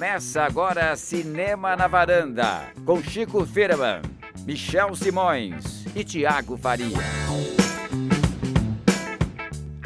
[0.00, 4.00] Começa agora Cinema na Varanda, com Chico Firman,
[4.46, 6.96] Michel Simões e Tiago Faria.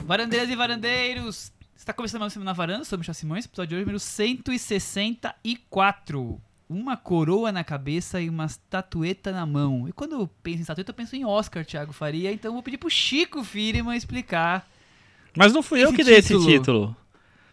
[0.05, 3.75] Varandeiras e varandeiros, está começando mais um Cinema na Varanda, sou Michel Simões, episódio de
[3.75, 6.41] hoje número 164.
[6.69, 9.89] Uma coroa na cabeça e uma estatueta na mão.
[9.89, 12.63] E quando eu penso em estatueta, eu penso em Oscar, Thiago Faria, então eu vou
[12.63, 14.65] pedir pro Chico Firman explicar.
[15.37, 16.97] Mas não fui eu que dei esse título.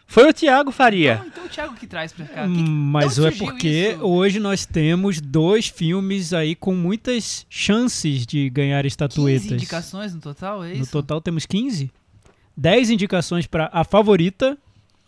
[0.06, 1.14] Foi o Thiago Faria.
[1.14, 2.42] Então, então o Thiago que traz pra cá.
[2.42, 4.04] Que- Hum, Mas de é porque isso?
[4.04, 9.46] hoje nós temos dois filmes aí com muitas chances de ganhar 15 estatuetas.
[9.52, 10.92] indicações no total, é No isso?
[10.92, 11.90] total temos 15.
[12.56, 14.58] 10 indicações para A Favorita,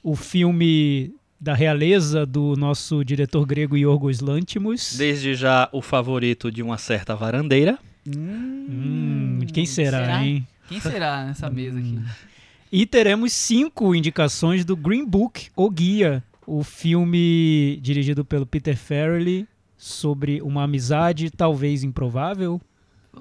[0.02, 4.94] o filme da realeza do nosso diretor grego Yorgos Lanthimos.
[4.96, 7.78] Desde já o favorito de uma certa varandeira.
[8.08, 10.24] Hum, quem será, será?
[10.24, 10.46] hein?
[10.68, 11.98] Quem será nessa mesa aqui?
[12.76, 19.46] E teremos cinco indicações do Green Book, O Guia, o filme dirigido pelo Peter Farrelly
[19.78, 22.60] sobre uma amizade talvez improvável.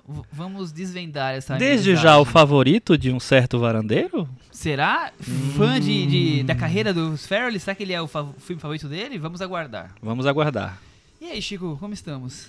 [0.10, 2.04] V- vamos desvendar essa Desde amizade.
[2.04, 4.28] já o favorito de um certo varandeiro?
[4.52, 5.12] Será?
[5.56, 7.60] Fã de, de- da carreira dos Farrelly?
[7.60, 9.20] Será que ele é o, o filme favorito dele?
[9.20, 9.94] Vamos aguardar.
[10.02, 10.82] Vamos aguardar.
[11.22, 12.48] E aí, Chico, como estamos?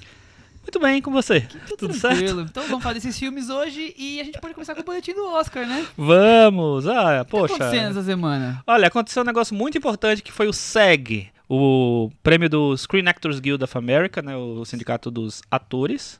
[0.64, 1.42] Muito bem com você.
[1.78, 2.16] Tudo certo?
[2.16, 2.40] Tranquilo.
[2.42, 5.26] Então vamos falar desses filmes hoje e a gente pode começar com o boletim do
[5.26, 5.86] Oscar, né?
[5.96, 6.86] Vamos.
[6.88, 7.54] Ah, O que tá poxa.
[7.54, 8.62] acontecendo essa semana?
[8.66, 13.38] Olha, aconteceu um negócio muito importante que foi o SEG, o prêmio do Screen Actors
[13.38, 16.18] Guild of America, né, o sindicato dos atores.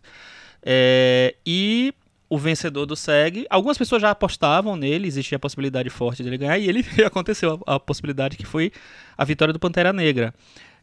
[0.62, 1.92] É, e
[2.28, 6.58] o vencedor do SEG, algumas pessoas já apostavam nele, existia a possibilidade forte dele ganhar,
[6.58, 8.70] e ele aconteceu a, a possibilidade que foi
[9.16, 10.34] a vitória do Pantera Negra.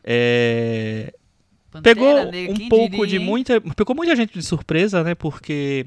[0.04, 1.14] É,
[1.72, 5.16] Pantera pegou Negra, um pouco diria, de muita pegou muita gente de surpresa né?
[5.16, 5.86] Porque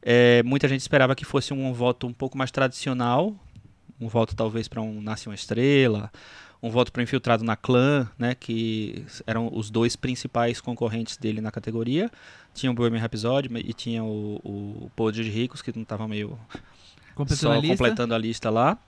[0.00, 3.34] é, muita gente esperava que fosse um voto um pouco mais tradicional
[4.00, 6.10] um voto talvez para um nasce uma estrela
[6.62, 8.34] um voto para infiltrado na clã né?
[8.34, 12.10] Que eram os dois principais concorrentes dele na categoria.
[12.52, 16.36] Tinha o Bohemian Rhapsody e tinha o, o de Ricos que não estava meio
[17.18, 18.78] Completando só completando a lista lá.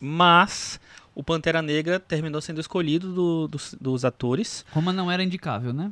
[0.00, 0.80] Mas
[1.14, 4.64] o Pantera Negra terminou sendo escolhido do- dos, dos atores.
[4.72, 5.90] Roma não era indicável, né?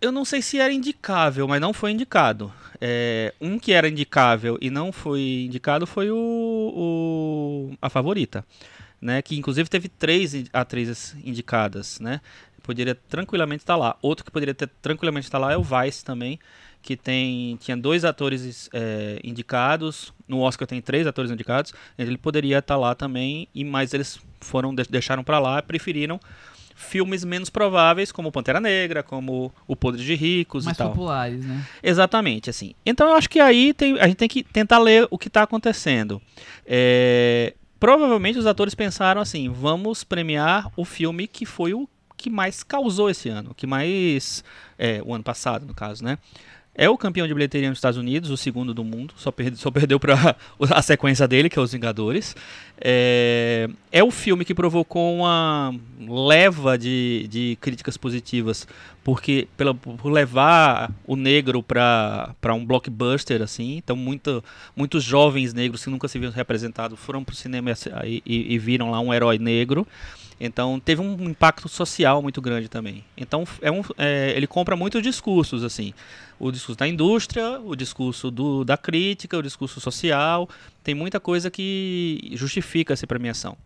[0.00, 2.52] Eu não sei se era indicável, mas não foi indicado.
[2.80, 8.44] É, um que era indicável e não foi indicado foi o, o- a favorita,
[9.00, 9.22] né?
[9.22, 12.20] Que inclusive teve três atrizes indicadas, né?
[12.62, 13.96] Poderia tranquilamente estar lá.
[14.02, 16.38] Outro que poderia ter tranquilamente estar lá é o Vice também,
[16.80, 20.12] que tem tinha dois atores é, indicados.
[20.32, 21.72] No Oscar tem três atores indicados.
[21.98, 26.18] Ele poderia estar lá também, e mas eles foram de- deixaram para lá, preferiram
[26.74, 30.88] filmes menos prováveis, como Pantera Negra, como O Podre de Ricos Mais e tal.
[30.88, 31.64] populares, né?
[31.82, 32.74] Exatamente, assim.
[32.84, 35.42] Então eu acho que aí tem- a gente tem que tentar ler o que está
[35.42, 36.20] acontecendo.
[36.66, 42.62] É, provavelmente os atores pensaram assim: vamos premiar o filme que foi o que mais
[42.62, 44.42] causou esse ano, que mais.
[44.78, 46.18] é, o ano passado, no caso, né?
[46.74, 50.00] É o campeão de bilheteria nos Estados Unidos, o segundo do mundo, só, só perdeu
[50.00, 50.34] para
[50.70, 52.34] a sequência dele, que é Os Vingadores.
[52.80, 58.66] É, é o filme que provocou uma leva de, de críticas positivas,
[59.04, 64.42] porque pela, por levar o negro para um blockbuster, assim, então muito,
[64.74, 67.70] muitos jovens negros que nunca se viram representados foram para o cinema
[68.04, 69.86] e- e- e viram lá um herói negro.
[70.40, 73.04] Então teve um impacto social muito grande também.
[73.16, 75.92] Então é um, é, ele compra muitos discursos assim,
[76.38, 80.48] o discurso da indústria, o discurso do, da crítica, o discurso social.
[80.82, 83.56] Tem muita coisa que justifica essa premiação.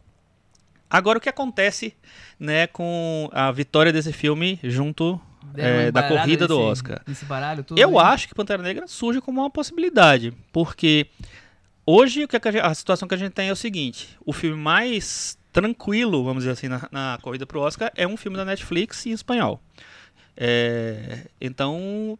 [0.89, 1.95] Agora o que acontece,
[2.39, 5.21] né, com a vitória desse filme junto
[5.57, 7.03] é, da corrida do nesse- Oscar?
[7.27, 7.65] Baralho?
[7.77, 11.07] Eu acho que Pantera Negra surge como uma possibilidade, porque
[11.85, 14.33] hoje o que a, gente- a situação que a gente tem é o seguinte: o
[14.33, 18.45] filme mais tranquilo, vamos dizer assim, na, na corrida pro Oscar é um filme da
[18.45, 19.59] Netflix em espanhol.
[20.37, 22.19] É, então,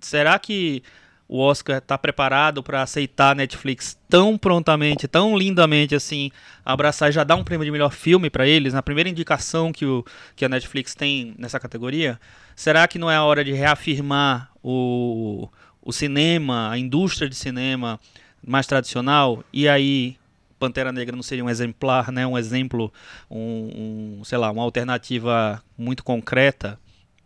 [0.00, 0.82] será que
[1.28, 6.30] o Oscar está preparado para aceitar a Netflix tão prontamente, tão lindamente assim,
[6.64, 9.84] abraçar e já dar um prêmio de melhor filme para eles, na primeira indicação que,
[9.84, 10.02] o,
[10.34, 12.18] que a Netflix tem nessa categoria?
[12.56, 15.50] Será que não é a hora de reafirmar o,
[15.82, 18.00] o cinema, a indústria de cinema
[18.42, 19.44] mais tradicional?
[19.52, 20.16] E aí,
[20.60, 22.26] Pantera Negra não seria um exemplar, né?
[22.26, 22.92] um exemplo,
[23.30, 26.78] um, um, sei lá, uma alternativa muito concreta?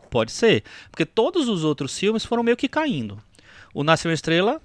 [0.09, 0.63] Pode ser.
[0.91, 3.19] Porque todos os outros filmes foram meio que caindo.
[3.75, 4.63] O Nasceu uma Estrela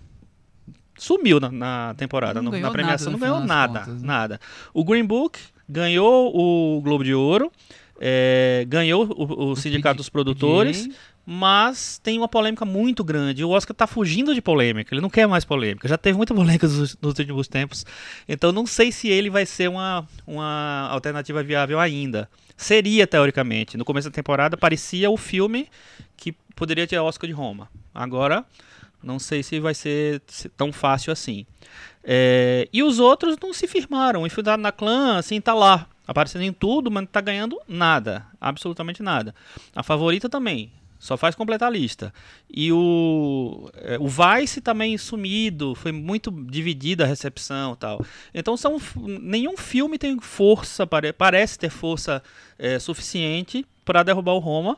[0.97, 4.07] sumiu na, na temporada, Não na premiação, nada, não ganhou nada, contas, né?
[4.07, 4.39] nada.
[4.73, 7.51] O Green Book ganhou o Globo de Ouro,
[7.99, 10.87] é, ganhou o, o Sindicato Pedi- dos Produtores.
[11.31, 13.43] Mas tem uma polêmica muito grande.
[13.43, 15.87] O Oscar tá fugindo de polêmica, ele não quer mais polêmica.
[15.87, 17.85] Já teve muita polêmica nos, nos últimos tempos,
[18.27, 22.27] então não sei se ele vai ser uma, uma alternativa viável ainda.
[22.57, 23.77] Seria, teoricamente.
[23.77, 25.69] No começo da temporada parecia o filme
[26.17, 27.69] que poderia ter Oscar de Roma.
[27.93, 28.43] Agora,
[29.03, 30.23] não sei se vai ser
[30.57, 31.45] tão fácil assim.
[32.03, 34.25] É, e os outros não se firmaram.
[34.25, 35.85] Infiltrado na Clã, assim, tá lá.
[36.07, 38.25] Aparecendo em tudo, mas não tá ganhando nada.
[38.41, 39.35] Absolutamente nada.
[39.75, 40.71] A favorita também.
[40.99, 42.13] Só faz completar a lista.
[42.49, 48.05] E o, é, o Vice também sumido, foi muito dividida a recepção tal.
[48.33, 52.21] Então são, nenhum filme tem força, pare, parece ter força
[52.57, 54.77] é, suficiente para derrubar o Roma.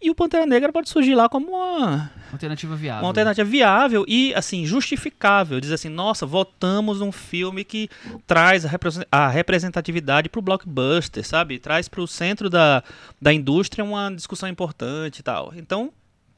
[0.00, 3.02] E o Pantera Negra pode surgir lá como uma alternativa viável.
[3.02, 7.88] Uma alternativa viável e assim justificável, dizer assim, nossa, votamos um filme que
[8.26, 8.64] traz
[9.10, 11.58] a representatividade para o blockbuster, sabe?
[11.58, 12.84] Traz para o centro da,
[13.20, 15.52] da indústria uma discussão importante e tal.
[15.56, 15.90] Então,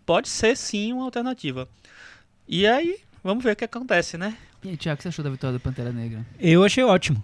[0.07, 1.69] pode ser sim uma alternativa.
[2.47, 4.37] E aí, vamos ver o que acontece, né?
[4.63, 6.25] E aí, Tiago, o que você achou da vitória do Pantera Negra?
[6.39, 7.23] Eu achei ótimo.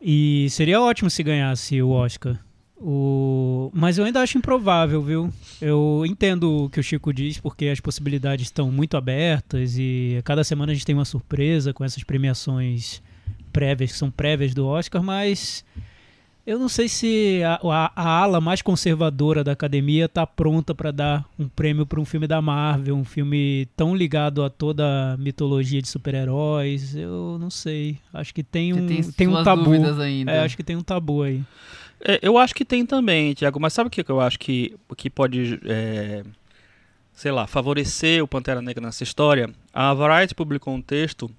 [0.00, 2.38] E seria ótimo se ganhasse o Oscar.
[2.80, 3.70] O...
[3.74, 5.32] Mas eu ainda acho improvável, viu?
[5.60, 10.22] Eu entendo o que o Chico diz, porque as possibilidades estão muito abertas e a
[10.22, 13.02] cada semana a gente tem uma surpresa com essas premiações
[13.52, 15.64] prévias, que são prévias do Oscar, mas
[16.48, 20.90] eu não sei se a, a, a ala mais conservadora da academia está pronta para
[20.90, 25.16] dar um prêmio para um filme da Marvel, um filme tão ligado a toda a
[25.18, 26.96] mitologia de super-heróis.
[26.96, 27.98] Eu não sei.
[28.14, 29.72] Acho que tem um, tem, tem um tabu.
[29.72, 30.32] Ainda.
[30.32, 31.42] É, acho que tem um tabu aí.
[32.00, 35.10] É, eu acho que tem também, Tiago, mas sabe o que eu acho que, que
[35.10, 36.24] pode, é,
[37.12, 39.50] sei lá, favorecer o Pantera Negra nessa história?
[39.72, 41.30] A Variety publicou um texto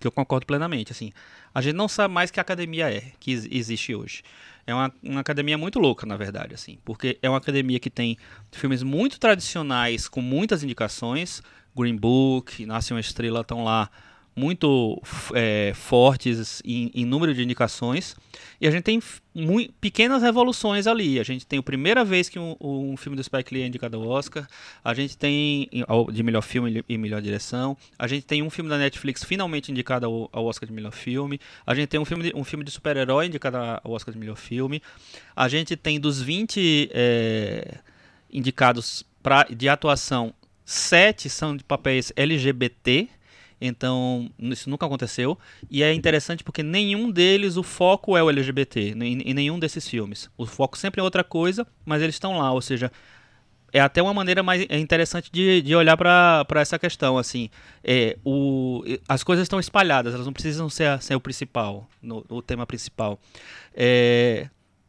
[0.00, 1.12] que eu concordo plenamente, assim,
[1.54, 4.22] a gente não sabe mais que academia é, que existe hoje.
[4.66, 8.18] É uma, uma academia muito louca, na verdade, assim, porque é uma academia que tem
[8.52, 11.42] filmes muito tradicionais com muitas indicações,
[11.74, 13.90] Green Book, Nasce uma Estrela estão lá
[14.36, 15.02] muito
[15.34, 18.14] é, fortes em, em, número de indicações.
[18.60, 19.02] E a gente tem
[19.80, 21.18] pequenas revoluções ali.
[21.18, 23.96] A gente tem a primeira vez que um, um, filme do Spike Lee é indicado
[23.96, 24.46] ao Oscar.
[24.84, 25.70] A gente tem
[26.12, 27.78] de melhor filme e melhor direção.
[27.98, 31.40] A gente tem um filme da Netflix finalmente indicado ao, ao Oscar de melhor filme.
[31.66, 34.36] A gente tem um filme de, um filme de super-herói indicado ao Oscar de melhor
[34.36, 34.82] filme.
[35.34, 37.78] A gente tem dos 20 é,
[38.30, 43.08] indicados pra, de atuação, sete são de papéis LGBT
[43.60, 45.38] então, isso nunca aconteceu.
[45.70, 50.30] E é interessante porque nenhum deles o foco é o LGBT, em, nenhum desses filmes.
[50.36, 52.52] O foco sempre é outra coisa, mas eles estão lá.
[52.52, 52.92] Ou seja,
[53.72, 57.16] é até uma maneira mais é interessante de, de olhar para essa questão.
[57.16, 57.48] assim
[57.82, 62.42] é, o, As coisas estão espalhadas, elas não precisam ser, ser o principal, no, o
[62.42, 63.18] tema principal.
[63.74, 64.48] É,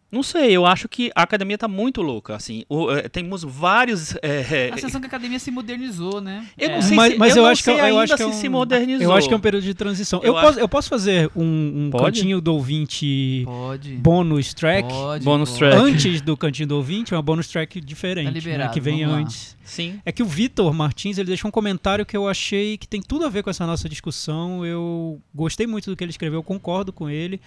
[0.10, 2.64] não sei, eu acho que a academia tá muito louca, assim.
[2.70, 4.16] O, é, temos vários.
[4.22, 6.46] É, a sensação que a academia se modernizou, né?
[6.58, 6.82] Eu não é.
[6.82, 9.04] sei mas, se, mas eu, eu acho que eu acho que é um, se modernizou.
[9.04, 10.22] Eu acho que é um período de transição.
[10.24, 13.96] Eu, eu posso, eu posso fazer um, um cantinho do ouvinte pode.
[13.96, 14.88] bônus track?
[14.88, 15.60] Pode, bônus pode.
[15.60, 15.76] track.
[15.76, 19.04] Antes do cantinho do ouvinte, é uma bônus track diferente, tá liberado, né, que vem
[19.04, 19.58] antes.
[19.66, 20.00] Sim.
[20.06, 23.26] É que o Vitor Martins, ele deixou um comentário que eu achei que tem tudo
[23.26, 24.66] a ver com essa nossa discussão.
[24.66, 27.42] Eu gostei muito do que ele escreveu, concordo com ele.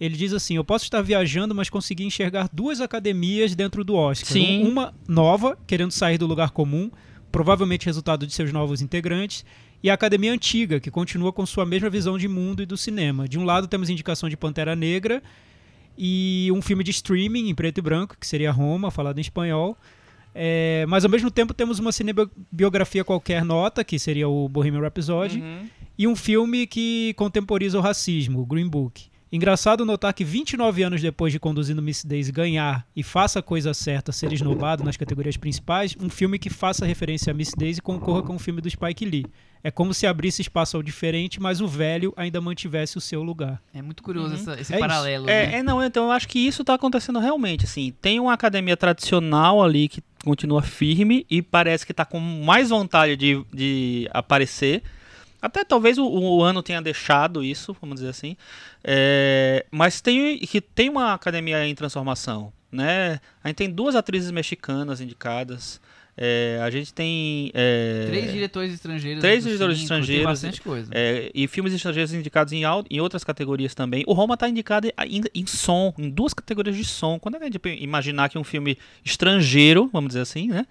[0.00, 4.32] Ele diz assim: Eu posso estar viajando, mas consegui enxergar duas academias dentro do Oscar.
[4.32, 4.66] Sim.
[4.66, 6.90] Uma nova, querendo sair do lugar comum,
[7.30, 9.44] provavelmente resultado de seus novos integrantes,
[9.82, 13.28] e a academia antiga, que continua com sua mesma visão de mundo e do cinema.
[13.28, 15.22] De um lado, temos indicação de Pantera Negra
[15.96, 19.76] e um filme de streaming em preto e branco, que seria Roma, falado em espanhol.
[20.34, 25.40] É, mas ao mesmo tempo temos uma cinebiografia qualquer nota, que seria o Bohemian Rhapsody,
[25.40, 25.66] uhum.
[25.98, 29.09] e um filme que contemporiza o racismo, o Green Book.
[29.32, 33.72] Engraçado notar que 29 anos depois de Conduzindo Miss Daisy ganhar e Faça a Coisa
[33.72, 38.22] Certa ser esnobado nas categorias principais, um filme que faça referência a Miss Daisy concorra
[38.22, 39.24] com um filme do Spike Lee.
[39.62, 43.62] É como se abrisse espaço ao diferente, mas o velho ainda mantivesse o seu lugar.
[43.72, 44.40] É muito curioso uhum.
[44.40, 45.30] essa, esse é paralelo.
[45.30, 45.54] É, né?
[45.58, 47.66] é, não, então eu acho que isso está acontecendo realmente.
[47.66, 52.70] Assim, tem uma academia tradicional ali que continua firme e parece que está com mais
[52.70, 54.82] vontade de, de aparecer
[55.40, 58.36] até talvez o, o, ano tenha deixado isso, vamos dizer assim.
[58.84, 63.20] É, mas tem que tem uma academia em transformação, né?
[63.42, 65.80] A gente tem duas atrizes mexicanas indicadas.
[66.22, 67.50] É, a gente tem.
[67.54, 69.20] É, três diretores estrangeiros.
[69.22, 70.24] Três diretores cinco, estrangeiros.
[70.26, 70.90] Bastante coisa.
[70.92, 74.04] É, e filmes estrangeiros indicados em, em outras categorias também.
[74.06, 77.18] O Roma está indicado ainda em som, em duas categorias de som.
[77.18, 80.66] Quando é que a gente imaginar que um filme estrangeiro, vamos dizer assim, né?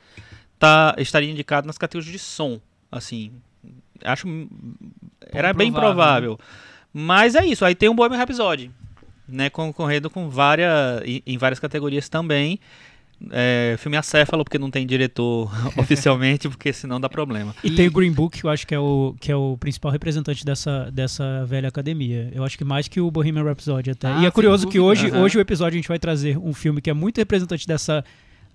[0.60, 2.60] Tá, estaria indicado nas categorias de som?
[2.92, 3.32] Assim,
[4.04, 4.28] acho
[5.32, 6.32] era bem provável.
[6.32, 6.46] Né?
[6.94, 8.72] Mas é isso, aí tem um Bohemian Rhapsody,
[9.28, 12.60] né, concorrendo com várias em, várias categorias também.
[13.32, 17.54] É, filme acéfalo, porque não tem diretor oficialmente, porque senão dá problema.
[17.62, 19.92] E, tem o Green Book, que eu acho que é o, que é o principal
[19.92, 22.32] representante dessa, dessa velha academia.
[22.34, 24.08] Eu acho que mais que o Bohemian Rhapsody até.
[24.08, 25.22] Ah, e é curioso que hoje, dúvida.
[25.22, 28.06] hoje o episódio a gente vai trazer um filme que é muito representante dessa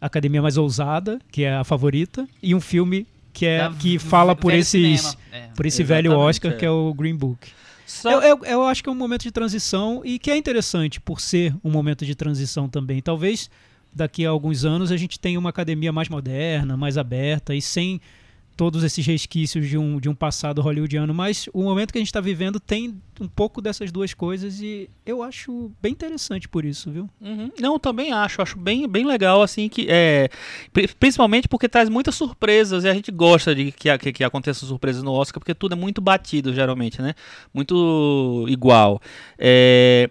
[0.00, 4.34] academia mais ousada, que é a favorita, e um filme que, é, Da- que fala
[4.34, 5.14] por esses...
[5.30, 5.48] É.
[5.54, 6.54] Por esse velho Exatamente, Oscar é.
[6.56, 7.48] que é o Green Book.
[7.86, 11.00] Só- Eu, eu, eu acho que é um momento de transição e que é interessante
[11.00, 13.02] por ser um momento de transição também.
[13.02, 13.50] Talvez
[13.92, 18.00] daqui a alguns anos a gente tenha uma academia mais moderna, mais aberta e sem
[18.56, 21.12] todos esses resquícios de um, de um passado hollywoodiano.
[21.12, 24.88] Mas o momento que a gente está vivendo tem um pouco dessas duas coisas e
[25.06, 27.08] eu acho bem interessante por isso, viu?
[27.20, 27.50] Uhum.
[27.60, 30.28] Não, também acho, acho bem, bem legal, assim, que é.
[30.72, 34.68] pri- Principalmente porque traz muitas surpresas e a gente gosta de que, que, que aconteçam
[34.68, 37.14] surpresas no Oscar, porque tudo é muito batido, geralmente, né?
[37.52, 39.00] Muito igual.
[39.38, 40.10] É,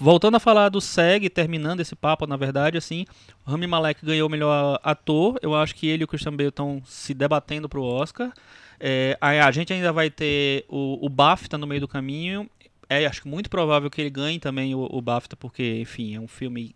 [0.00, 3.04] voltando a falar do SEG, terminando esse papo, na verdade, assim,
[3.44, 5.38] o Rami Malek ganhou o melhor ator.
[5.42, 8.32] Eu acho que ele e o Christian Bale estão se debatendo pro Oscar.
[8.78, 12.48] É, a, gente ainda vai ter o, o BAFTA no meio do caminho.
[12.88, 16.20] É, acho que muito provável que ele ganhe também o, o BAFTA, porque, enfim, é
[16.20, 16.74] um filme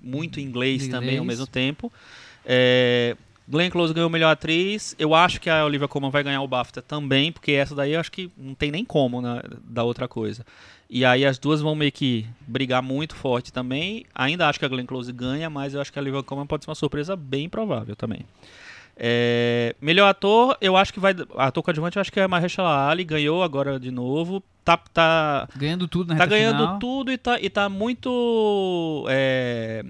[0.00, 1.38] muito inglês, De também ao inglês.
[1.38, 1.92] mesmo tempo.
[2.44, 3.16] É,
[3.48, 4.94] Glenn Close ganhou melhor atriz.
[4.98, 8.00] Eu acho que a Olivia Colman vai ganhar o BAFTA também, porque essa daí eu
[8.00, 10.44] acho que não tem nem como né, da outra coisa.
[10.88, 14.04] E aí as duas vão meio que brigar muito forte também.
[14.14, 16.64] Ainda acho que a Glenn Close ganha, mas eu acho que a Olivia Colman pode
[16.64, 18.24] ser uma surpresa bem provável também.
[18.96, 21.14] É, melhor ator, eu acho que vai.
[21.36, 24.42] Ator coadjuvante, eu acho que é Mahershala Ali, ganhou agora de novo.
[24.64, 26.78] Tá, tá, Ganhando tudo na tá ganhando final.
[26.78, 29.84] tudo e tá, e tá muito é,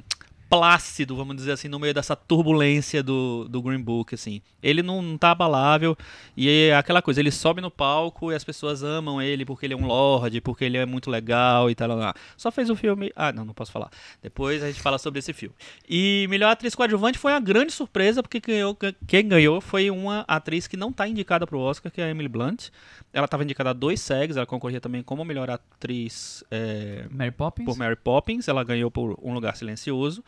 [0.54, 4.40] plácido, vamos dizer assim, no meio dessa turbulência do, do Green Book, assim.
[4.62, 5.96] Ele não, não tá abalável
[6.36, 9.74] e é aquela coisa, ele sobe no palco e as pessoas amam ele porque ele
[9.74, 12.14] é um lord, porque ele é muito legal e tal, lá, lá.
[12.36, 13.12] Só fez o filme...
[13.16, 13.90] Ah, não, não posso falar.
[14.22, 15.54] Depois a gente fala sobre esse filme.
[15.88, 20.66] E melhor atriz coadjuvante foi uma grande surpresa, porque ganhou, quem ganhou foi uma atriz
[20.68, 22.68] que não tá indicada pro Oscar, que é a Emily Blunt.
[23.12, 27.64] Ela estava indicada a dois SEGs, ela concorria também como melhor atriz é, Mary Poppins.
[27.64, 30.22] por Mary Poppins, ela ganhou por Um Lugar Silencioso.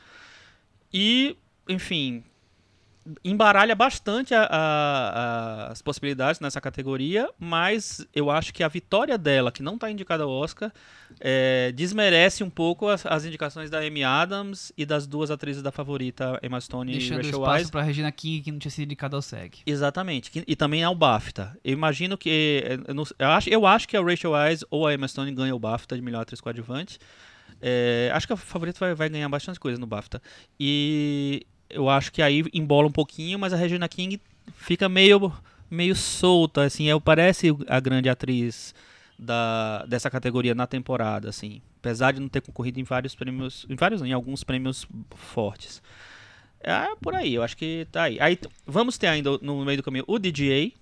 [0.92, 1.36] E,
[1.68, 2.22] enfim,
[3.24, 9.52] embaralha bastante a- a- as possibilidades nessa categoria, mas eu acho que a vitória dela,
[9.52, 10.72] que não está indicada ao Oscar,
[11.20, 15.70] é, desmerece um pouco as, as indicações da Amy Adams e das duas atrizes da
[15.70, 17.70] favorita, Emma Stone Deixando e Rachel Weisz.
[17.70, 19.58] pra Regina King, que não tinha sido indicada ao SEG.
[19.64, 21.56] Exatamente, e também ao BAFTA.
[21.62, 22.64] Eu imagino que.
[22.88, 25.56] Eu, não- eu acho, eu acho que a Rachel Weisz ou a Emma Stone ganham
[25.56, 26.98] o BAFTA de melhor atriz coadjuvante.
[27.60, 30.20] É, acho que a favorita vai, vai ganhar bastante coisa no BAFTA.
[30.58, 34.20] E eu acho que aí embola um pouquinho, mas a Regina King
[34.56, 35.32] fica meio,
[35.70, 36.90] meio solta, assim.
[36.90, 38.74] É, parece a grande atriz
[39.18, 41.60] da, dessa categoria na temporada, assim.
[41.78, 43.66] Apesar de não ter concorrido em vários prêmios.
[43.68, 45.82] Em vários, em alguns prêmios fortes.
[46.60, 48.18] É por aí, eu acho que tá aí.
[48.20, 50.72] Aí vamos ter ainda no meio do caminho o DGA,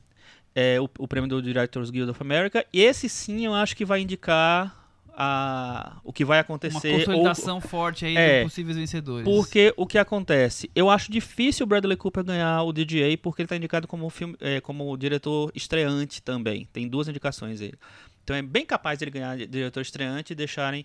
[0.54, 2.64] é, o, o prêmio do Directors Guild of America.
[2.73, 4.83] E esse sim eu acho que vai indicar
[5.16, 6.88] a, o que vai Uma acontecer.
[6.92, 9.25] ou- consolidação forte aí É, de possíveis vencedores.
[9.25, 10.71] porque o que acontece?
[10.75, 14.37] Eu acho difícil o Bradley Cooper ganhar o DGA porque ele está indicado como, filme,
[14.40, 16.68] é, como diretor estreante também.
[16.73, 17.75] Tem duas indicações ele.
[18.23, 20.85] Então é bem capaz dele ganhar diretor estreante e deixarem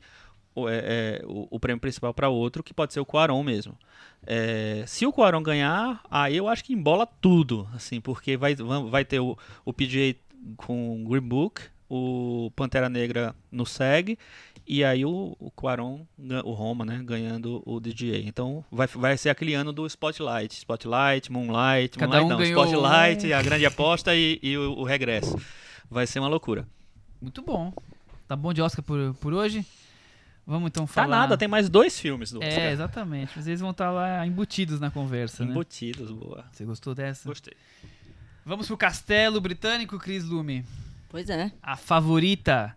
[0.56, 3.78] o, é, é, o- o prêmio principal para outro, que pode ser o Cuarón mesmo.
[4.28, 8.84] É, se o Cuarón ganhar, aí eu acho que embola tudo, assim, porque vai, vai
[8.84, 10.16] vai ter o, o PGA
[10.58, 14.18] com Green Book, o Pantera Negra no SEG
[14.68, 16.06] e aí o, o Quaron,
[16.46, 18.20] o Roma, né, ganhando o DGA.
[18.20, 20.56] Então vai, vai ser aquele ano do Spotlight.
[20.56, 24.84] Spotlight, Moonlight, Cada Moonlight um não, ganhou Spotlight, a grande aposta e, e o, o
[24.84, 25.36] regresso.
[25.90, 26.68] Vai ser uma loucura.
[27.20, 27.74] Muito bom.
[28.28, 29.66] Tá bom de Oscar por, por hoje?
[30.46, 31.08] Vamos então Tá falar...
[31.08, 32.64] nada, tem mais dois filmes do É, Oscar.
[32.72, 33.34] exatamente.
[33.36, 35.52] Mas eles vão estar lá embutidos na conversa, né?
[35.52, 36.46] Embutidos, boa.
[36.52, 37.28] Você gostou dessa?
[37.28, 37.54] Gostei.
[38.46, 40.64] Vamos pro Castelo Britânico, Chris Lume.
[41.10, 41.52] Pois é.
[41.62, 42.76] A Favorita.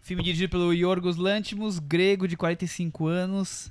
[0.00, 3.70] Filme dirigido pelo Yorgos Lanthimos, grego de 45 anos.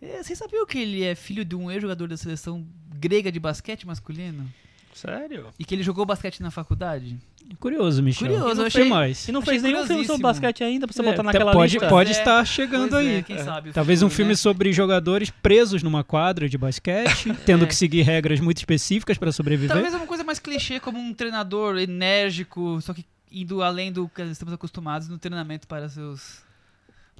[0.00, 2.66] É, Vocês sabiam que ele é filho de um ex-jogador da seleção
[2.98, 4.46] grega de basquete masculino?
[4.94, 5.48] Sério?
[5.58, 7.18] E que ele jogou basquete na faculdade?
[7.60, 8.26] Curioso, Michel.
[8.28, 9.28] Curioso, eu não achei- mais.
[9.28, 11.74] E não Achei fez nenhum filme sobre basquete ainda pra você É, botar naquela pode,
[11.74, 11.88] lista?
[11.88, 13.14] pode é, estar chegando Pois aí.
[13.16, 14.36] é, quem sabe Talvez um futuro, filme né?
[14.36, 17.68] sobre jogadores presos numa quadra de basquete, tendo É.
[17.68, 19.74] que seguir regras muito específicicas para sobreviver.
[19.74, 23.04] Talvez uma coisa mais clichê, como um treinador enérgico, só que
[23.42, 26.42] indo além do que estamos acostumados no treinamento para seus,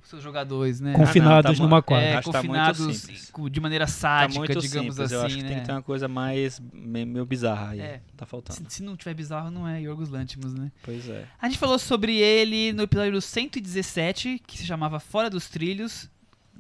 [0.05, 0.93] seus jogadores, né?
[0.95, 2.07] Confinados Ah, não, tá numa mu- quadra.
[2.07, 5.11] É, Acho que tá confinados co- de maneira Tá sádica, muito digamos simples.
[5.11, 5.49] Eu assim, acho que né?
[5.49, 7.81] tem que ter uma coisa mais meio, bizarra aí.
[7.81, 8.01] É.
[8.17, 8.57] Tá faltando.
[8.71, 10.71] Se, se não tiver bizarro, não é Yorgos Lanthimos, né?
[10.83, 11.27] Pois é.
[11.41, 16.09] A gente falou sobre ele no episódio 117, que se chamava Fora dos Trilhos,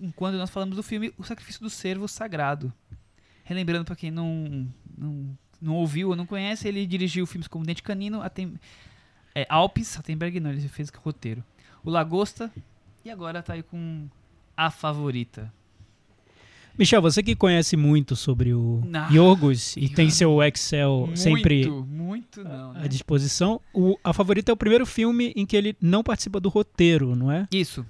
[0.00, 2.72] enquanto nós falamos do filme O Sacrifício do Servo Sagrado.
[3.44, 7.80] Relembrando pra quem não, não, não ouviu ou não conhece, ele dirigiu filmes como Dente
[7.82, 8.54] Canino, Atem,
[9.36, 11.44] é, Alpes, Attenberg não, ele fez o roteiro.
[11.84, 12.50] O Lagosta
[13.04, 14.08] e agora tá aí com
[14.56, 15.52] A Favorita.
[16.78, 19.10] Michel, você que conhece muito sobre o Não.
[19.10, 22.84] Yorgos e tem seu Excel sempre Muito, muito não, né?
[22.84, 26.48] à disposição, o A Favorita é o primeiro filme em que ele não participa do
[26.48, 27.46] roteiro, não é?
[27.52, 27.84] Isso.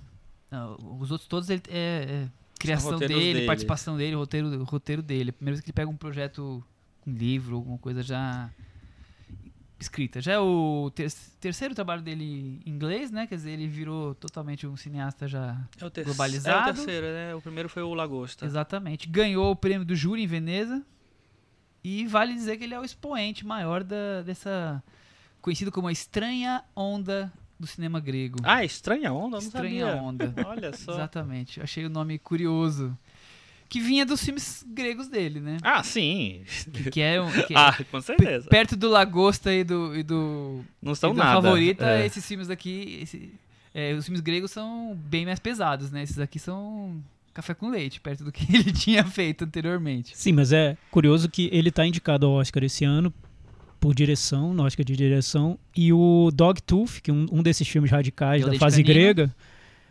[0.51, 3.47] Não, os outros todos ele, é, é criação dele, dele.
[3.47, 5.31] participação dele, roteiro, roteiro dele.
[5.31, 6.63] Primeiro vez que ele pega um projeto,
[7.07, 8.51] um livro, alguma coisa já
[9.79, 10.21] escrita.
[10.21, 13.27] Já é o ter- terceiro trabalho dele em inglês, né?
[13.27, 16.69] Quer dizer, ele virou totalmente um cineasta já É Globalizado.
[16.71, 17.35] É o terceiro, né?
[17.35, 18.45] O primeiro foi o Lagosta.
[18.47, 19.09] Exatamente.
[19.09, 20.83] Ganhou o prêmio do júri em Veneza.
[21.85, 24.83] E vale dizer que ele é o expoente maior da, dessa.
[25.41, 28.39] conhecido como a estranha onda do cinema grego.
[28.43, 29.37] Ah, Estranha Onda?
[29.37, 30.03] Eu não estranha sabia.
[30.03, 30.35] onda.
[30.47, 30.93] Olha só.
[30.95, 31.61] Exatamente.
[31.61, 32.97] Achei o nome curioso.
[33.69, 35.57] Que vinha dos filmes gregos dele, né?
[35.63, 36.43] Ah, sim.
[36.73, 38.49] Que, que é, um- que é Ah, com certeza.
[38.49, 41.43] perto do Lagosta e do, e do, Não e são do nada.
[41.43, 42.07] Favorita, É.
[42.07, 43.01] esses filmes daqui.
[43.03, 43.31] esse-
[43.75, 46.03] é, os filmes gregos são bem mais pesados, né?
[46.03, 47.03] Esses aqui são
[47.35, 50.13] café com leite, perto do que ele tinha feito anteriormente.
[50.17, 53.13] Sim, mas é curioso que ele está indicado ao Oscar esse ano
[53.79, 57.91] por direção, no Oscar de direção, e o Dogtooth, que é um, um desses filmes
[57.91, 58.95] radicais da fase Canino.
[58.95, 59.37] grega,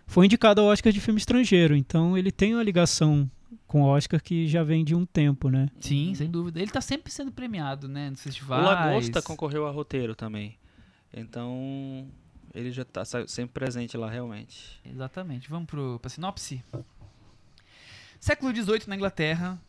[0.07, 1.75] foi indicado ao Oscar de filme estrangeiro.
[1.75, 3.29] Então ele tem uma ligação
[3.75, 5.67] com o Oscar que já vem de um tempo, né?
[5.81, 6.61] Sim, sem dúvida.
[6.61, 8.09] Ele tá sempre sendo premiado, né?
[8.09, 8.63] Nos O festivais.
[8.63, 10.57] Lagosta concorreu a roteiro também.
[11.13, 12.07] Então,
[12.53, 14.79] ele já tá sa- sempre presente lá, realmente.
[14.85, 15.49] Exatamente.
[15.49, 16.63] Vamos pro, pra sinopse?
[18.17, 19.59] Século XVIII na Inglaterra.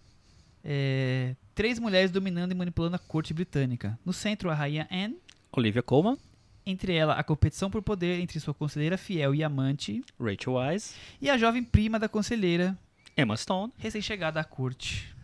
[0.62, 3.98] é, três mulheres dominando e manipulando a corte britânica.
[4.04, 5.16] No centro, a rainha Anne.
[5.50, 6.16] Olivia Colman,
[6.64, 10.04] Entre ela, a competição por poder entre sua conselheira fiel e amante.
[10.20, 12.76] Rachel Wise, E a jovem prima da conselheira,
[13.16, 13.72] Emma Stone.
[13.78, 15.14] recém-chegada à corte.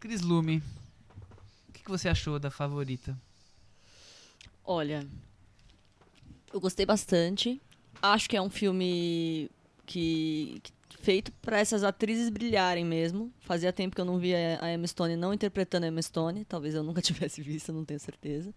[0.00, 0.62] Cris Lume,
[1.68, 3.18] o que, que você achou da favorita?
[4.64, 5.04] Olha,
[6.52, 7.60] eu gostei bastante.
[8.00, 9.50] Acho que é um filme
[9.84, 13.32] que, que feito para essas atrizes brilharem mesmo.
[13.40, 16.44] Fazia tempo que eu não via a Emma Stone não interpretando a Emma Stone.
[16.44, 18.54] Talvez eu nunca tivesse visto, não tenho certeza.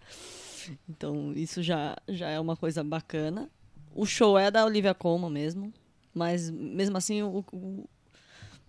[0.87, 3.49] Então isso já, já é uma coisa bacana.
[3.95, 5.73] O show é da Olivia Colman mesmo,
[6.13, 7.89] mas mesmo assim o- o-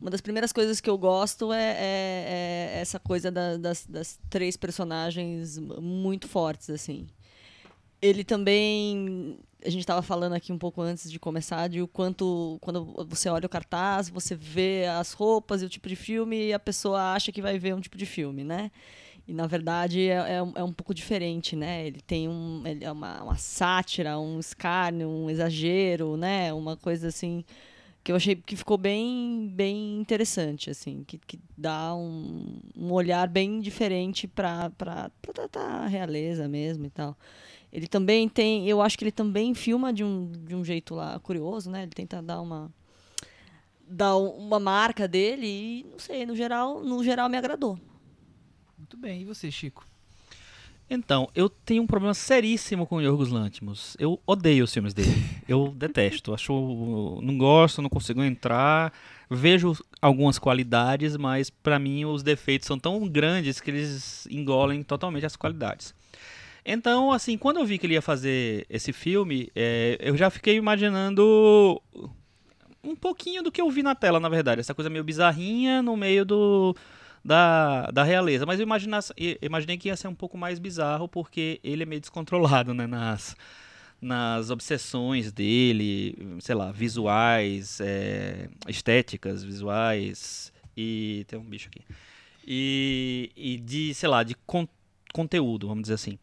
[0.03, 4.19] uma das primeiras coisas que eu gosto é, é- é essa coisa da- das, das
[4.29, 7.07] três personagens muito fortes assim.
[8.01, 12.59] Ele também a gente estava falando aqui um pouco antes de começar de o quanto
[12.61, 16.53] quando você olha o cartaz você vê as roupas e o tipo de filme e
[16.53, 18.73] a pessoa acha que vai ver um tipo de filme né?
[19.29, 21.87] E na verdade é, é, um- é um pouco diferente né?
[21.87, 26.53] Ele tem um ele é uma, uma sátira um escárnio um exagero né?
[26.53, 27.45] Uma coisa assim
[28.03, 33.29] que eu achei que ficou bem bem interessante assim que, que dá um, um olhar
[33.29, 37.17] bem diferente para para tratar a realeza mesmo e tal
[37.73, 41.19] ele também tem, eu acho que ele também filma de um, de um jeito lá
[41.19, 41.85] curioso, né?
[41.85, 42.71] Ele tenta dar uma
[43.89, 47.79] dar uma marca dele e não sei, no geral, no geral me agradou.
[48.77, 49.87] Muito bem, e você, Chico?
[50.89, 53.97] Então, eu tenho um problema seríssimo com o Yorgos Lanthimos.
[53.99, 55.11] Eu odeio os filmes dele.
[55.49, 56.35] Eu detesto.
[56.35, 56.53] Acho,
[57.23, 58.93] não gosto, não consigo entrar.
[59.31, 65.25] Vejo algumas qualidades, mas pra mim os defeitos são tão grandes que eles engolem totalmente
[65.25, 65.95] as qualidades.
[66.65, 70.57] Então, assim, quando eu vi que ele ia fazer esse filme, é, eu já fiquei
[70.57, 71.81] imaginando
[72.85, 74.61] um pouquinho do que eu vi na tela, na verdade.
[74.61, 76.77] Essa coisa meio bizarrinha no meio do,
[77.25, 78.45] da, da realeza.
[78.47, 78.67] Mas eu
[79.43, 82.87] imaginei que ia ser um pouco mais bizarro, porque ele é meio descontrolado, né?
[82.87, 83.37] Nas,
[84.01, 90.53] nas obsessões dele, sei lá, visuais, é, estéticas, visuais.
[90.77, 91.25] E.
[91.29, 91.83] Tem um bicho aqui.
[92.47, 94.69] E, e de, sei lá, de con-
[95.13, 96.19] conteúdo, vamos dizer assim.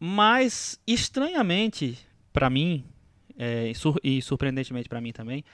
[0.00, 1.98] Mas, estranhamente,
[2.32, 2.84] pra mim,
[3.38, 5.44] é, e sur- surpreendentemente pra mim também,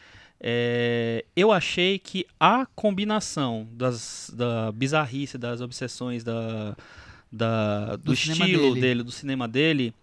[0.41, 6.77] é, eu achei que a combinação das, da bizarrice, das obsessões, da,
[7.33, 8.81] da- do, Do estilo dele.
[8.81, 9.03] dele.
[9.03, 9.95] do cinema dele,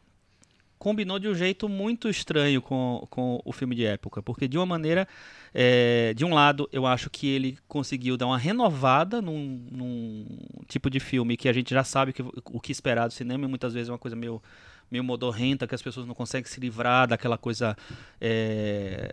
[0.79, 4.21] combinou de um jeito muito estranho com, com o filme de época.
[4.23, 5.07] Porque, de uma maneira,
[5.53, 10.25] é, de um lado, eu acho que ele conseguiu dar uma renovada num, num
[10.67, 13.47] tipo de filme que a gente já sabe que, o que esperar do cinema, e
[13.47, 14.41] muitas vezes é uma coisa meio,
[14.89, 17.77] meio modorrenta, que as pessoas não conseguem se livrar daquela coisa.
[18.19, 19.11] é,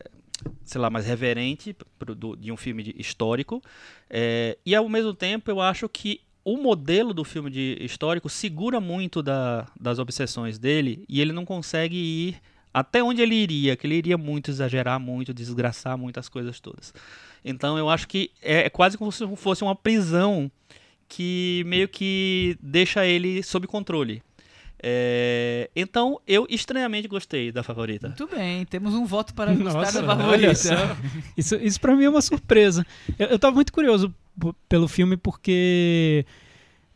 [0.64, 3.62] sei lá, mais reverente pro- do- de um filme de- histórico.
[4.08, 8.80] É, e ao mesmo tempo eu acho que o modelo do filme de histórico segura
[8.80, 12.36] muito da- das obsessões dele e ele não consegue ir
[12.72, 16.94] até onde ele iria, que ele iria muito exagerar muito, desgraçar muito as coisas todas.
[17.44, 20.50] Então eu acho que é, é quase como se fosse uma prisão
[21.08, 24.22] que meio que deixa ele sob controle.
[24.80, 28.08] É, então, eu estranhamente gostei da favorita.
[28.08, 30.96] Muito bem, temos um voto para gostar Nossa, da olha favorita.
[31.36, 32.86] Isso, isso pra mim é uma surpresa.
[33.18, 34.14] Eu, eu tava muito curioso
[34.68, 36.24] pelo filme porque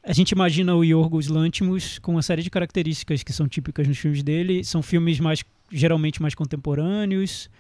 [0.03, 3.99] a gente imagina o Yorgos Lanthimos com uma série de características que são típicas nos
[3.99, 4.65] filmes dele.
[4.65, 7.51] São filmes mais geralmente mais contemporâneos.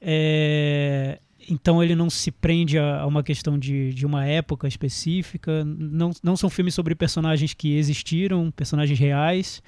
[0.00, 1.18] É,
[1.48, 5.64] então ele não se prende a, a uma questão de, de uma época específica.
[5.64, 9.62] Não, não são filmes sobre personagens que existiram, personagens reais.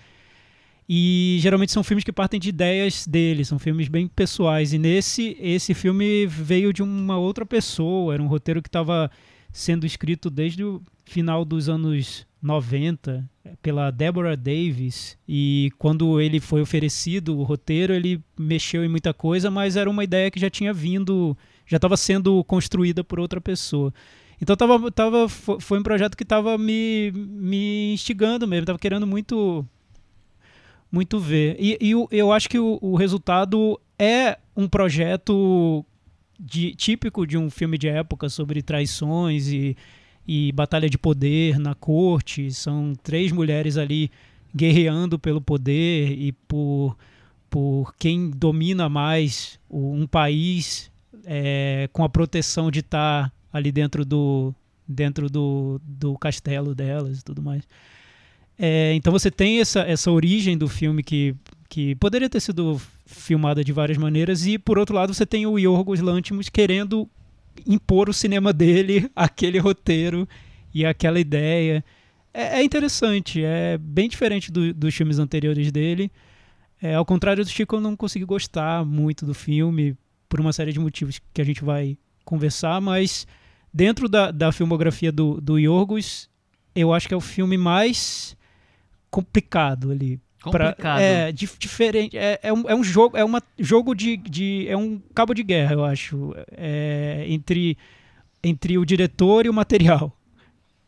[0.88, 4.72] E geralmente são filmes que partem de ideias dele, são filmes bem pessoais.
[4.72, 9.10] E nesse, esse filme veio de uma outra pessoa, era um roteiro que estava
[9.52, 15.18] sendo escrito desde o final dos anos 90 eh, pela Deborah Davis.
[15.28, 20.04] E quando ele foi oferecido o roteiro, ele mexeu em muita coisa, mas era uma
[20.04, 21.36] ideia que já tinha vindo,
[21.68, 23.94] já estava sendo construída por outra pessoa.
[24.40, 29.06] Então tava, tava, fo- foi um projeto que estava me, me instigando mesmo, estava querendo
[29.06, 29.64] muito
[30.90, 31.56] muito ver.
[31.58, 35.84] E, e o- eu acho que o, o resultado é um projeto
[36.40, 39.76] de- típico de um filme de época sobre traições e,
[40.26, 42.50] e batalha de poder na corte.
[42.52, 44.10] São três mulheres ali
[44.54, 46.96] guerreando pelo poder e por,
[47.50, 50.90] por quem domina mais um país
[51.24, 54.54] é, com a proteção de estar ali dentro do
[54.86, 57.62] dentro do, do castelo delas e tudo mais.
[58.58, 61.36] É, então você tem essa, essa origem do filme que,
[61.68, 65.58] que poderia ter sido filmada de várias maneiras e por outro lado você tem o
[65.58, 67.08] Yorgos Lanthimos querendo
[67.66, 70.26] impor o cinema dele aquele roteiro
[70.74, 71.84] e aquela ideia.
[72.32, 76.10] É, é interessante é bem diferente do- dos filmes anteriores dele.
[76.80, 79.96] É, ao contrário do Chico eu não consegui gostar muito do filme
[80.28, 83.26] por uma série de motivos que a gente vai conversar mas
[83.72, 86.28] dentro da, da filmografia do, do Yorgos
[86.74, 88.36] eu acho que é o filme mais
[89.10, 90.20] complicado ali.
[90.50, 91.00] Pra- Complicado.
[91.00, 94.76] é dif- diferente é, é, um, é um jogo é uma jogo de, de é
[94.76, 97.76] um cabo de guerra eu acho é, entre
[98.42, 100.16] entre o diretor e o material.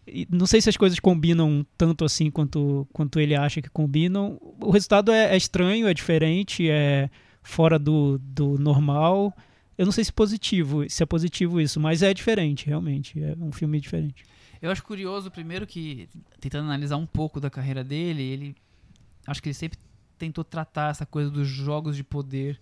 [0.06, 4.38] E não sei se as coisas combinam tanto assim quanto quanto ele acha que combinam.
[4.60, 7.10] O resultado é, é estranho é diferente é
[7.42, 9.36] fora do, do normal
[9.78, 13.50] eu não sei se positivo se é positivo isso mas é diferente realmente é um
[13.52, 14.24] filme diferente
[14.62, 16.06] Eu acho curioso, primeiro, que
[16.38, 18.54] tentando analisar um pouco da carreira dele, ele.
[19.26, 19.78] Acho que ele sempre
[20.18, 22.60] tentou tratar essa coisa dos jogos de poder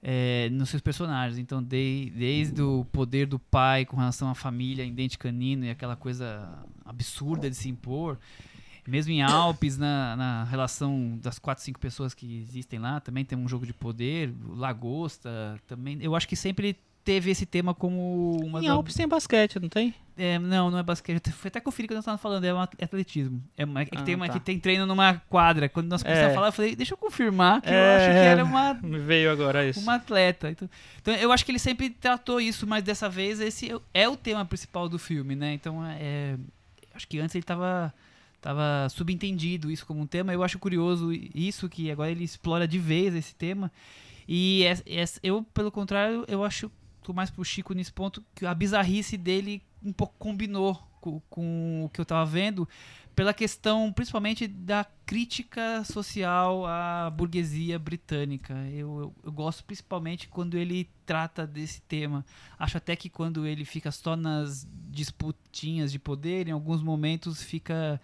[0.00, 1.36] é, nos seus personagens.
[1.36, 5.70] Então, de- desde o poder do pai com relação à família em Dente Canino e
[5.70, 8.16] aquela coisa absurda de se impor.
[8.88, 13.36] Mesmo em Alpes, na, na relação das quatro, cinco pessoas que existem lá, também tem
[13.38, 14.32] um jogo de poder.
[14.56, 15.98] Lagosta também.
[16.00, 19.68] Eu acho que sempre teve esse tema como uma Em da- Alpes tem basquete, não
[19.68, 19.94] tem?
[20.16, 21.26] é, não, não é basquete.
[21.28, 23.42] Eu fui até conferir quando nós estávamos falando, é um atletismo.
[23.56, 24.32] É, uma, é que, Ah, tem uma, tá.
[24.34, 25.68] que tem treino numa quadra.
[25.68, 26.32] Quando nós começamos É.
[26.32, 28.98] a falar, eu falei, deixa eu confirmar, que eu É, acho que era uma, Me
[28.98, 29.80] veio agora isso.
[29.80, 30.50] uma atleta.
[30.50, 30.68] Então,
[31.00, 34.16] então, eu acho que ele sempre tratou isso, mas dessa vez esse é- é o
[34.16, 35.54] tema principal do filme, né?
[35.54, 36.36] Então, é,
[36.94, 37.94] acho que antes ele estava
[38.40, 40.32] tava subentendido isso como um tema.
[40.32, 43.70] Eu acho curioso isso, que agora ele explora de vez esse tema.
[44.26, 44.64] E
[45.22, 46.70] eu, pelo contrário, eu acho,
[47.02, 51.84] tô mais pro Chico nesse ponto, que a bizarrice dele um pouco combinou com, com
[51.84, 52.68] o que eu tava vendo,
[53.14, 58.54] pela questão principalmente da crítica social à burguesia britânica.
[58.70, 62.24] Eu, eu, eu gosto principalmente quando ele trata desse tema.
[62.58, 68.00] Acho até que quando ele fica só nas disputinhas de poder, em alguns momentos fica.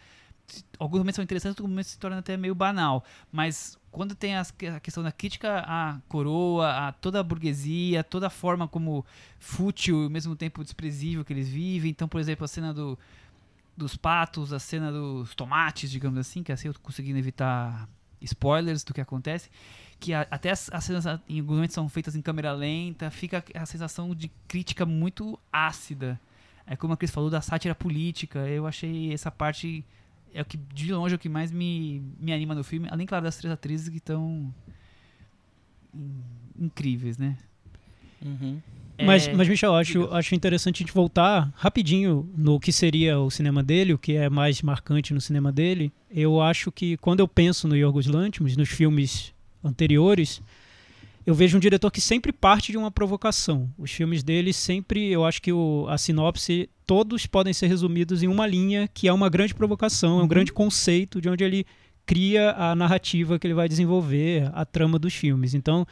[0.79, 3.05] Alguns momentos são interessantes, outros momentos se torna até meio banal.
[3.33, 8.27] Mas quando tem as- a questão da crítica à coroa, a toda a burguesia, toda
[8.27, 9.05] a forma como
[9.39, 11.91] fútil e ao mesmo tempo desprezível que eles vivem.
[11.91, 12.99] Então, por exemplo, a cena do,
[13.77, 17.89] dos patos, a cena dos tomates, digamos assim, que assim eu tô conseguindo evitar
[18.21, 19.51] spoilers do que acontece,
[20.01, 23.45] que a- até as, as cenas em alguns momentos são feitas em câmera lenta, fica
[23.55, 26.21] a sensação de crítica muito ácida.
[26.67, 29.85] É como a Cris falou da sátira política, eu achei essa parte
[30.35, 33.07] é o que de longe é o que mais me, me anima no filme, além
[33.07, 34.53] claro das três atrizes que estão
[36.59, 37.37] incríveis, né?
[38.23, 38.61] Uhum.
[39.05, 40.15] Mas, É, mas Michel, eu acho, diga.
[40.15, 44.29] acho interessante a gente voltar rapidinho no que seria o cinema dele, o que é
[44.31, 45.93] mais marcante no cinema dele.
[46.11, 49.33] Eu acho que quando eu penso no Yorgos Lanthimos, nos filmes
[49.65, 50.41] anteriores,
[51.27, 53.71] eu vejo um diretor que sempre parte de uma provocação.
[53.79, 58.29] Os filmes dele sempre, eu acho que o, a sinopse, todos podem ser resumidos em
[58.29, 61.67] uma linha, que é uma grande provocação, é um grande conceito de onde ele
[62.05, 65.55] cria a narrativa que ele vai desenvolver, a trama dos filmes.
[65.55, 65.87] Então,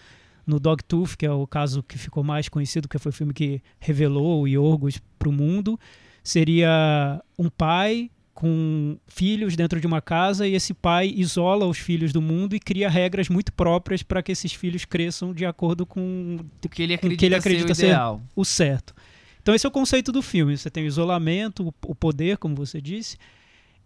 [0.46, 3.62] no Dogtooth, que é o caso que ficou mais conhecido, que foi o filme que
[3.80, 5.78] revelou o Yorgos para o mundo,
[6.22, 12.12] seria um pai com filhos dentro de uma casa e esse pai isola os filhos
[12.12, 16.38] do mundo e cria regras muito próprias para que esses filhos cresçam de acordo com
[16.64, 18.22] O que ele acredita, que ele acredita ser o ideal.
[18.34, 18.94] o certo.
[19.42, 20.56] Então esse é o conceito do filme.
[20.56, 23.16] Você tem o isolamento, o- poder, como você disse,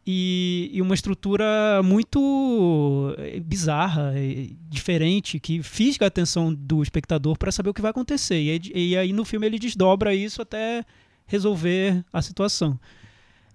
[0.06, 7.36] e, e uma estrutura muito eh, bizarra, eh, diferente, que fisga a atenção do espectador
[7.36, 8.38] para saber o que vai acontecer.
[8.40, 10.84] E, e aí no filme ele desdobra isso até
[11.26, 12.78] resolver a situação.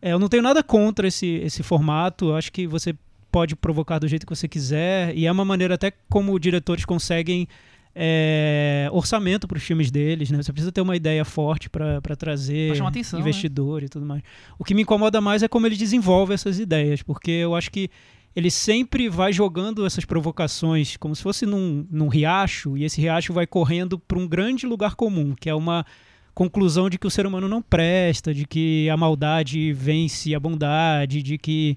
[0.01, 2.29] É, eu não tenho nada contra esse, esse formato.
[2.29, 2.95] Eu acho que você
[3.31, 5.15] pode provocar do jeito que você quiser.
[5.15, 7.47] E é uma maneira até como diretores conseguem
[7.95, 10.41] é, orçamento para os filmes deles, né?
[10.41, 13.25] Você precisa ter uma ideia forte para trazer atenção, né?
[13.25, 14.21] investidor e tudo mais.
[14.57, 17.89] O que me incomoda mais é como ele desenvolve essas ideias, porque eu acho que
[18.33, 23.33] ele sempre vai jogando essas provocações como se fosse num, num riacho, e esse riacho
[23.33, 25.85] vai correndo para um grande lugar comum, que é uma
[26.33, 31.21] conclusão de que o ser humano não presta, de que a maldade vence a bondade,
[31.21, 31.75] de que,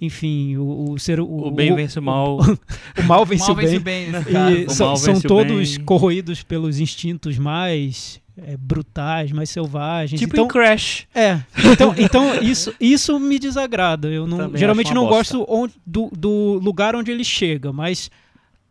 [0.00, 2.38] enfim, o, o ser o, O bem vence o mal.
[2.40, 3.66] o mal vence Mal o bem.
[3.66, 4.64] vence o bem nesse E.
[4.66, 5.84] O são, mal são o todos bem.
[5.86, 10.18] corroídos pelos instintos mais é, brutais, mais selvagens.
[10.18, 11.06] Tipo então, em Crash.
[11.14, 11.40] é,
[11.72, 14.08] então, então isso, isso me desagrada.
[14.08, 15.36] Eu não, Também geralmente não bosta.
[15.38, 18.10] gosto onde- do, do lugar onde ele chega, mas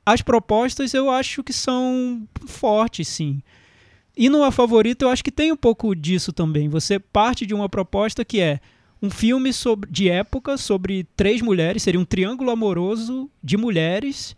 [0.05, 3.41] as propostas eu acho que são fortes, sim.
[4.15, 6.67] E no A Favorita eu acho que tem um pouco disso também.
[6.69, 8.59] Você parte de uma proposta que é
[9.01, 14.35] um filme sobre, de época sobre três mulheres, seria um triângulo amoroso de mulheres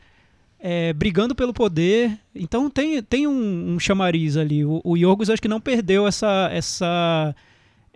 [0.59, 2.17] é, brigando pelo poder.
[2.33, 4.63] Então tem, tem um, um chamariz ali.
[4.63, 7.35] O, o Yorgos acho que não perdeu essa, essa,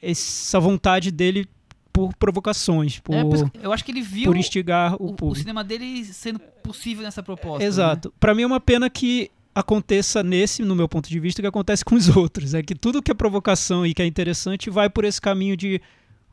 [0.02, 1.48] essa vontade dele
[1.94, 3.22] por provocações, por, É,
[3.64, 5.40] eu acho que ele viu por instigar o, o, o público.
[5.40, 7.60] cinema dele sendo possível nessa proposta.
[7.60, 7.66] né?
[7.66, 8.14] Exato.
[8.20, 11.84] Pra mim é uma pena que aconteça nesse, no meu ponto de vista, que acontece
[11.84, 12.54] com os outros.
[12.54, 15.82] É que tudo que é provocação e que é interessante vai por esse caminho de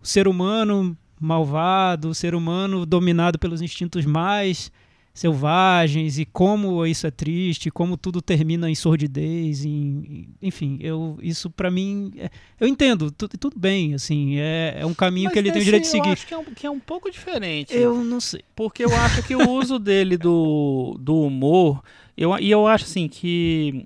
[0.02, 4.70] ser humano malvado, ser humano dominado pelos instintos mais
[5.14, 11.48] selvagens e como isso é triste, como tudo termina em sordidez, em, enfim, eu isso
[11.48, 12.28] pra mim é-
[12.60, 15.62] eu entendo, tu- tudo bem, assim, é, é um caminho Mas que ele tem o
[15.62, 16.12] esse direito de Eu seguir.
[16.12, 17.72] acho que é, um, que é um pouco diferente.
[17.74, 18.42] Eu não sei.
[18.56, 21.82] Porque eu acho que o uso dele do, do humor.
[22.16, 23.84] Eu, e eu acho assim que.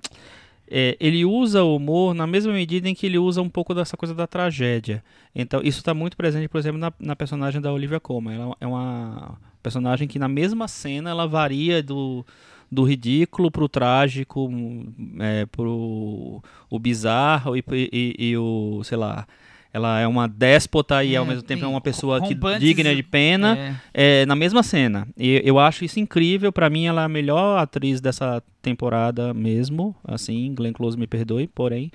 [0.67, 3.95] é, ele usa o humor na mesma medida em que ele usa um pouco dessa
[3.95, 5.03] coisa da tragédia.
[5.33, 8.35] Então, isso está muito presente, por exemplo, na, na personagem da Olivia Colman.
[8.35, 12.25] Ela é uma personagem que, na mesma cena, ela varia do,
[12.71, 19.27] do ridículo pro trágico, hum, é, pro o bizarro e, e, e o, sei lá.
[19.71, 23.03] Ela é uma déspota e É, ao mesmo tempo é uma pessoa que digna de
[23.03, 23.55] pena
[23.93, 24.21] É.
[24.21, 25.07] é, na mesma cena.
[25.15, 26.51] E eu acho isso incrível.
[26.51, 29.95] Pra mim, ela é a melhor atriz dessa temporada mesmo.
[30.03, 31.91] Assim, Glenn Close me perdoe, porém.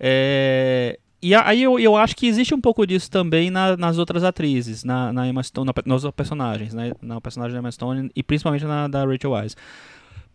[0.00, 4.24] É, e aí eu, eu acho que existe um pouco disso também na- nas outras
[4.24, 6.92] atrizes, na, na Emma Stone, na, pe- nos personagens, né?
[7.00, 9.56] Na personagem da Emma Stone e principalmente na da Rachel Weisz.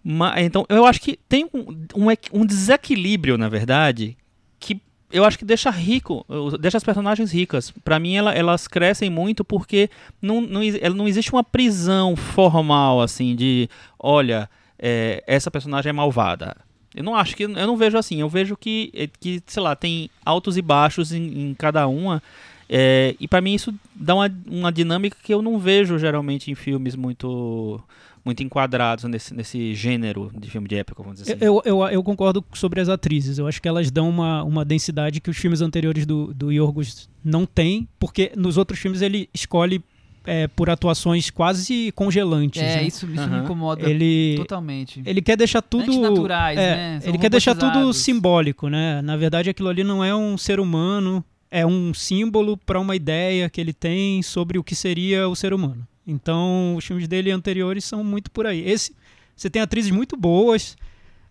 [0.03, 2.07] Ma- então, eu acho que tem um, um,
[2.41, 4.15] um desequilíbrio, na verdade,
[4.59, 4.79] que
[5.11, 6.25] eu acho que deixa rico,
[6.59, 7.71] deixa as personagens ricas.
[7.83, 9.89] Pra mim, ela- elas crescem muito porque
[10.21, 10.61] não, não,
[10.95, 13.69] não existe uma prisão formal, assim, de,
[13.99, 16.55] olha, é, essa personagem é malvada.
[16.97, 19.75] Eu não acho que, eu não vejo assim, eu vejo que, é, que sei lá,
[19.75, 22.21] tem altos e baixos em, em cada uma,
[22.69, 26.55] é, e pra mim isso dá uma, uma dinâmica que eu não vejo geralmente em
[26.55, 27.81] filmes muito
[28.25, 31.45] muito enquadrados nesse, nesse gênero de filme de época, vamos dizer assim.
[31.45, 33.37] Eu, eu, eu concordo sobre as atrizes.
[33.37, 37.09] Eu acho que elas dão uma, uma densidade que os filmes anteriores do, do Yorgos
[37.23, 39.81] não têm, porque nos outros filmes ele escolhe
[40.27, 42.61] é, por atuações quase congelantes.
[42.61, 42.83] É, né?
[42.83, 43.43] isso, isso me Aham.
[43.45, 45.01] incomoda Ele, totalmente.
[45.05, 45.83] ele quer deixar tudo.
[45.83, 46.99] Antinaturais, é, né?
[46.99, 49.01] São Ele quer deixar tudo simbólico, né?
[49.01, 53.49] Na verdade, aquilo ali não é um ser humano, é um símbolo para uma ideia
[53.49, 55.87] que ele tem sobre o que seria o ser humano.
[56.05, 58.69] Então, os filmes dele anteriores são muito por aí.
[58.69, 58.93] Esse,
[59.33, 60.75] você tem atrizes muito boas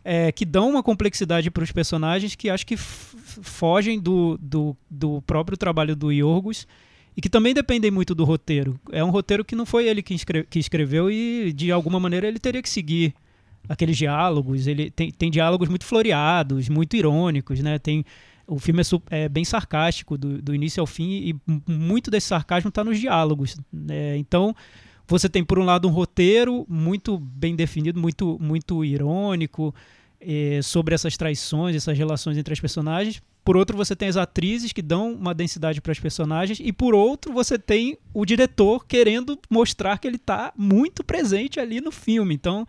[0.02, 5.20] é, que dão uma complexidade para os personagens que acho que fogem do, do, do
[5.22, 6.66] próprio trabalho do Yorgos
[7.16, 8.78] e que também dependem muito do roteiro.
[8.92, 10.16] É um roteiro que não foi ele que,
[10.50, 13.14] que escreveu e, de alguma maneira, ele teria que seguir
[13.66, 14.66] aqueles diálogos.
[14.66, 17.78] Ele tem, tem diálogos muito floreados, muito irônicos, né?
[17.78, 18.04] Tem,
[18.46, 22.68] o filme é, é bem sarcástico do, do início ao fim e muito desse sarcasmo
[22.68, 23.56] está nos diálogos.
[23.72, 24.18] né?
[24.18, 24.54] Então,
[25.08, 29.74] você tem, por um lado, um roteiro muito bem definido, muito, muito irônico
[30.20, 33.22] eh, sobre essas traições, essas relações entre as personagens.
[33.46, 36.58] Por outro, você tem as atrizes que dão uma densidade para as personagens.
[36.60, 41.80] E por outro, você tem o diretor querendo mostrar que ele está muito presente ali
[41.80, 42.34] no filme.
[42.34, 42.66] Então, o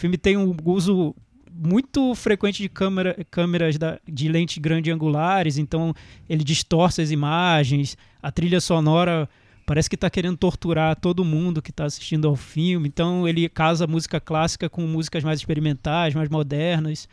[0.00, 1.14] filme tem um uso
[1.52, 5.94] muito frequente de câmera, câmeras da, de lentes grande angulares, então
[6.26, 9.28] ele distorce as imagens, a trilha sonora
[9.66, 13.86] parece que está querendo torturar todo mundo que está assistindo ao filme, então ele casa
[13.86, 17.08] música clássica com músicas mais experimentais, mais modernas.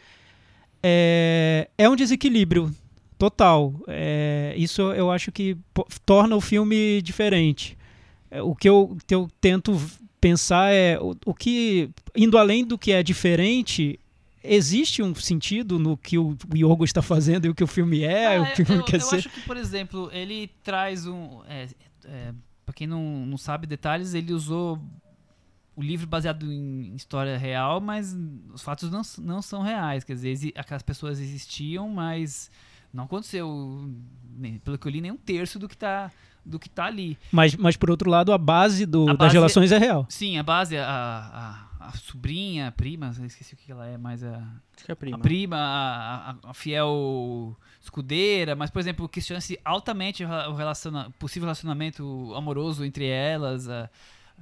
[0.81, 2.73] É, é um desequilíbrio
[3.21, 3.75] total.
[3.87, 5.55] É, isso eu acho que
[6.03, 7.77] torna o filme diferente.
[8.31, 9.79] É, o que eu, que eu tento
[10.19, 13.99] pensar é o, o que, indo além do que é diferente,
[14.43, 18.37] existe um sentido no que o Yorgo está fazendo e o que o filme é,
[18.37, 19.17] Ah, o que eu, quer eu ser.
[19.17, 21.41] acho que, por exemplo, ele traz um.
[21.47, 21.67] É,
[22.05, 22.33] é,
[22.65, 24.79] pra quem não, não sabe detalhes, ele usou
[25.75, 28.17] o livro baseado em história real, mas
[28.51, 30.03] os fatos não, não são reais.
[30.03, 32.49] Quer dizer, aquelas pessoas existiam, mas
[32.93, 33.89] não aconteceu,
[34.37, 36.11] nem- pelo que eu li, nem um terço do que tá,
[36.45, 37.17] do que tá ali.
[37.31, 40.05] Mas, mas por outro lado, a base, do, A das base- relações é real.
[40.09, 40.85] Sim, a base, a,
[41.79, 44.37] a, a sobrinha, a prima, esqueci o que ela é, mas a.
[44.75, 45.17] Acho que é prima.
[45.17, 50.53] a prima, a, a- a fiel escudeira, mas, por exemplo, questiona-se altamente o rela- o
[50.55, 53.67] relaciona, possível relacionamento amoroso entre elas.
[53.69, 53.89] a-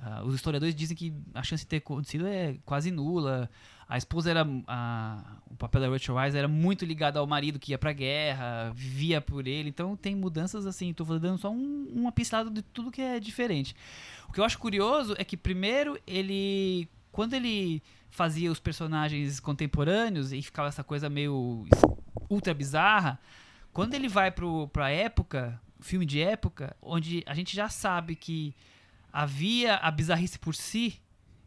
[0.01, 3.49] a- os historiadores dizem que a chance de ter acontecido é quase nula.
[3.89, 4.45] A esposa era.
[4.67, 8.71] a- o papel da Rachel Weisz era muito ligado ao marido que ia pra guerra,
[8.75, 9.67] vivia por ele.
[9.69, 10.93] Então tem mudanças assim.
[10.93, 13.75] Tô dando só um, uma pincelada de tudo que é diferente.
[14.27, 16.87] O que eu acho curioso é que, primeiro, ele.
[17.11, 21.65] Quando ele fazia os personagens contemporâneos e ficava essa coisa meio
[22.29, 23.19] ultra bizarra,
[23.73, 28.53] quando ele vai pro, pra época, filme de época, onde a gente já sabe que
[29.11, 30.99] havia a bizarrice por si,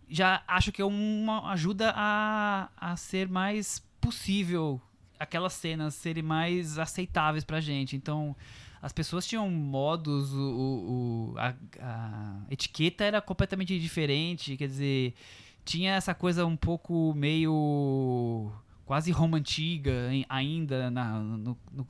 [0.08, 4.80] já acho que é uma ajuda a, a ser mais possível
[5.18, 7.94] aquelas cenas serem mais aceitáveis pra gente.
[7.96, 8.34] Então,
[8.82, 15.14] as pessoas tinham modos, o, o- o- a, a etiqueta era completamente diferente, quer dizer,
[15.64, 18.50] tinha essa coisa um pouco meio
[18.84, 19.12] quase
[20.10, 21.86] em- ainda na, no- no-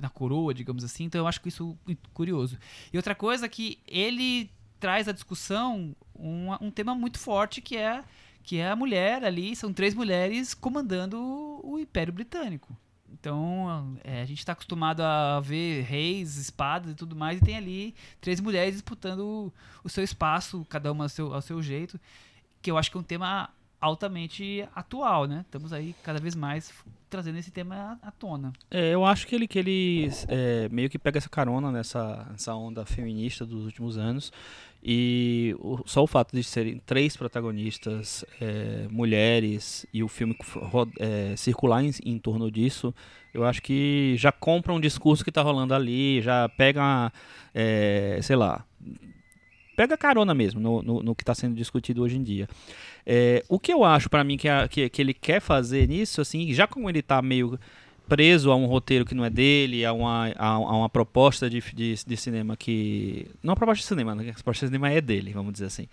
[0.00, 1.04] na coroa, digamos assim.
[1.04, 2.56] Então eu acho que isso é curioso.
[2.92, 7.76] E outra coisa é que ele traz à discussão um, um tema muito forte que
[7.76, 8.02] é
[8.48, 11.20] que é a mulher ali, são três mulheres comandando
[11.62, 12.74] o, Império Britânico.
[13.12, 17.58] Então, é, a gente está acostumado a ver reis, espadas e tudo mais, e tem
[17.58, 19.52] ali três mulheres disputando o,
[19.84, 22.00] o seu espaço, cada uma ao seu, ao seu jeito,
[22.62, 25.42] que eu acho que é um tema altamente atual, né?
[25.42, 26.72] Estamos aí cada vez mais
[27.08, 28.52] trazendo esse tema à tona.
[28.70, 32.54] É, eu acho que ele, que ele é, meio que pega essa carona nessa, nessa
[32.54, 34.32] onda feminista dos últimos anos.
[34.82, 40.36] E o- só o fato de serem três protagonistas é, mulheres e o filme
[41.00, 42.94] é, circular em, em torno disso,
[43.34, 47.12] eu acho que já compra um discurso que está rolando ali, já pega,
[47.54, 48.64] é, sei lá,
[49.76, 52.48] pega carona mesmo no, no, no que está sendo discutido hoje em dia.
[53.06, 56.20] É, o que eu acho para mim que, a- que, que ele quer fazer nisso,
[56.20, 57.58] assim, já como ele tá meio
[58.08, 61.94] preso a um roteiro que não é dele, a uma, a, uma proposta de, de,
[62.06, 63.26] de cinema que.
[63.42, 64.30] Não a proposta de cinema, né?
[64.30, 65.86] a proposta de cinema é dele, vamos dizer assim.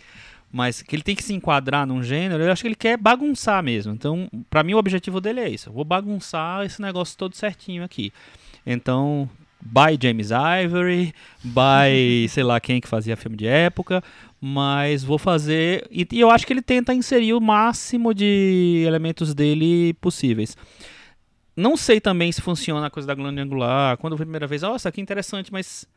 [0.51, 3.61] Mas que ele tem que se enquadrar num gênero, eu acho que ele quer bagunçar
[3.61, 3.91] mesmo.
[3.91, 5.69] Então, para mim, o objetivo dele é isso.
[5.69, 8.13] Eu vou bagunçar esse negócio todo certinho aqui.
[8.65, 9.29] Então,
[9.61, 14.01] by James Ivory, by sei lá quem que fazia filme de época,
[14.39, 15.85] mas vou fazer.
[15.91, 20.55] E, e eu acho que ele tenta inserir o máximo de elementos dele possíveis.
[21.55, 23.97] Não sei também se funciona a coisa da glândula angular.
[23.97, 25.87] Quando eu vi a primeira vez, nossa, que interessante, mas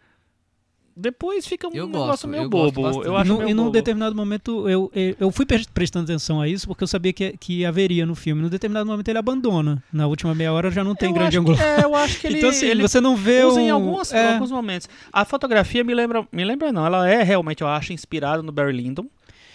[1.01, 3.05] depois fica um Eu negócio gosto, meio eu bobo.
[3.05, 3.73] Eu E acho num- meio e num bobo.
[3.73, 7.37] determinado momento eu, eu, eu fui pre- prestando atenção a isso porque eu sabia que,
[7.38, 8.42] que haveria no filme.
[8.42, 9.81] Num determinado momento ele abandona.
[9.92, 11.62] Na última meia hora já não tem eu grande acho angular.
[11.81, 13.62] é, eu acho que ele, então assim, ele você não vê usa um...
[13.62, 14.88] em algumas, é, alguns momentos.
[15.12, 18.73] A fotografia me lembra, me lembra não, ela é realmente, eu acho, inspirada no Barry
[18.73, 19.07] Lyndon.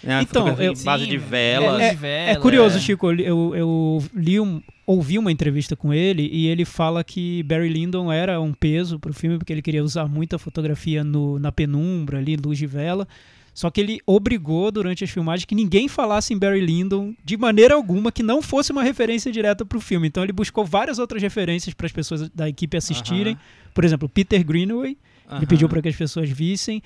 [0.04, 0.16] Né?
[0.16, 1.64] A Então, eu- em base de Sim, velas.
[1.70, 2.80] velas É- de vela, É curioso, é.
[2.82, 3.12] Chico.
[3.14, 8.12] Eu, eu, li um, ouvi uma entrevista com ele e ele fala que Barry Lyndon
[8.12, 12.36] era um peso pro filme porque ele queria usar muita fotografia no, na penumbra, ali,
[12.36, 13.08] luz de vela.
[13.54, 17.76] Só que ele obrigou durante as filmagens que ninguém falasse em Barry Lyndon de maneira
[17.76, 20.08] alguma que não fosse uma referência direta pro filme.
[20.08, 23.38] Então ele buscou várias outras referências para as pessoas da equipe assistirem.
[23.74, 24.98] Por exemplo, Peter Greenaway,
[25.30, 25.46] ele Aham.
[25.46, 26.82] pediu para que as pessoas vissem.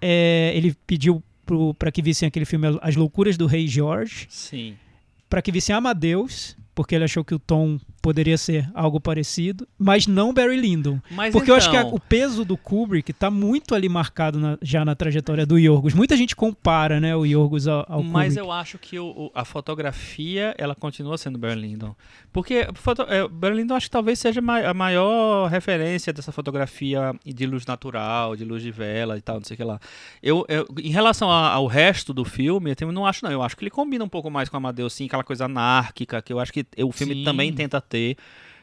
[0.00, 1.22] É, ele pediu
[1.78, 4.76] para que vissem aquele filme As Loucuras do Rei George Sim.
[5.28, 10.06] para que vissem Amadeus, porque ele achou que o tom poderia ser algo parecido, mas
[10.06, 11.00] não Barry Lyndon.
[11.10, 14.38] Mas Porque eu acho que a- então- o peso do Kubrick tá muito ali marcado
[14.38, 15.92] na- já na trajetória do Yorgos.
[15.92, 18.38] Muita gente compara, né, o Yorgos ao, ao Mas Kubrick.
[18.46, 21.96] eu acho que o- o- a fotografia ela continua sendo Barry Lyndon.
[22.32, 27.44] Porque foto, é, Barry Lyndon acho que talvez seja a maior referência dessa fotografia de
[27.44, 29.80] luz natural, de luz de vela e tal, não sei o que lá.
[30.22, 33.32] Eu, eu- em relação a- ao resto do filme, eu não acho não.
[33.32, 36.32] Eu acho que ele combina um pouco mais com Amadeus, sim, aquela coisa anárquica que
[36.32, 37.24] eu acho que o filme Sim.
[37.24, 37.95] também tenta ter.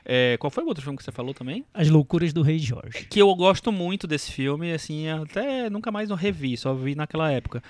[0.05, 1.63] É, qual foi o outro filme que você falou também?
[1.73, 3.05] As loucuras do Rei Jorge.
[3.09, 7.31] que eu gosto muito desse filme, assim, até nunca mais não revi, só vi naquela
[7.31, 7.63] época.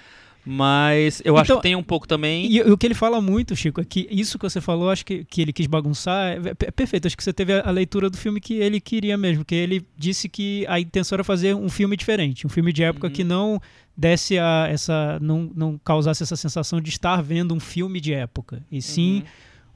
[0.45, 2.51] Mas eu acho Então, que tem um pouco também.
[2.51, 5.23] E, o que ele fala muito, Chico, é que isso que você falou, acho que,
[5.23, 7.05] que ele quis bagunçar, é, é perfeito.
[7.07, 9.85] Acho que você teve a, a leitura do filme que ele queria mesmo, que ele
[9.97, 13.13] disse que a intenção era fazer um filme diferente, um filme de época Uhum.
[13.13, 13.61] que não
[13.95, 15.17] desse a, essa.
[15.21, 18.61] Não, não causasse essa sensação de estar vendo um filme de época.
[18.69, 19.23] E sim Uhum.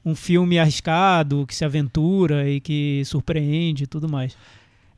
[0.08, 4.36] Um filme arriscado, que se aventura e que surpreende e tudo mais.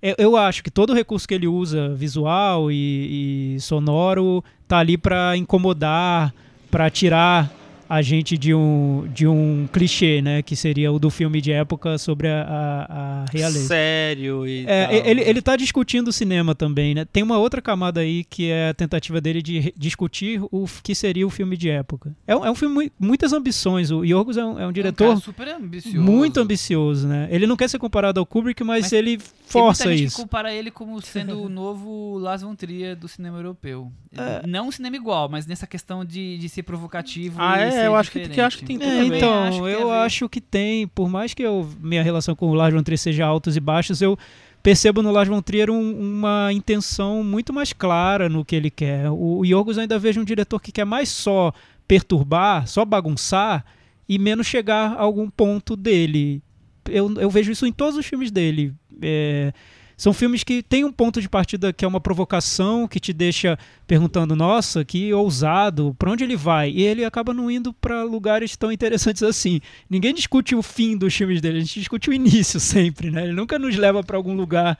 [0.01, 4.97] Eu, acho que todo o recurso que ele usa, visual e, e sonoro, tá ali
[4.97, 6.33] para incomodar,
[6.71, 7.53] para tirar
[7.91, 10.43] a gente de um, de um clichê, né?
[10.43, 13.67] Que seria o do filme de época sobre a, a, a realeza.
[13.67, 14.65] Sério e.
[14.67, 17.05] É, ele, ele tá discutindo o cinema também, né?
[17.05, 20.95] Tem uma outra camada aí que é a tentativa dele de re- discutir o que
[20.95, 22.15] seria o filme de época.
[22.27, 23.91] É um, é um filme com muitas ambições.
[23.91, 26.01] O Yorgos é um, é um É um diretor cara super ambicioso.
[26.01, 27.27] muito ambicioso, né?
[27.31, 30.17] Ele não quer ser comparado ao Kubrick, mas, Mas ele Tem força muita gente isso.
[30.17, 33.91] que compara ele como sendo o novo Lars von Trier do cinema europeu.
[34.17, 34.47] É.
[34.47, 37.83] Não um cinema igual, mas nessa questão de, de ser provocativo Ah, e é?
[37.83, 38.47] ser Eu acho que- que diferente.
[38.47, 41.69] acho que tem tudo É, então, Acho eu acho que tem, por mais que eu,
[41.81, 44.19] minha relação com o Lars von Trier seja altos e baixos, eu
[44.63, 49.11] percebo no Lars von Trier um- uma intenção muito mais clara no que ele quer.
[49.11, 51.53] O, o Yorgos eu ainda vejo um diretor que quer mais só
[51.89, 53.65] perturbar, só bagunçar
[54.09, 56.43] e menos chegar a algum ponto dele.
[56.89, 58.73] Eu, eu vejo isso em todos os filmes dele.
[59.03, 59.53] É,
[60.01, 63.59] são filmes que têm um ponto de partida que é uma provocação, que te deixa
[63.87, 66.71] perguntando, nossa, que ousado, pra onde ele vai?
[66.71, 69.61] E ele acaba não indo pra lugares tão interessantes assim.
[69.91, 73.25] Ninguém discute o fim dos filmes dele, a gente discute o início sempre, né?
[73.25, 74.79] Ele nunca nos leva pra algum lugar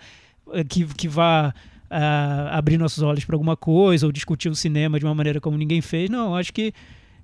[0.55, 1.53] eh, que, que vá
[1.91, 5.55] ah, abrir nossos olhos pra alguma coisa ou discutir o cinema de uma maneira como
[5.55, 6.09] ninguém fez.
[6.09, 6.73] Não, acho que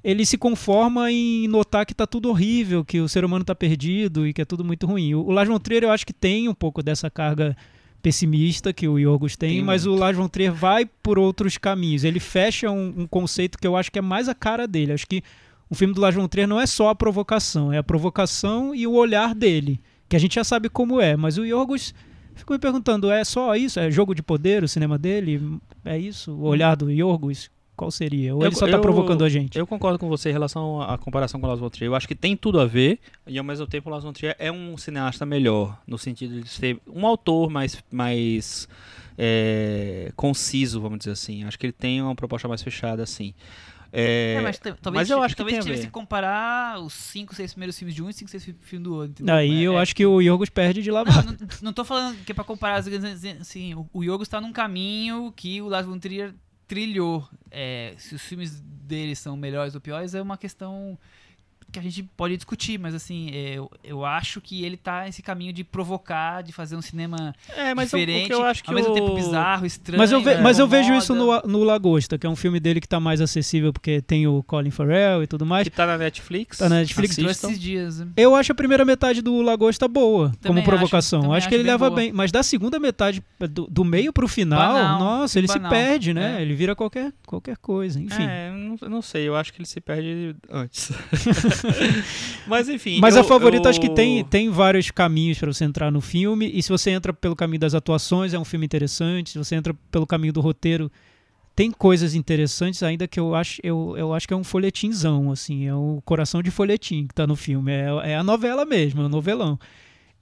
[0.04, 4.26] ele se conforma em notar que tá tudo horrível, que o ser humano tá perdido
[4.26, 5.14] e que é tudo muito ruim.
[5.14, 7.56] O, o Lars von Trier eu acho que tem um pouco dessa carga
[8.02, 9.96] pessimista que o Yorgos tem, Tem mas muito.
[9.96, 12.04] o Lars von Trier vai por outros caminhos.
[12.04, 14.92] Ele fecha um, um conceito que eu acho que é mais a cara dele.
[14.92, 15.22] Acho que
[15.68, 18.86] o filme do Lars von Trier não é só a provocação, é a provocação e
[18.86, 21.92] o olhar dele, que a gente já sabe como é, mas o Yorgos
[22.36, 23.80] fico me perguntando, é só isso?
[23.80, 25.58] É jogo de poder o cinema dele?
[25.84, 26.32] É isso?
[26.32, 27.50] O olhar do Yorgos?
[27.76, 28.34] Qual seria?
[28.34, 29.58] Ou Eu- ele só tá eu- provocando a gente?
[29.58, 31.90] Eu concordo com você em relação à comparação com o Lars von Trier.
[31.90, 34.34] Eu acho que tem tudo a ver e ao mesmo tempo o Lars von Trier
[34.38, 38.66] é um cineasta melhor no sentido de ser um autor mais mais
[39.18, 41.44] é, conciso, vamos dizer assim.
[41.44, 43.34] Acho que ele tem uma proposta mais fechada assim.
[43.92, 47.52] É, É, mas, talvez, mas eu acho que talvez tivesse que comparar os 5, 6
[47.52, 49.12] primeiros filmes de um e 5, 6 filmes do outro.
[49.12, 49.34] entendeu?
[49.34, 51.22] Aí É- eu é- acho que o Yorgos perde de Não, lavada.
[51.32, 52.82] não, não tô falando que é pra comparar,
[53.40, 56.34] assim, o, o Yorgos tá num caminho que o Lars von Trier
[56.66, 57.28] trilhou.
[57.50, 60.98] É, se os filmes dele são melhores ou piores é uma questão
[61.72, 65.22] que a gente pode discutir, mas assim, é, eu, eu acho que ele tá nesse
[65.22, 68.70] caminho de provocar, de fazer um cinema é, mas diferente, o que eu acho que
[68.70, 68.94] ao mesmo o...
[68.94, 69.98] tempo bizarro, estranho.
[69.98, 72.58] Mas eu, ve- é, mas eu vejo isso no, no Lagosta, que é um filme
[72.60, 75.64] dele que tá mais acessível porque tem o Colin Farrell e tudo mais.
[75.64, 76.58] que tá na Netflix.
[76.58, 77.48] Tá na Netflix, Assistam.
[77.48, 77.98] esses dias.
[78.00, 78.08] né?
[78.16, 81.20] Eu acho a primeira metade do Lagosta boa, Também como provocação.
[81.24, 82.00] acho, acho que acho ele leva boa.
[82.00, 82.12] bem.
[82.12, 85.70] Mas da segunda metade, do, do meio pro final, Banal, nossa, ele banal.
[85.70, 86.38] se perde, né?
[86.38, 86.42] É.
[86.42, 88.00] Ele vira qualquer, qualquer coisa.
[88.00, 88.22] Enfim.
[88.22, 90.90] É, eu não, eu não sei, eu acho que ele se perde antes.
[92.46, 92.98] mas enfim.
[93.00, 96.00] Mas eu- a favorita eu- acho que tem, tem vários caminhos para você entrar no
[96.00, 96.50] filme.
[96.54, 99.30] E se você entra pelo caminho das atuações, é um filme interessante.
[99.30, 100.90] Se você entra pelo caminho do roteiro,
[101.54, 105.66] tem coisas interessantes, ainda que eu acho, eu, eu acho que é um folhetinzão, assim,
[105.66, 107.72] é o coração de folhetim que tá no filme.
[107.72, 109.58] É, é a novela mesmo, é o novelão.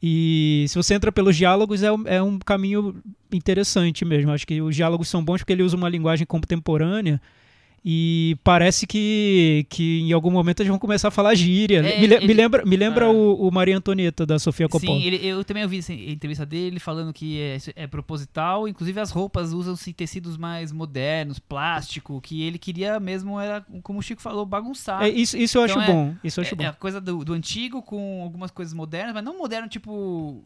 [0.02, 2.94] E se você entra pelos diálogos, é, um- é um caminho
[3.32, 4.30] interessante mesmo.
[4.30, 7.20] Acho que os diálogos são bons porque ele usa uma linguagem contemporânea.
[7.86, 11.80] E parece que, que em algum momento eles vão começar a falar gíria.
[11.80, 13.08] É, me, le- ele- me lembra, me lembra É.
[13.08, 14.98] o, o Maria Antonieta da Sofia Coppola.
[14.98, 19.10] Sim, ele- eu também ouvi essa entrevista dele falando que é, é proposital, inclusive as
[19.10, 24.46] roupas usam-se tecidos mais modernos, plástico, que ele queria mesmo, era, como o Chico falou,
[24.46, 25.02] bagunçar.
[25.02, 26.14] É, isso, isso eu acho Então é- bom.
[26.24, 26.62] Isso eu acho É- bom.
[26.62, 30.42] é a coisa do, do antigo com algumas coisas modernas, mas não moderno tipo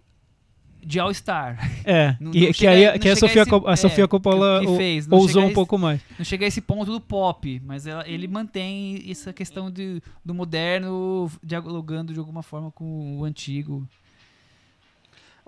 [0.84, 1.58] de All Star.
[1.84, 4.08] É, Não- e não que, chega- aí, não que a Sofia, esse- a é, Sofia
[4.08, 6.00] Coppola fez, ousou um esse- pouco mais.
[6.18, 10.34] Não chega a esse ponto do pop, mas ela- ele mantém essa questão de, do
[10.34, 13.86] moderno dialogando de alguma forma com o antigo.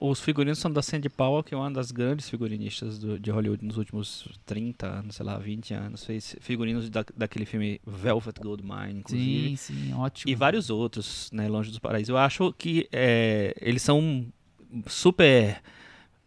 [0.03, 3.62] Os figurinos são da Sandy Powell, que é uma das grandes figurinistas do- de Hollywood
[3.62, 6.07] nos últimos 30 anos, sei lá, 20 anos.
[6.07, 9.57] Fez figurinos da, daquele filme Velvet Goldmine, inclusive.
[9.59, 10.33] Sim, sim, ótimo.
[10.33, 12.09] E vários outros, né, Longe dos Paraísos.
[12.09, 14.24] Eu acho que é, eles são
[14.87, 15.61] super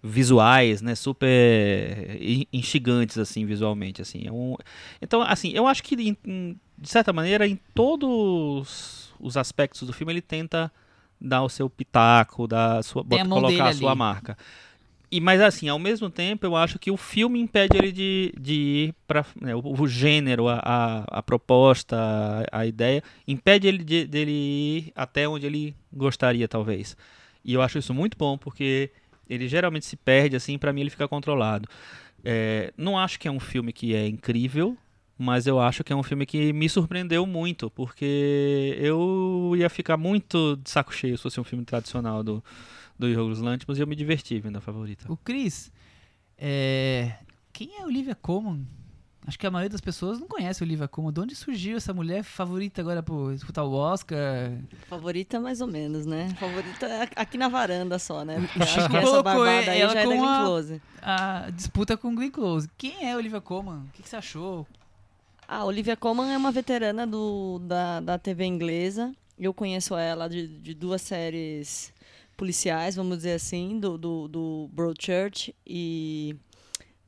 [0.02, 4.24] visuais, né, super in- instigantes, assim, visualmente, assim.
[4.26, 4.56] É um-
[5.02, 10.12] Então, assim, eu acho que, em- de certa maneira, em todos os aspectos do filme,
[10.14, 10.72] ele tenta
[11.20, 13.98] dar o seu pitaco, dar a sua, a bota- dele colocar a sua ali.
[13.98, 14.38] marca.
[15.10, 18.54] E, mas assim, ao mesmo tempo, eu acho que o filme impede ele de, de
[18.89, 19.24] ir para
[19.64, 21.96] o, o gênero, a, a, a proposta,
[22.52, 26.98] a, a ideia, impede ele de, dele ir até onde ele gostaria, talvez.
[27.44, 28.91] E eu acho isso muito bom, porque
[29.30, 31.68] ele geralmente se perde, assim, para mim ele fica controlado.
[32.24, 34.78] É, não acho que é um filme que é incrível,
[35.18, 39.98] mas eu acho que é um filme que me surpreendeu muito, porque eu ia ficar
[39.98, 42.44] muito de saco cheio se fosse um filme tradicional do,
[42.98, 45.12] do Yorgos Lanthimos e eu me diverti vendo a favorita.
[45.12, 45.72] O Chris,
[46.38, 47.18] é...
[47.52, 48.66] quem é Olivia Colman?
[49.26, 51.14] Acho que a maioria das pessoas não conhece Olivia Colman.
[51.14, 54.52] De onde surgiu essa mulher favorita agora por disputar o Oscar?
[54.90, 56.36] Favorita mais ou menos, né?
[56.38, 58.42] Favorita é aqui na varanda só, né?
[58.42, 60.82] Porque acho que essa barbada aí já é da Glenn a- Close.
[61.02, 62.70] A disputa com Glenn Close.
[62.78, 63.80] Quem é Olivia Colman?
[63.88, 64.68] O que, que você achou?
[65.48, 69.14] A Olivia Colman é uma veterana do, da, da TV inglesa.
[69.40, 71.94] Eu conheço ela de, de duas séries
[72.36, 76.36] policiais, vamos dizer assim, do, do, do Broadchurch e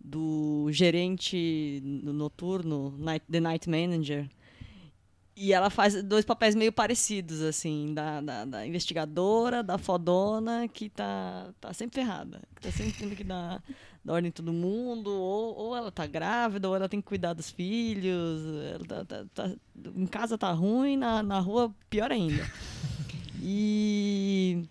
[0.05, 4.29] do gerente no- noturno, Night, The Night Manager.
[5.37, 10.89] E ela faz dois papéis meio parecidos, assim, da, da, da investigadora, da fodona, que
[10.89, 12.41] tá, tá sempre ferrada.
[12.55, 13.61] Que tá sempre tendo que dar,
[14.03, 17.33] dar ordem em todo mundo, ou, ou ela tá grávida, ou ela tem que cuidar
[17.33, 18.41] dos filhos.
[18.87, 19.51] Tá, tá- tá-
[19.93, 22.49] em casa tá ruim, na, na rua pior ainda.
[23.41, 24.63] E,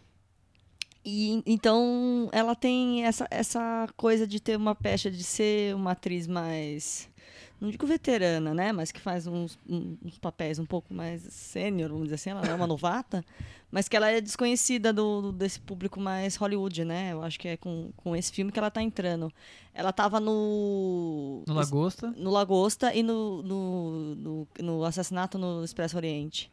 [1.04, 6.26] e então ela tem essa, essa coisa de ter uma pecha de ser uma atriz
[6.26, 7.08] mais
[7.60, 12.04] não digo veterana, né, mas que faz uns, uns papéis um pouco mais sênior, vamos
[12.04, 13.24] dizer assim, ela é uma novata,
[13.70, 17.12] mas que ela é desconhecida do, do- desse público mais Hollywood, né?
[17.12, 19.32] Eu acho que é com, com esse filme que ela tá entrando.
[19.72, 22.10] Ela tava no No Lagosta?
[22.16, 26.50] no Lagosta e no, no, no, no Assassinato no Expresso Oriente.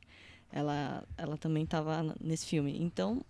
[0.52, 2.78] Ela, ela também estava nesse filme.
[2.80, 3.22] Então,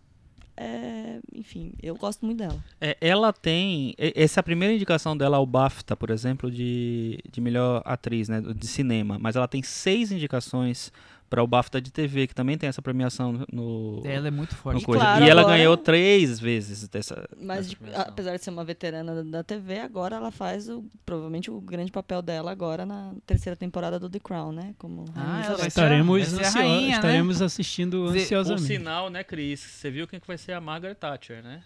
[0.57, 2.63] é, enfim, eu gosto muito dela.
[2.79, 3.95] É, ela tem.
[3.97, 8.41] Essa é a primeira indicação dela ao BAFTA, por exemplo, de, de melhor atriz, né?
[8.41, 9.17] De cinema.
[9.19, 10.91] Mas ela tem seis indicações
[11.31, 14.01] para o BAFTA de TV, que também tem essa premiação no.
[14.03, 14.81] Ela é muito forte.
[14.81, 17.25] E claro, e ela agora- ganhou três vezes dessa.
[17.41, 21.49] Mas, dessa de- apesar de ser uma veterana da, TV, agora ela faz o, provavelmente
[21.49, 24.75] o grande papel dela agora na terceira temporada do The Crown, né?
[24.77, 26.95] Como Ah, ela vai ser- Estaremos, vai ser a ansio- rainha, né?
[26.95, 28.67] estaremos assistindo Por ansiosamente.
[28.67, 29.61] sinal, né, Cris?
[29.61, 31.63] Você viu quem que vai ser a Margaret Thatcher, né?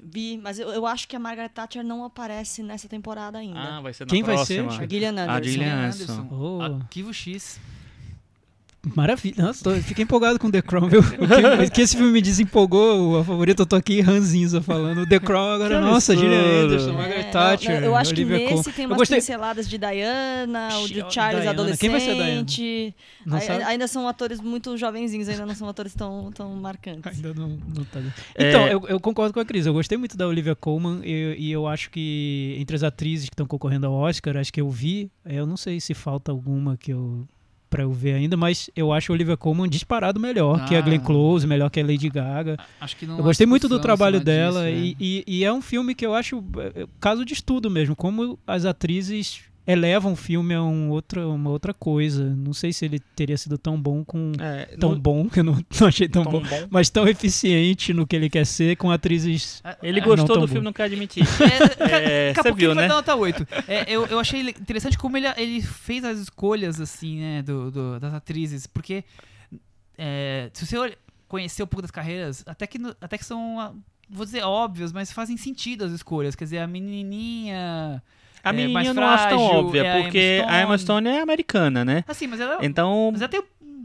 [0.00, 3.58] Vi, mas eu, eu acho que a Margaret Thatcher não aparece nessa temporada ainda.
[3.58, 4.62] Ah, vai ser na Quem vai ser?
[4.62, 4.84] próxima.
[4.84, 5.32] a Gillian Anderson.
[5.32, 6.28] A Gillian Anderson.
[6.30, 6.62] Oh.
[6.62, 7.60] Arquivo X.
[8.94, 9.42] Maravilha.
[9.44, 11.00] Nossa, tô, fiquei empolgado com The Crown, viu?
[11.58, 15.06] O que, que esse filme me desempolgou, a favorita, eu tô aqui ranzinza falando.
[15.06, 16.32] The Crown agora, Que nossa, absurdo.
[16.34, 18.98] Gillian Anderson, É, Margaret não, Thatcher, não, eu acho Olivia que nesse tem Eu umas
[18.98, 21.50] gostei- pinceladas de Diana, o de Charles Diana.
[21.50, 21.80] adolescente.
[21.80, 22.94] Quem vai ser a Diana?
[23.26, 23.62] Não sabe?
[23.64, 27.16] ainda são atores muito jovenzinhos, ainda não são atores tão, tão marcantes.
[27.16, 28.00] Ainda não, não tá.
[28.34, 28.48] É.
[28.48, 29.66] Então, eu, eu concordo com a Cris.
[29.66, 33.34] Eu gostei muito da Olivia Colman e, e eu acho que entre as atrizes que
[33.34, 36.92] estão concorrendo ao Oscar, acho que eu vi, eu não sei se falta alguma que
[36.92, 37.26] eu
[37.68, 40.82] para eu ver ainda, mas eu acho a Olivia Colman disparado melhor que a Ah.
[40.82, 42.56] Glenn Close, melhor que a Lady Gaga.
[42.80, 45.60] Acho que não Eu gostei muito do trabalho dela disso, e, e- e é um
[45.60, 46.42] filme que eu acho
[46.74, 49.40] é, caso de estudo mesmo, como as atrizes
[49.70, 52.24] elevam o filme a um outra, uma outra coisa.
[52.34, 55.44] Não sei se ele teria sido tão bom com É, tão no- bom que eu
[55.44, 56.66] não, não achei tão, tão bom, bom.
[56.70, 59.60] mas tão eficiente no que ele quer ser com atrizes.
[59.62, 59.76] é.
[59.82, 60.52] Ele É, gostou não tão do bom.
[60.52, 61.22] filme, não quer admitir.
[61.78, 62.88] É, É, a você viu, vai né?
[62.88, 63.46] dar nota 8.
[63.68, 68.00] É, eu, eu achei interessante como ele, ele fez as escolhas, assim, né, do, do-
[68.00, 69.04] das atrizes, porque
[69.98, 70.96] é, se você
[71.28, 73.72] conhecer um pouco das carreiras, até que, até que são, ah,
[74.08, 76.34] vou dizer, óbvias, mas fazem sentido as escolhas.
[76.34, 78.02] Quer dizer, a menininha...
[78.44, 81.08] A É, eu não acho tão frágil, óbvia, é a porque Emma a Emma Stone.
[81.08, 82.04] É americana, né?
[82.08, 83.10] Assim, mas ela, Então.
[83.12, 83.84] mas ela tem um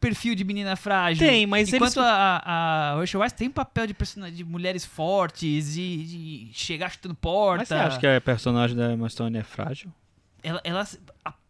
[0.00, 1.26] perfil de menina frágil.
[1.26, 1.74] Tem, mas eles.
[1.74, 6.04] Enquanto a, a Rachel Weisz tem um papel de, persona- de mulheres fortes, de,
[6.46, 7.58] de chegar chutando porta.
[7.58, 9.90] Mas você acha que a personagem da Emma Stone é frágil?
[10.42, 10.86] ela, ela a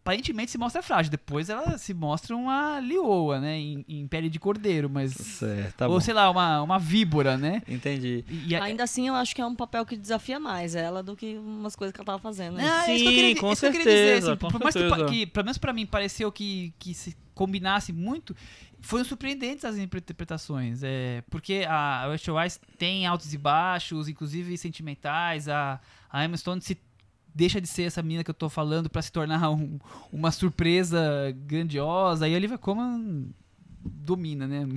[0.03, 1.11] aparentemente se mostra frágil.
[1.11, 3.57] Depois ela se mostra uma lioa, né?
[3.57, 5.13] Em, em pele de cordeiro, mas.
[5.13, 5.99] Certo, tá ou bom.
[5.99, 7.61] sei lá, uma, uma víbora, né?
[7.67, 8.25] Entendi.
[8.27, 11.01] E, e a- Ainda assim, eu acho que é um papel que desafia mais ela
[11.03, 12.55] do que umas coisas que ela tava fazendo.
[12.55, 12.63] né?
[12.67, 14.39] Ah, é isso que eu Sim, queria, com isso que eu queria dizer, certeza, assim,
[14.39, 15.05] com por mais certeza.
[15.05, 18.35] que, pelo menos pra mim, pareceu que, que se combinasse muito,
[18.81, 20.81] foram surpreendentes as interpretações.
[20.83, 25.47] É, porque a Rachel Weisz tem altos e baixos, inclusive sentimentais.
[25.47, 25.79] A,
[26.11, 26.77] a Emma Stone se
[27.33, 29.79] deixa de ser essa menina que eu tô falando pra se tornar um-
[30.11, 32.27] uma surpresa grandiosa.
[32.27, 33.27] E a Olivia Colman
[33.83, 34.67] domina, né?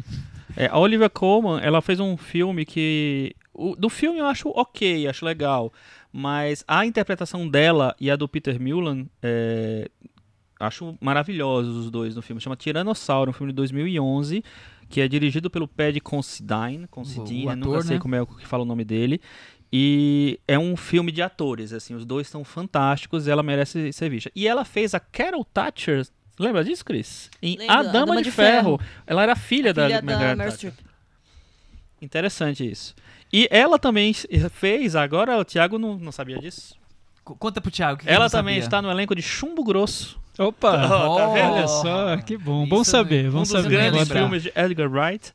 [0.56, 3.34] É, a Olivia Colman, ela fez um filme que.
[3.52, 5.72] o- do filme eu acho ok, acho legal.
[6.12, 9.90] Mas a interpretação dela e a do Peter Mullan, é,
[10.60, 12.40] acho maravilhosos os dois no filme.
[12.40, 14.42] Chama Tiranossauro, um filme de 2011,
[14.88, 16.86] que é dirigido pelo Paddy Considine.
[16.88, 18.00] Considine, O eu nunca ator, sei né?
[18.02, 19.20] como é que fala o nome dele.
[19.76, 24.08] E é um filme de atores, assim, os dois são fantásticos e ela merece ser
[24.08, 24.30] vista.
[24.32, 26.06] E ela fez a Carol Thatcher,
[26.38, 27.28] lembra disso, Chris?
[27.42, 28.80] Em Lembro, A Dama, de, Ferro.
[29.04, 30.72] Ela era filha, Filha da, da Margaret Meryl.
[32.00, 32.94] Interessante isso.
[33.32, 34.14] E ela também
[34.52, 36.76] fez, agora o Thiago não, não sabia disso.
[37.24, 38.00] Co- Conta pro Thiago.
[38.00, 38.64] que ela não também sabia.
[38.66, 40.70] está no elenco de Chumbo Grosso, Opa!
[40.86, 41.52] tá vendo?
[41.54, 42.64] Olha só, que bom.
[42.68, 43.64] Bom Isso saber, eu bom um dos saber.
[43.64, 44.20] ia grandes lembrar.
[44.20, 45.32] filmes de Edgar Wright.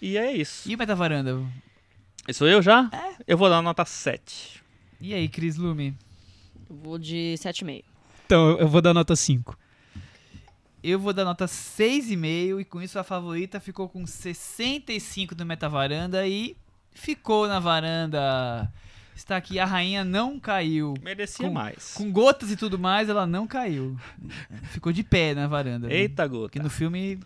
[0.00, 0.66] E é isso.
[0.70, 1.40] E o Metavaranda?
[2.32, 2.88] Sou eu já?
[2.92, 3.22] É.
[3.26, 4.62] Eu vou dar nota 7.
[5.00, 5.96] E aí, Cris Lume?
[6.68, 7.84] Eu Vou de 7,5.
[8.26, 9.58] Então, eu vou dar nota 5.
[10.82, 16.26] Eu vou dar nota 6,5 e com isso a favorita ficou com 65 do Metavaranda
[16.26, 16.56] e
[16.92, 18.72] ficou na varanda.
[19.14, 20.94] Está aqui, a rainha não caiu.
[21.02, 21.92] Merecia Com- mais.
[21.94, 23.98] Com gotas e tudo mais, ela não caiu.
[24.70, 25.92] Ficou de pé na varanda.
[25.92, 26.62] Eita Porque gota.
[26.62, 27.18] no filme,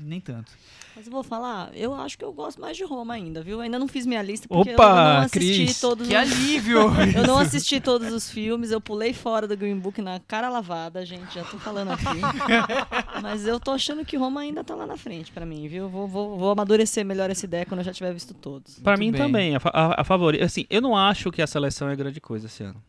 [0.00, 0.52] nem tanto.
[0.96, 3.60] Mas eu vou falar, eu acho que eu gosto mais de Roma ainda, viu?
[3.60, 5.80] Ainda não fiz minha lista porque Opa, eu não assisti Cris.
[5.80, 6.20] todos Que os...
[6.20, 6.78] alívio!
[7.14, 11.04] Eu não assisti todos os filmes, eu pulei fora do Green Book na cara lavada,
[11.06, 12.04] gente, já tô falando aqui.
[13.22, 15.88] Mas eu tô achando que Roma ainda tá lá na frente pra mim, viu?
[15.88, 18.78] Vou, vou, vou amadurecer melhor essa ideia quando eu já tiver visto todos.
[18.80, 19.20] Pra Muito mim bem.
[19.20, 20.44] também, a, a, a favorita.
[20.44, 22.82] Assim, eu não acho que a seleção é grande coisa esse ano.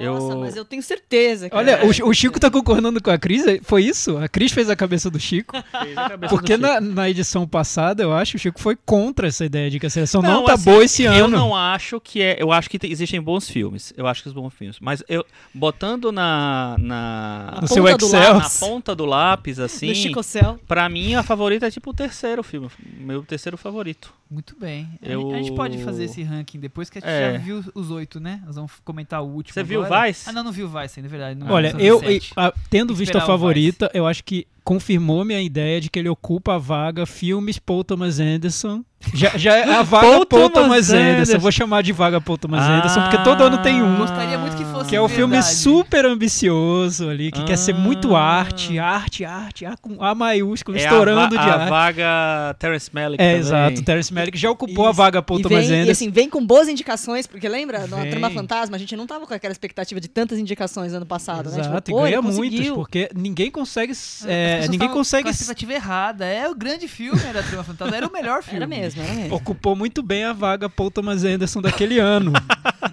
[0.00, 3.18] Nossa, Eu- mas eu tenho certeza que Olha, o, o Chico tá concordando com a
[3.18, 4.16] Cris, foi isso?
[4.18, 5.56] A Cris fez a cabeça do Chico.
[6.28, 9.86] Porque na, na edição passada, eu acho, o Chico foi contra essa ideia de que
[9.86, 11.36] a seleção não, Não, tá assim, boa esse Eu ano.
[11.36, 12.36] não acho que é.
[12.40, 13.92] Eu acho que te- existem bons filmes.
[13.96, 14.76] Eu acho que os bons filmes.
[14.80, 15.24] Mas eu
[15.54, 16.76] botando na.
[16.78, 18.34] na Na No seu ponta do Excel.
[18.34, 18.60] lápis.
[18.60, 19.86] na ponta do lápis, assim.
[19.88, 20.58] do Chico Céu.
[20.66, 22.68] Pra mim, a favorita é tipo o terceiro filme.
[22.98, 24.12] Meu terceiro favorito.
[24.30, 24.88] Muito bem.
[25.02, 27.32] A Eu- gente- A gente pode fazer esse ranking depois que a gente É.
[27.32, 28.42] já viu os oito, né?
[28.44, 29.54] Nós vamos comentar o último.
[29.54, 29.85] Você viu.
[29.88, 30.28] Vice?
[30.28, 31.38] Ah, não, não viu Vice ainda, é verdade.
[31.40, 32.32] não, Olha, eu, sete.
[32.36, 36.08] a- tendo visto a o favorita, eu acho que confirmou minha ideia de que ele
[36.08, 38.84] ocupa a vaga filmes Paul Thomas Anderson.
[39.14, 41.12] Já, já é a vaga Paul Paul, Thomas Thomas Anderson.
[41.12, 41.38] Anderson.
[41.38, 42.78] Vou chamar de vaga Paul Thomas Ah.
[42.78, 43.96] Anderson, porque todo ano tem um.
[43.96, 45.54] Gostaria muito que fosse Que é o filme verdade.
[45.54, 48.20] super ambicioso ali, que quer ser muito Ah.
[48.20, 51.70] arte, arte, arte, A com A maiúsculo, É estourando a, de a arte.
[51.70, 53.40] vaga Terrence Malick É, também.
[53.40, 53.82] exato.
[53.84, 54.96] Terence Malick já ocupou a Isso.
[54.96, 55.92] vaga Paul E, Thomas vem, e Anderson.
[55.92, 58.06] assim, vem com boas indicações, porque lembra, na.
[58.06, 61.60] Trama Fantasma, a gente não tava com aquela expectativa de tantas indicações ano passado, né?
[61.60, 62.74] Exato, Tipo, pô, e ganha conseguiu.
[62.74, 63.92] porque ninguém consegue.
[63.92, 65.24] As é, ninguém consegue.
[65.24, 66.24] Com a expectativa errada.
[66.26, 67.96] É o grande filme da Trama Fantasma.
[67.96, 68.56] Era o melhor filme.
[68.58, 68.95] Era mesmo,
[69.30, 72.32] Ocupou muito bem a vaga Paul Thomas Anderson daquele ano,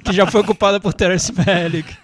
[0.03, 1.95] que já foi ocupada por Terence Malick.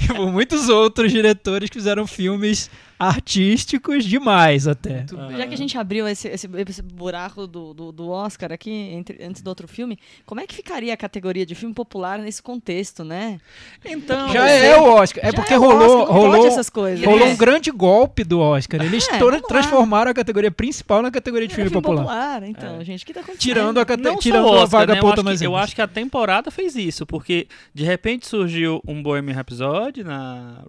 [0.00, 5.02] E por muitos outros diretores que fizeram filmes artísticos demais até.
[5.10, 5.36] Bem.
[5.36, 9.22] Já que a gente abriu esse, esse, esse buraco do, do, do Oscar aqui, entre-
[9.24, 13.04] antes do outro filme, como é que ficaria a categoria de filme popular nesse contexto,
[13.04, 13.40] né?
[13.84, 14.32] Então.
[14.32, 15.24] Já é o Oscar.
[15.26, 17.04] É porque o rolou, Oscar, rolou, essas coisas.
[17.04, 17.32] rolou né?
[17.32, 18.82] um grande golpe do Oscar.
[18.84, 19.18] Eles É,
[19.48, 22.42] transformaram a categoria principal na categoria de Era filme popular.
[22.44, 23.40] Então, gente, o que tá acontecendo?
[23.42, 25.00] Tirando a, cate- tirando só o a Oscar, vaga né?
[25.00, 29.02] eu, acho que, eu acho que a temporada fez isso, porque de repente surgiu um
[29.02, 30.64] Bohemian Rhapsody na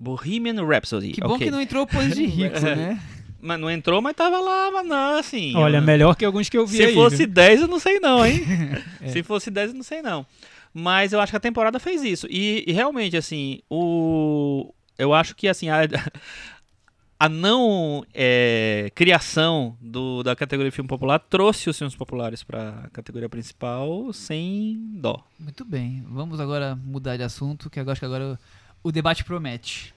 [0.00, 1.12] Bohemian Rhapsody.
[1.12, 1.46] Que bom ok.
[1.46, 2.98] que não entrou o Pose de Rico, né?
[3.42, 5.54] Mas não entrou, mas tava lá, mas não, assim.
[5.56, 6.94] Olha, eu- melhor que alguns que eu vi Se aí.
[6.94, 7.28] fosse viu?
[7.28, 8.40] 10, eu não sei não, hein?
[9.00, 9.08] É.
[9.08, 10.26] Se fosse 10, eu não sei não.
[10.72, 12.26] Mas eu acho que a temporada fez isso.
[12.30, 14.72] E, e realmente, assim, o...
[14.98, 15.80] Eu acho que, assim, a,
[17.18, 22.90] a não é, criação do, da categoria filme popular trouxe os filmes populares para a
[22.90, 25.22] categoria principal sem dó.
[25.38, 26.04] Muito bem.
[26.08, 28.38] Vamos agora mudar de assunto, que eu acho que agora o,
[28.82, 29.94] o debate promete.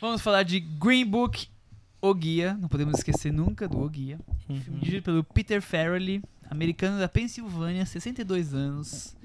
[0.00, 1.46] Vamos falar de Green Book,
[2.00, 2.54] O Guia.
[2.54, 4.18] Não podemos esquecer nunca do O Guia.
[4.46, 9.16] Filme dirigido pelo Peter Farrelly, americano da Pensilvânia, 62 anos.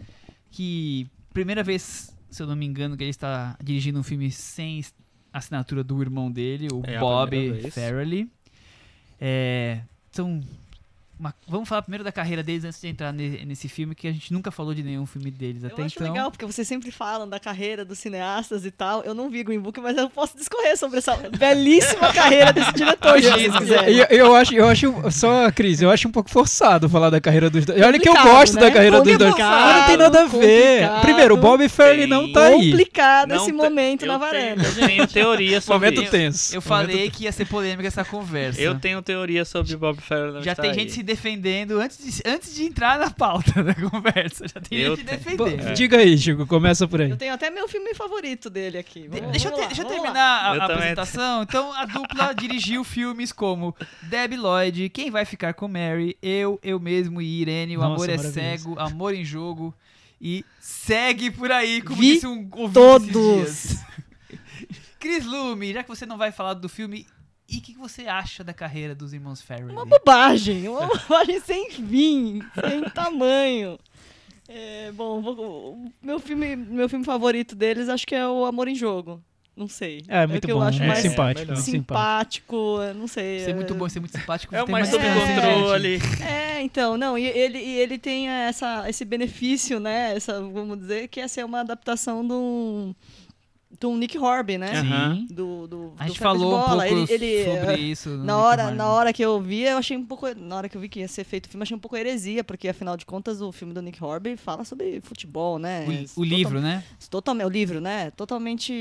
[0.52, 4.84] Que, primeira vez, se eu não me engano, que ele está dirigindo um filme sem
[5.34, 7.70] assinatura do irmão dele, o É Bob.
[7.72, 8.30] Farrelly.
[9.20, 9.82] É,
[10.12, 10.42] são
[11.20, 14.12] uma- vamos falar primeiro da carreira deles antes de entrar ne- nesse filme, que a
[14.12, 16.08] gente nunca falou de nenhum filme deles Eu até acho então.
[16.14, 19.02] legal, porque vocês sempre falam da carreira dos cineastas e tal.
[19.04, 23.22] Eu não vi Green Book, mas eu posso discorrer sobre essa belíssima carreira desse diretor,
[23.22, 23.96] se vocês quiserem.
[23.98, 27.50] Eu, eu acho, eu acho, só, Cris, eu acho um pouco forçado falar da carreira
[27.50, 27.82] dos dois.
[27.82, 28.62] Olha que eu gosto né?
[28.62, 29.34] da carreira dos dois.
[29.38, 30.90] Mas não tem nada a ver.
[31.02, 32.08] Primeiro, o Bob Tem.
[32.08, 32.72] não tá aí.
[32.72, 34.64] Complicado Não esse te- momento na tenho- varanda.
[34.68, 36.12] Eu tenho teoria sobre Momento isso.
[36.12, 36.56] tenso.
[36.56, 38.62] Eu Momento falei que ia ser polêmica essa conversa.
[38.62, 40.78] Eu tenho teoria sobre Bob Farrell não Já estar tem aí.
[40.80, 44.46] gente se defendendo antes de, antes de entrar na pauta da conversa.
[44.48, 45.18] Já tem Eu gente tenho.
[45.18, 45.74] Defendendo.
[45.74, 47.10] Diga aí, Chico, começa por aí.
[47.10, 49.02] Eu tenho até meu filme favorito dele aqui.
[49.08, 51.42] De- Vamos- deixa eu, vamos ter- lá, deixa eu terminar a, Eu a apresentação.
[51.44, 56.80] Então, a dupla dirigiu filmes como Debbie Lloyd, Quem Vai Ficar com Mary, Eu, Eu
[56.80, 58.18] Mesmo e Irene, O Nossa, Amor é.
[58.18, 59.74] Cego, Amor em Jogo
[60.22, 63.78] e segue por aí, como Vi disse um ouvinte Todos.
[65.00, 67.06] Cris Lume, já que você não vai falar do filme,
[67.50, 69.70] e o que, que você acha da carreira dos irmãos Farrell?
[69.70, 73.80] Uma bobagem, uma bobagem sem fim, sem tamanho.
[74.50, 78.68] É, bom, vou- o meu filme, meu filme favorito deles acho que é o Amor
[78.68, 79.22] em Jogo.
[79.56, 80.04] Não sei.
[80.08, 80.64] É, o muito que eu bom.
[80.64, 81.48] acho muito mais simpático.
[81.52, 82.56] muito simpático.
[82.80, 83.40] eu não sei.
[83.40, 84.56] Ser muito bom, ser muito simpático.
[84.56, 86.00] É o tem mais sob controle.
[86.24, 90.16] É, então, não, e ele, e ele tem essa, esse benefício, né?
[90.16, 92.94] Essa, vamos dizer, que é ser uma adaptação de um,
[93.84, 94.80] um Nick Horby, né?
[94.80, 95.26] Aham.
[95.30, 96.86] Do, do, A do gente falou um Bola.
[96.86, 98.10] pouco ele, ele, sobre eh, isso.
[98.18, 100.26] Na hora, na hora que eu vi, eu achei um pouco.
[100.36, 102.44] Na hora que eu vi que ia ser feito o filme, achei um pouco heresia,
[102.44, 105.86] porque afinal de contas o filme do Nick Horby fala sobre futebol, né?
[106.16, 106.84] O, livro, né?
[107.10, 108.10] Totalmente, o livro, né?
[108.12, 108.72] Totalmente.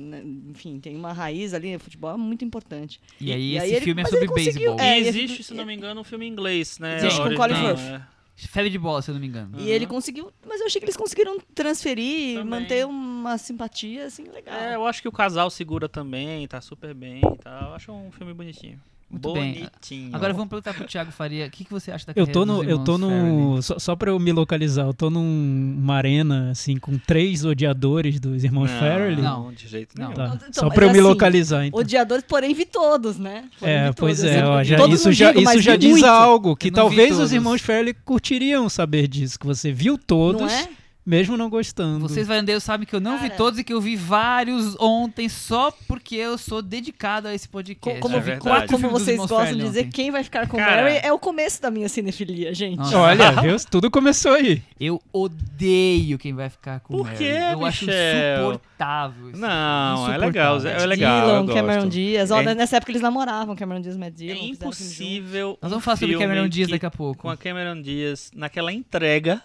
[0.00, 3.00] né, Enfim, tem uma raiz ali, o futebol é muito importante.
[3.20, 4.80] E aí E esse aí ele- filme é sobre ele conseguiu- beisebol.
[4.80, 6.98] É, existe, se não me engano, um filme em inglês, né?
[6.98, 8.00] Existe, com Colin Firth.
[8.36, 9.58] Febre de bola, se eu não me engano.
[9.58, 10.30] E ele conseguiu.
[10.46, 12.60] Mas eu achei que eles conseguiram transferir, Também.
[12.60, 14.54] manter uma simpatia, assim, legal.
[14.54, 17.70] É, eu acho que o casal segura também, tá super bem e tal.
[17.70, 18.78] Eu acho um filme bonitinho.
[19.08, 19.54] Muito bem.
[19.54, 20.10] Bonitinho.
[20.16, 22.56] Agora vamos perguntar pro Thiago Faria, o que, que você acha da Eu tô no,
[22.58, 23.30] dos eu tô Farrelly?
[23.32, 28.18] no, só, só pra eu me localizar, eu tô numa arena, assim, com três odiadores
[28.18, 29.22] dos irmãos não, Farrelly.
[29.22, 29.52] Não.
[29.52, 30.06] de jeito Não.
[30.08, 30.16] nenhum.
[30.16, 30.34] Tá.
[30.48, 31.78] Então, só pra eu me assim, localizar, então.
[31.78, 33.44] Odiadores, porém vi todos, né?
[33.60, 34.32] Porém, É, vi pois todos.
[34.32, 36.06] é, ó, já- todos isso já, digo, isso já diz muito.
[36.06, 37.32] algo que talvez os todos.
[37.32, 40.68] irmãos Fairley curtiriam saber disso, que você viu todos, Não é?
[41.06, 42.00] Mesmo não gostando.
[42.00, 43.36] Vocês varandeiros sabem que eu não vi Cara.
[43.36, 48.00] todos e que eu vi vários ontem só porque eu sou dedicado a esse podcast.
[48.00, 48.66] Co- Como, É vi verdade.
[48.72, 49.90] como vocês gostam de dizer, ontem.
[49.92, 50.82] quem vai ficar com Cara.
[50.82, 52.78] Mary é o começo da minha cinefilia, gente.
[52.78, 52.98] Nossa.
[52.98, 53.56] Olha, viu?
[53.70, 54.62] Tudo começou aí.
[54.80, 57.18] Eu odeio quem vai ficar com Por Mary.
[57.18, 58.42] quê, Eu acho Michel?
[58.42, 59.30] insuportável.
[59.30, 60.82] esse Não, é legal, insuportável.
[60.84, 61.28] é legal.
[61.28, 61.54] eu Dylan.
[61.54, 62.30] Cameron Diaz.
[62.30, 65.58] Ó, É- Nessa época eles namoravam, Cameron Diaz e Matt É impossível.
[65.62, 67.22] Nós vamos falar sobre Cameron Diaz daqui a pouco.
[67.22, 69.42] Com a Cameron Diaz naquela entrega.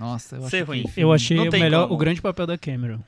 [0.00, 0.84] Nossa, eu que ruim.
[0.96, 1.94] Eu achei Não o tem melhor, como.
[1.94, 2.98] o grande papel da Cameron.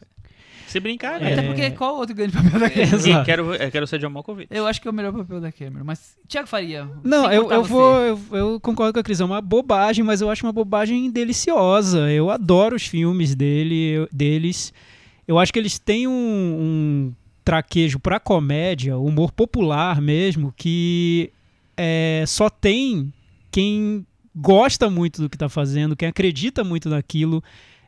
[0.66, 1.32] Se brincar, É.
[1.32, 1.49] Até né?
[1.49, 2.97] porque qual outro grande papel da Cameron?
[2.97, 3.24] Exato.
[3.26, 4.49] Quero, eu quero ser John Malkovich.
[4.51, 5.84] Eu acho que é o melhor papel da Cameron.
[5.84, 6.88] Mas, Thiago Faria.
[7.05, 7.68] Não, sem eu, eu você.
[7.70, 7.95] vou.
[8.01, 9.20] Eu, eu concordo com a Cris.
[9.20, 12.11] É uma bobagem, mas eu acho uma bobagem deliciosa.
[12.11, 14.72] Eu adoro os filmes dele, eu- deles.
[15.28, 17.12] Eu acho que eles têm um, um
[17.45, 21.30] traquejo pra comédia, humor popular mesmo, que
[21.76, 23.12] é, só tem
[23.51, 27.43] quem gosta muito do que tá fazendo, quem acredita muito naquilo.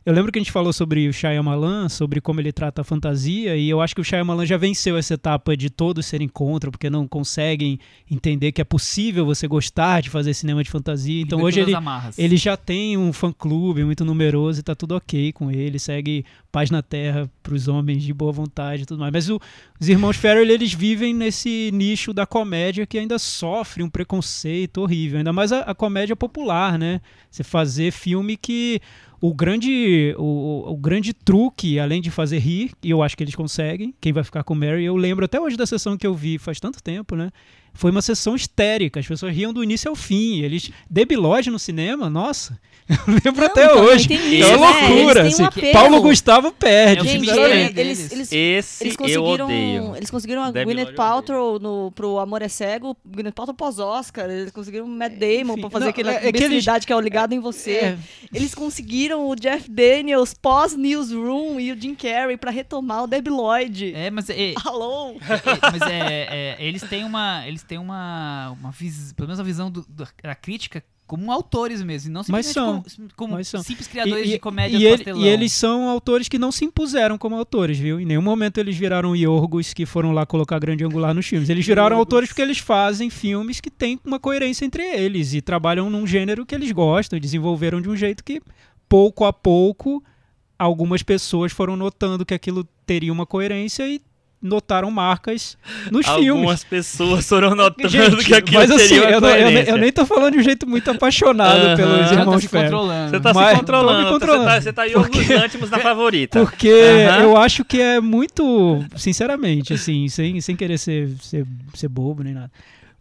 [0.05, 3.55] Eu lembro que a gente falou sobre o Shyamalan, sobre como ele trata a fantasia,
[3.57, 6.91] e eu acho que o Shyamalan já venceu essa etapa de todos serem contra, porque
[6.91, 7.79] não conseguem
[8.09, 11.21] entender que é possível você gostar de fazer cinema de fantasia.
[11.23, 11.71] Então hoje ele,
[12.19, 16.69] ele já tem um fã-clube muito numeroso e tá tudo ok com ele, segue paz
[16.69, 19.11] na terra pros homens de boa vontade e tudo mais.
[19.11, 19.39] Mas o-
[19.79, 25.17] os irmãos Farrell, eles vivem nesse nicho da comédia que ainda sofre um preconceito horrível,
[25.17, 27.01] ainda mais a, a comédia popular, né?
[27.31, 28.79] Você fazer filme que
[29.27, 33.35] o grande, o, o grande truque, além de fazer rir, e eu acho que eles
[33.35, 36.37] conseguem, quem vai ficar com Mary, eu lembro até hoje da sessão que eu vi
[36.37, 37.31] faz tanto tempo, né?
[37.75, 40.41] Foi uma sessão histérica, as pessoas riam do início ao fim.
[40.41, 40.71] Eles.
[40.89, 42.59] Debi Lodge no cinema, nossa,
[42.89, 44.13] eu lembro Não, até então, hoje.
[44.13, 44.87] É isso, uma né?
[44.87, 45.23] loucura.
[45.23, 45.43] Um assim.
[45.43, 45.73] apelo.
[45.73, 47.07] Paulo Gustavo perde.
[47.07, 49.95] É Gente, eles, eles, eles, Esse eles eu conseguiram, odeio.
[49.95, 54.51] eles conseguiram a Debbie Gwyneth Paltrow no, pro Amor é Cego, Gwyneth Paltrow pós-Oscar, eles
[54.51, 57.33] conseguiram o Matt Damon enfim, pra fazer não, aquela é- é que é o Ligado
[57.33, 57.71] em Você.
[57.71, 57.97] É,
[58.33, 63.93] Eles conseguiram o Jeff Daniels pós-Newsroom e o Jim Carrey pra retomar o Lloyd.
[63.95, 65.11] É, mas é, Alô?
[65.11, 69.43] É, mas é, é, eles têm uma, eles têm uma, uma vis, pelo menos a
[69.43, 69.85] visão do-
[70.23, 73.61] da crítica como autores mesmo, e não simplesmente como, como mas são.
[73.61, 77.15] simples criadores E- de comédia e, ele- e eles são autores que não se impuseram
[77.15, 77.99] como autores, viu?
[77.99, 81.47] Em nenhum momento eles viraram iorgos que foram lá colocar grande angular nos filmes.
[81.47, 85.91] Eles viraram autores porque eles fazem filmes que têm uma coerência entre eles e trabalham
[85.91, 88.41] num gênero que eles gostam, e desenvolveram de um jeito que,
[88.89, 90.03] pouco a pouco,
[90.57, 94.01] algumas pessoas foram notando que aquilo teria uma coerência e
[94.41, 95.57] notaram marcas
[95.91, 96.63] nos Algumas filmes.
[96.65, 100.05] pessoas foram notando Gente, que aquilo mas assim, eu, não- eu nem- eu nem tô
[100.05, 101.75] falando de um jeito muito apaixonado Aham.
[101.75, 102.63] pelos tá irmãos se Ferro.
[102.65, 103.09] controlando.
[103.09, 104.09] Você tá Mas- se controlando.
[104.11, 104.43] controlando.
[104.43, 106.39] Você tá, você tá aí Yorgos Lanthimos na favorita.
[106.39, 112.21] Porque eu acho que é muito, sinceramente, assim, sem, sem querer ser, ser, ser bobo
[112.23, 112.51] nem nada.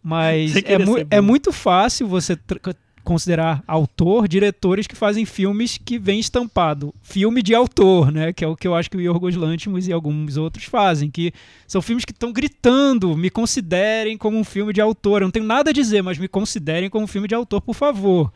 [0.03, 2.59] Mas é, mu- é muito fácil você tr-
[3.05, 8.32] considerar autor diretores que fazem filmes que vem estampado filme de autor, né?
[8.32, 11.32] Que é o que eu acho que o Yorgos Lanthimos e alguns outros fazem, que
[11.68, 15.20] são filmes que estão gritando, me considerem como um filme de autor.
[15.20, 17.74] Eu não tenho nada a dizer, mas me considerem como um filme de autor, por
[17.74, 18.32] favor.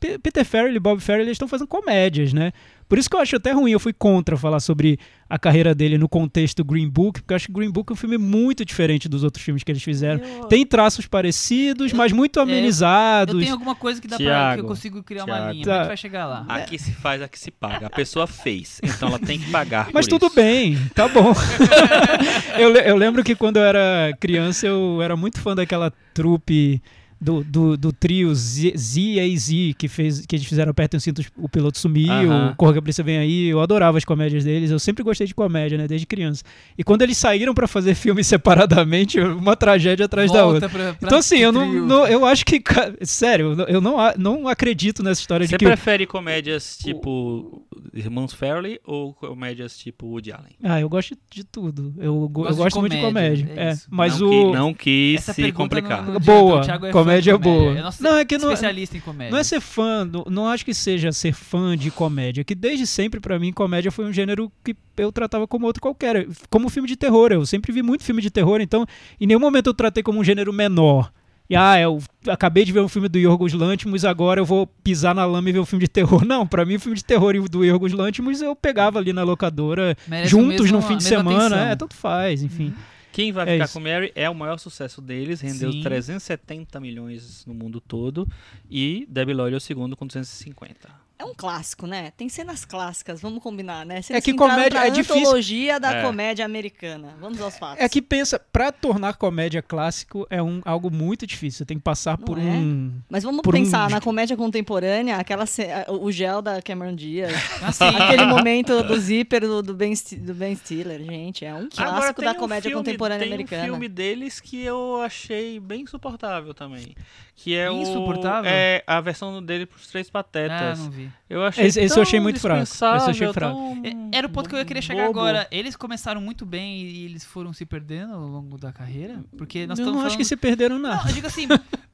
[0.00, 2.52] Peter Farrell e Bob Farrell eles estão fazendo comédias, né?
[2.88, 4.98] Por isso que eu acho até ruim, eu fui contra falar sobre
[5.28, 7.96] a carreira dele no contexto Green Book, porque eu acho que Green Book é um
[7.96, 10.20] filme muito diferente dos outros filmes que eles fizeram.
[10.24, 13.38] Eu- Tem traços parecidos, mas muito Eu amenizados.
[13.40, 15.70] tenho alguma coisa que dá pra Tiago, que eu consigo criar uma linha, Tá.
[15.70, 16.44] mas a gente vai chegar lá.
[16.48, 17.86] Aqui se faz, aqui se paga.
[17.86, 20.34] A pessoa fez, então ela tem que pagar Mas por tudo isso.
[20.34, 21.32] bem, tá bom.
[22.58, 26.82] eu, eu lembro que quando eu era criança, eu era muito fã daquela trupe
[27.20, 31.48] do, do, do trio Z, Z, que, fez, que eles fizeram Apertem os Cintos, o
[31.48, 32.54] piloto sumiu, Aham.
[32.56, 33.46] Corra que a Polícia Vem Aí.
[33.48, 36.42] Eu adorava as comédias deles, eu sempre gostei de comédia, né, desde criança.
[36.78, 40.68] E quando eles saíram pra fazer filmes separadamente, uma tragédia atrás da outra.
[40.68, 42.62] Volta pra, pra Então, assim, eu não, não- eu acho que,
[43.02, 45.64] sério, eu não, não acredito nessa história Você de que.
[45.64, 50.52] o- prefere comédias tipo Irmãos Farrelly ou comédias tipo Woody Allen?
[50.62, 51.94] Ah, eu gosto de tudo.
[51.98, 53.62] Eu, go- eu Gosto de gosto muito de comédia, comédia.
[53.62, 54.30] é É, mas não, o.
[54.30, 56.04] qui- não quis Essa se complicar.
[56.04, 57.90] não- não Boa, adianta, Thiago é comédia boa.
[57.90, 59.30] É Não, é que não- especialista em comédia.
[59.32, 62.86] Não é ser fã, não, não acho que seja ser fã de comédia, que desde
[62.86, 66.88] sempre pra mim comédia foi um gênero que eu tratava como outro qualquer, como filme
[66.88, 67.32] de terror.
[67.32, 68.86] Eu sempre vi muito filme de terror, então
[69.20, 71.10] em nenhum momento eu tratei como um gênero menor.
[71.48, 75.12] E ah, eu acabei de ver um filme do Yorgos Lanthimos, agora eu vou pisar
[75.16, 76.22] na lama e ver um filme de terror.
[76.24, 79.12] Não, pra mim o filme de terror e o do Yorgos Lanthimos eu pegava ali
[79.12, 81.58] na locadora Merece juntos mesmo- no fim de semana, atenção.
[81.58, 82.72] é, tanto faz, enfim.
[83.12, 83.72] Quem vai É ficar isso.
[83.74, 85.82] com Mary é o maior sucesso deles, rendeu Sim.
[85.82, 88.28] 370 milhões no mundo todo
[88.70, 90.88] e Debbie Lloyd é o segundo com 250.
[91.20, 92.12] É um clássico, né?
[92.16, 94.00] Tem cenas clássicas, vamos combinar, né?
[94.00, 95.20] Cenas que entraram comédia é difícil.
[95.20, 96.02] antologia da É.
[96.02, 97.14] comédia americana.
[97.20, 97.84] Vamos aos fatos.
[97.84, 101.58] É que pensa, pra tornar comédia clássico é um, algo muito difícil.
[101.58, 102.40] Você tem que passar Não por é?
[102.40, 102.94] um.
[103.10, 105.44] Mas vamos por um- pensar na comédia contemporânea, aquela
[105.88, 109.92] o gel da Cameron Diaz, Assim, aquele momento do zíper do, do, ben,
[110.22, 113.62] do Ben Stiller, gente, é um clássico tem da um comédia filme- contemporânea tem americana.
[113.64, 116.94] um filme deles que eu achei bem insuportável também.
[117.34, 118.50] Que é Insuportável?
[118.50, 118.54] o.
[118.54, 120.78] É a versão dele pros Três ah, Patetas.
[120.78, 121.09] não vi.
[121.28, 122.62] Eu achei Esse- esse eu achei muito fraco.
[122.62, 123.54] Esse eu achei fraco.
[123.56, 123.82] tão
[124.12, 125.20] É, Era o ponto que eu ia querer chegar bobo.
[125.20, 125.46] agora.
[125.50, 129.18] Eles começaram muito bem e eles foram se perdendo ao longo da carreira?
[129.36, 130.28] Porque nós eu não estamos acho que falando...
[130.28, 130.96] se perderam nada.
[131.02, 131.46] Não, eu digo assim,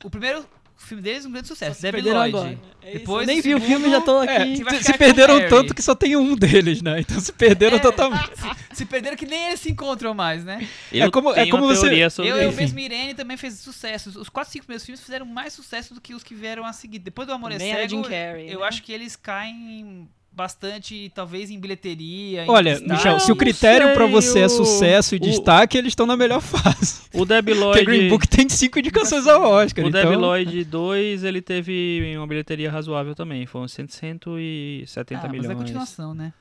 [0.04, 0.44] o primeiro
[0.78, 2.36] filme deles é um grande sucesso, Se Debbie perderam Lloyd.
[2.36, 2.58] agora.
[2.82, 4.56] É Depois eu nem vi o filme, já tô É, aqui.
[4.58, 7.00] que vai se perderam tanto que só tem um deles, né?
[7.00, 8.30] Então se perderam É, totalmente.
[8.76, 10.68] Se perderam que nem eles se encontram mais, né?
[10.92, 14.10] Eu É como- é como uma você- sobre Eu, eu mesmo Irene também fez sucesso.
[14.20, 16.98] Os quatro, cinco primeiros filmes fizeram mais sucesso do que os que vieram a seguir.
[16.98, 18.66] Depois do Amor é Também era Cego, Jim Carrey, eu né?
[18.66, 22.44] acho que eles caem bastante, talvez, em bilheteria.
[22.44, 22.92] em Olha, destaque.
[22.92, 26.04] Michel, se o critério pra sei, você é o- sucesso e o- destaque, eles estão
[26.06, 27.04] na melhor fase.
[27.14, 28.08] O Debbie Porque Green Lloyd.
[28.10, 29.82] Book tem cinco indicações ao Oscar.
[29.84, 30.02] O então...
[30.02, 33.46] Debbie Lloyd 2, ele teve uma bilheteria razoável também.
[33.46, 35.50] Foram 100, 170 ah, mas milhões.
[35.50, 36.34] é continuação, né?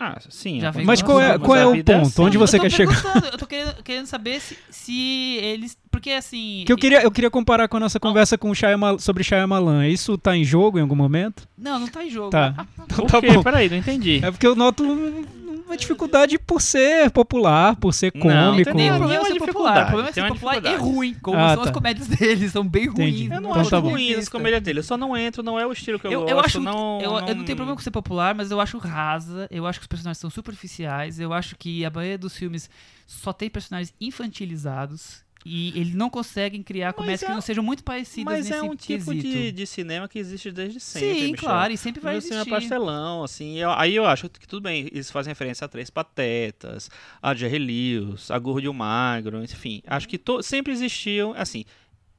[0.00, 0.60] Ah, sim.
[0.60, 1.92] Já vem Mas qual é, qual é o ponto?
[1.92, 2.22] assim.
[2.22, 2.94] Onde você quer chegar?
[3.32, 5.76] Eu tô querendo, querendo saber se, se eles...
[5.90, 6.62] Porque, assim...
[6.64, 9.88] Que eu queria, eu queria comparar com a nossa conversa com o Shyamalan, sobre Shyamalan.
[9.88, 11.48] Isso tá em jogo em algum momento?
[11.58, 12.30] Não, não tá em jogo.
[12.30, 12.54] Tá.
[12.88, 13.32] Então Por tá quê?
[13.32, 13.42] bom.
[13.42, 14.20] Peraí, não entendi.
[14.24, 15.24] É porque eu noto um-
[15.68, 18.40] uma dificuldade por ser popular, por ser Não, cômico.
[18.46, 19.82] Não tem Tem problema uma ser dificuldade, popular.
[19.82, 21.68] O problema é ser popular e ruim, como Ah, são tá.
[21.70, 22.52] as comédias deles.
[22.52, 23.00] São bem Entendi.
[23.28, 23.30] ruins.
[23.32, 24.78] Eu não Então acho tá ruim as comédias dele.
[24.80, 26.32] Eu só não entro, não é o estilo que eu, Eu, gosto.
[26.32, 26.60] eu acho.
[26.60, 29.46] não, eu, eu não tenho problema com ser popular, mas eu acho rasa.
[29.50, 31.20] Eu acho que os personagens são superficiais.
[31.20, 32.68] Eu acho que a maioria dos filmes
[33.06, 35.22] só tem personagens infantilizados.
[35.46, 38.62] E eles não conseguem criar comédias é que não sejam muito parecidas Mas nesse é
[38.62, 39.22] um tipo quesito.
[39.28, 41.08] de, de cinema que existe desde sempre.
[41.14, 41.36] Sim, Michel.
[41.38, 42.50] claro, e sempre vai cinema existir.
[42.50, 43.56] pastelão, assim.
[43.56, 46.90] eu- aí eu acho que tudo bem, eles fazem referência a Três Patetas,
[47.22, 49.80] a Jerry Lewis, a Gordo e o Magro, enfim.
[49.86, 51.64] Acho que to- sempre existiam, assim.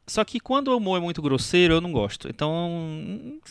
[0.10, 2.28] Só que quando o humor é muito grosseiro, eu não gosto.
[2.28, 2.70] Então,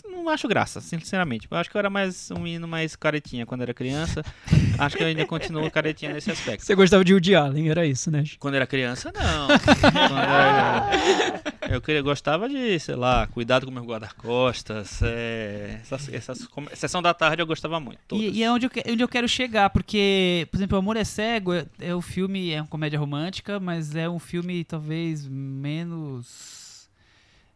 [0.04, 1.46] não acho graça, sinceramente.
[1.50, 4.24] Eu acho que eu era mais um menino mais caretinha quando era criança.
[4.78, 6.64] acho que eu ainda continuo caretinha nesse aspecto.
[6.64, 8.24] Você gostava de Woody Allen, era isso, né?
[8.38, 9.48] Quando era criança, não.
[9.80, 15.00] Quando era- eu queria, gostava de, sei lá, cuidado com meus guarda-costas.
[15.02, 18.16] É, essas, essas, sessão da tarde eu gostava muito.
[18.16, 21.04] E, e é onde eu, onde eu quero chegar, porque, por exemplo, O Amor é
[21.04, 26.47] Cego é, é o filme, é uma comédia romântica, mas é um filme talvez menos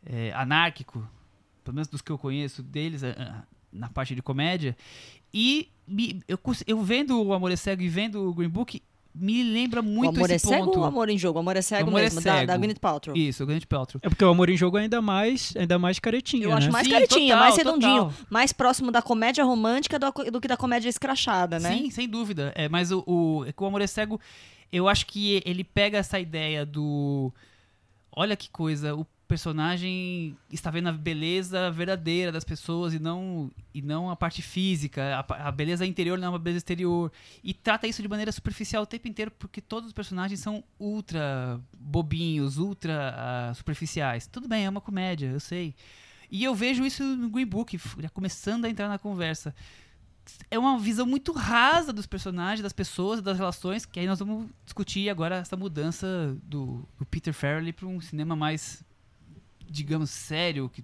[0.05, 1.07] é, anárquico,
[1.65, 3.33] pelo menos dos que eu conheço deles, é, é,
[3.73, 4.77] na parte de comédia.
[5.33, 8.83] E me- eu, eu vendo O Amor é Cego e vendo o Green Book,
[9.15, 10.79] me lembra O muito amor é esse cego ponto.
[10.79, 11.39] ou o amor em jogo?
[11.39, 12.59] O amor é cego Amor é mesmo, da, da cego.
[12.59, 13.15] Gwyneth Paltrow.
[13.17, 14.01] Isso, o Gwyneth Paltrow.
[14.03, 16.57] É porque o Amor em Jogo é ainda mais, ainda mais caretinha, Eu né?
[16.57, 18.05] acho mais Sim, caretinha, total, mais redondinho.
[18.07, 18.27] total.
[18.31, 21.77] Mais próximo da comédia romântica do, do que da comédia escrachada, né?
[21.77, 22.53] Sim, sem dúvida.
[22.55, 24.19] É, mas o, o, é que o Amor é Cego,
[24.73, 27.31] eu acho que ele pega essa ideia do.
[28.17, 33.81] Olha que coisa, o personagem está vendo a beleza verdadeira das pessoas e não, e
[33.81, 35.25] não a parte física.
[35.29, 37.11] A, a beleza interior não é uma beleza exterior.
[37.43, 41.61] E trata isso de maneira superficial o tempo inteiro, porque todos os personagens são ultra
[41.79, 44.27] bobinhos, ultra ah, superficiais.
[44.27, 45.75] Tudo bem, é uma comédia, eu sei.
[46.31, 49.55] E eu vejo isso no Green Book, já começando a entrar na conversa
[50.51, 54.49] é uma visão muito rasa dos personagens, das pessoas, das relações, que aí nós vamos
[54.65, 58.85] discutir agora essa mudança do, do Peter Farrelly para um cinema mais,
[59.69, 60.83] digamos, sério, que,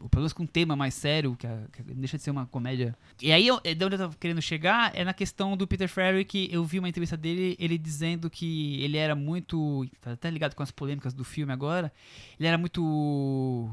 [0.00, 2.46] ou pelo menos com um tema mais sério, que, a- que deixa de ser uma
[2.46, 2.96] comédia.
[3.22, 5.88] E aí, eu, é de onde eu tava querendo chegar é na questão do Peter
[5.88, 10.30] Farrelly, que eu vi uma entrevista dele, ele dizendo que ele era muito, tá até
[10.30, 11.92] ligado com as polêmicas do filme agora,
[12.38, 13.68] ele era muito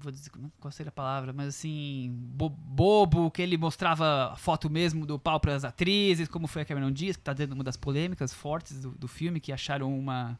[0.00, 5.04] vou dizer qual seria a palavra, mas assim, bo- bobo, que ele mostrava foto mesmo
[5.06, 7.76] do pau para as atrizes, como foi a Cameron Diaz, que tá dando uma das
[7.76, 10.38] polêmicas fortes do, do filme, que acharam uma,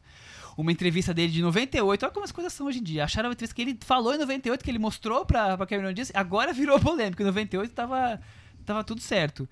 [0.57, 2.03] uma entrevista dele de 98.
[2.03, 3.03] Olha como as coisas são hoje em dia.
[3.03, 6.11] Acharam uma entrevista que ele falou em 98, que ele mostrou pra, pra Cameron Diaz,
[6.15, 7.21] agora virou polêmica.
[7.23, 8.19] Em 98 tava,
[8.65, 9.47] tava tudo certo.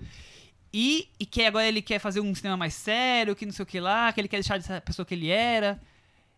[0.72, 3.66] E, e que agora ele quer fazer um cinema mais sério, que não sei o
[3.66, 5.80] que lá, que ele quer deixar de ser a pessoa que ele era.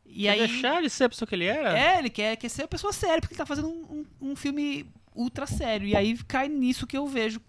[0.07, 1.79] E Quer aí, deixar de ser a pessoa que ele era?
[1.79, 4.37] é, ele quer, quer ser uma pessoa séria, porque ele tá fazendo um, um, um
[4.37, 5.87] filme ultra sério.
[5.87, 7.41] E aí cai nisso que eu vejo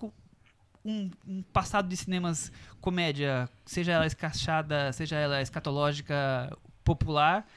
[0.84, 2.52] um, um passado de cinemas
[2.82, 7.48] comédia, seja ela escachada, seja ela escatológica, popular,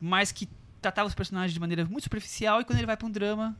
[0.00, 0.48] mas que
[0.80, 3.56] tratava os personagens de maneira muito superficial e quando ele vai pra um drama,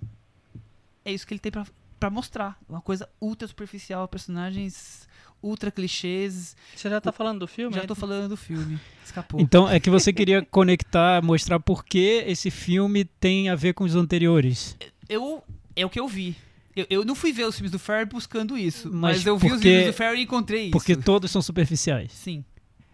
[1.05, 1.53] é isso que ele tem
[1.99, 2.59] pra mostrar.
[2.69, 5.09] Uma coisa ultra superficial, personagens
[5.43, 6.57] ultra clichês.
[6.75, 7.75] Você já tá falando do filme?
[7.75, 8.79] Já tô falando do filme.
[9.05, 9.41] Escapou.
[9.41, 13.85] Então, é que você queria conectar, mostrar por que esse filme tem a ver com
[13.85, 14.77] os anteriores.
[15.09, 15.43] eu
[15.75, 16.35] é o que eu vi.
[16.75, 19.47] Eu, eu não fui ver os filmes do Ferry buscando isso, Mas mas, eu vi
[19.47, 20.73] os porque- filmes do Ferry e encontrei isso.
[20.73, 22.13] Porque todos são superficiais.
[22.13, 22.45] Sim.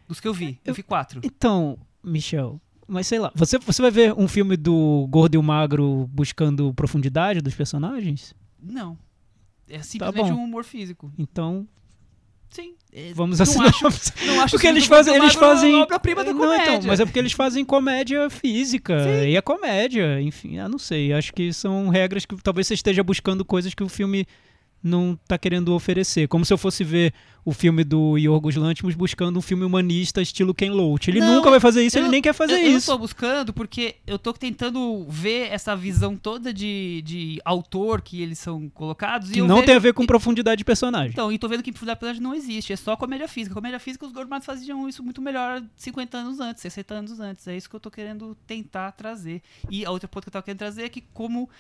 [0.07, 0.59] Dos que eu vi.
[0.65, 1.21] Eu, vi quatro.
[1.25, 5.43] Então, Michel, mas sei lá, você, você vai ver um filme do gordo e o
[5.43, 8.35] magro buscando profundidade dos personagens?
[8.61, 8.99] Não.
[9.69, 11.13] É simplesmente Tá um humor físico.
[11.19, 11.67] Então,
[12.53, 12.75] Sim.
[13.15, 13.69] Vamos não assinar.
[13.69, 13.83] acho,
[14.27, 15.75] não acho Porque os eles fazem, eles fazem.
[15.75, 16.75] uma obra-prima da não, comédia.
[16.75, 18.95] então, mas é porque eles fazem comédia física.
[19.27, 21.15] E é comédia, enfim, eu não sei.
[21.15, 24.27] Acho que são regras que talvez você esteja buscando coisas que o filme
[24.83, 26.27] não tá querendo oferecer.
[26.29, 27.13] Como se eu fosse ver
[27.45, 31.11] o filme do Yorgos Lanthimos buscando um filme humanista estilo Ken Loach.
[31.11, 32.89] Ele Não, nunca vai fazer isso, eu- ele nem quer fazer eu, eu isso.
[32.91, 38.23] não tô buscando porque eu tô tentando ver essa visão toda de, de autor que
[38.23, 39.31] eles são colocados.
[39.31, 41.11] e Que eu não vejo tem a ver com que- profundidade de personagem.
[41.11, 43.55] Então, e tô vendo que profundidade não existe, é só comédia física.
[43.55, 47.47] Comédia física, os Gordos faziam isso muito melhor 50 anos antes, 60 anos antes.
[47.49, 49.43] É isso que eu tô querendo tentar trazer.
[49.69, 51.51] E a outra ponto que eu tava querendo trazer é que como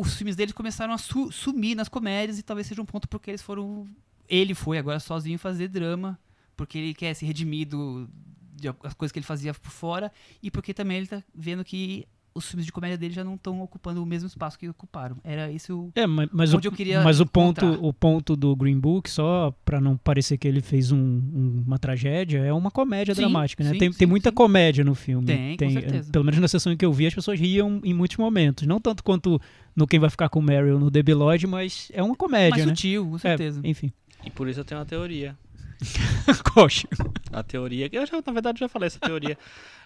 [0.00, 3.30] os filmes deles começaram a su- sumir nas comédias e talvez seja um ponto porque
[3.30, 3.88] eles foram...
[4.28, 6.18] Ele foi agora sozinho fazer drama,
[6.56, 8.08] porque ele quer se redimir do,
[8.54, 10.12] de as coisas que ele fazia por fora
[10.42, 13.60] e porque também ele tá vendo que os filmes de comédia dele já não estão
[13.62, 15.16] ocupando o mesmo espaço que ocuparam.
[15.22, 18.54] Era isso É, mas, mas, o, onde eu queria mas o ponto, o ponto do
[18.56, 22.70] Green Book, só pra não parecer que ele fez um- um- uma tragédia, é uma
[22.70, 23.72] comédia Sim, dramática, né?
[23.72, 24.34] sim, tem, sim, tem muita sim.
[24.34, 25.26] comédia no filme.
[25.26, 26.10] Tem, com certeza.
[26.12, 28.66] Pelo menos na sessão em que eu vi, as pessoas riam em muitos momentos.
[28.66, 29.40] Não tanto quanto
[29.76, 32.66] no Quem Vai Ficar com o Meryl no Debi Lodge, mas é uma comédia, mais
[32.66, 32.74] né?
[32.74, 33.60] sutil, com É, certeza.
[33.64, 33.92] enfim.
[34.24, 35.36] E por isso eu tenho uma teoria.
[36.52, 36.88] Coxa.
[37.32, 39.36] A teoria, eu já, na verdade já falei essa teoria.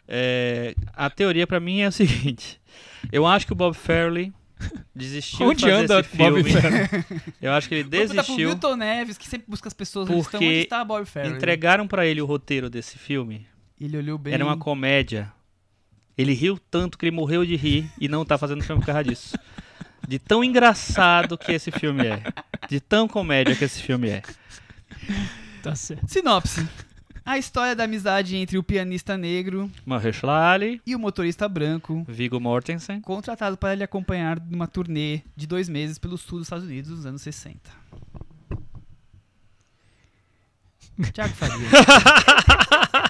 [0.08, 2.60] É, a teoria pra mim é o seguinte:
[3.10, 4.32] eu acho que o Bob Farrelly
[4.94, 7.34] desistiu Onde de fazer anda esse Bob filme.
[7.42, 8.48] Eu acho que ele desistiu.
[8.48, 10.40] Milton Neves, que sempre busca as pessoas onde estão.
[10.40, 11.06] Porque Onde está Bob?
[11.26, 13.46] Entregaram pra ele o roteiro desse filme.
[13.80, 14.32] Ele olhou bem.
[14.32, 15.32] Era uma comédia.
[16.16, 19.04] Ele riu tanto que ele morreu de rir e não tá fazendo filme por causa
[19.04, 19.38] disso.
[20.08, 22.22] De tão engraçado que esse filme é.
[22.68, 24.22] De tão comédia que esse filme é.
[25.66, 26.06] Tá certo.
[26.06, 26.64] Sinopse.
[27.24, 32.38] A história da amizade entre o pianista negro Mahershala Ali, e o motorista branco, Viggo
[32.38, 33.00] Mortensen.
[33.00, 37.04] contratado para lhe acompanhar numa turnê de dois meses pelo sul dos Estados Unidos nos
[37.04, 37.58] anos 60.
[41.12, 41.56] Tiago Faria.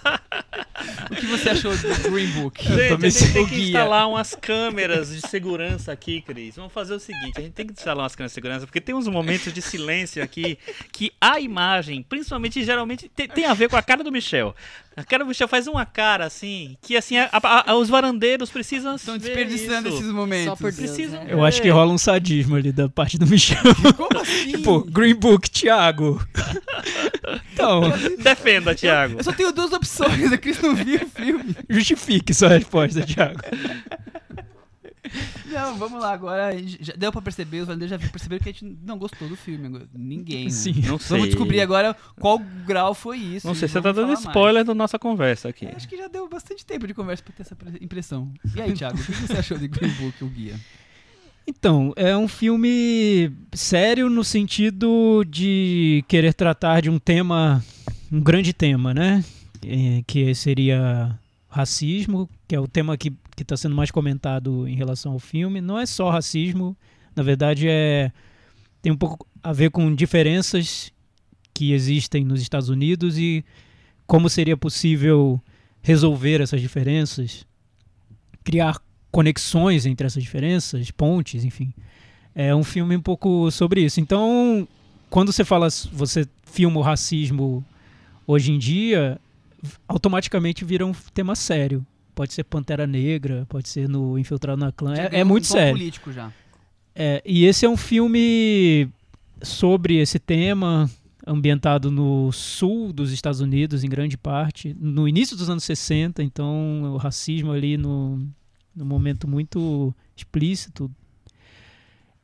[1.10, 2.62] o que você achou do Green Book?
[2.62, 6.56] Gente, me a gente tem que instalar umas câmeras de segurança aqui, Cris.
[6.56, 8.94] Vamos fazer o seguinte, a gente tem que instalar umas câmeras de segurança, porque tem
[8.94, 10.58] uns momentos de silêncio aqui
[10.92, 14.54] que a imagem, principalmente, geralmente, tem, tem a ver com a cara do Michel.
[14.96, 18.96] A cara Michel faz uma cara assim, que assim, a- a- a- os varandeiros precisam
[18.96, 19.98] Estão desperdiçando isso.
[19.98, 20.46] esses momentos.
[20.46, 21.26] Só por Deus, Precisam né?
[21.32, 23.58] Eu acho que rola um sadismo ali da parte do Michel.
[23.94, 24.52] Como assim?
[24.64, 26.20] Pô, Green Book, Thiago.
[27.52, 27.82] Então,
[28.22, 29.18] Defenda, Thiago.
[29.18, 31.56] Eu só tenho duas opções, a Cris não viu o filme.
[31.68, 33.40] justifique sua resposta, Thiago.
[35.50, 38.64] Não, vamos lá, agora já deu pra perceber, os valideiros já perceberam que a gente
[38.84, 39.66] não gostou do filme.
[39.66, 39.86] agora.
[39.94, 40.50] Ninguém, né?
[40.50, 40.72] Sim.
[40.86, 41.16] Não sei.
[41.16, 43.46] Vamos descobrir agora qual grau foi isso.
[43.46, 45.64] Não sei, você tá dando spoiler da nossa conversa aqui.
[45.64, 45.76] mais.
[45.78, 48.32] Acho que já deu bastante tempo de conversa pra ter essa pre- impressão.
[48.54, 50.54] E aí, Thiago, o que você achou de Green Book, o guia?
[51.46, 57.64] Então, é um filme sério no sentido de querer tratar de um tema,
[58.10, 59.24] um grande tema, né?
[59.64, 61.16] Eh, Que seria
[61.56, 65.60] racismo, que é o tema que está sendo mais comentado em relação ao filme.
[65.60, 66.76] Não é só racismo,
[67.14, 68.12] na verdade é
[68.82, 70.92] tem um pouco a ver com diferenças
[71.52, 73.44] que existem nos Estados Unidos e
[74.06, 75.40] como seria possível
[75.82, 77.44] resolver essas diferenças,
[78.44, 78.80] criar
[79.10, 81.72] conexões entre essas diferenças, pontes, enfim.
[82.34, 83.98] É um filme um pouco sobre isso.
[83.98, 84.68] Então,
[85.08, 87.64] quando você fala, você filma o racismo
[88.26, 89.18] hoje em dia,
[89.88, 91.84] automaticamente vira um tema sério.
[92.14, 94.94] Pode ser Pantera Negra, pode ser no Infiltrado na Clã.
[94.94, 95.74] É, é um muito tom sério.
[95.74, 96.32] político já.
[96.94, 98.88] É, e esse é um filme
[99.42, 100.90] sobre esse tema,
[101.26, 106.94] ambientado no sul dos Estados Unidos, em grande parte, no início dos anos 60, então
[106.94, 108.26] o racismo ali no,
[108.74, 110.90] no momento muito explícito.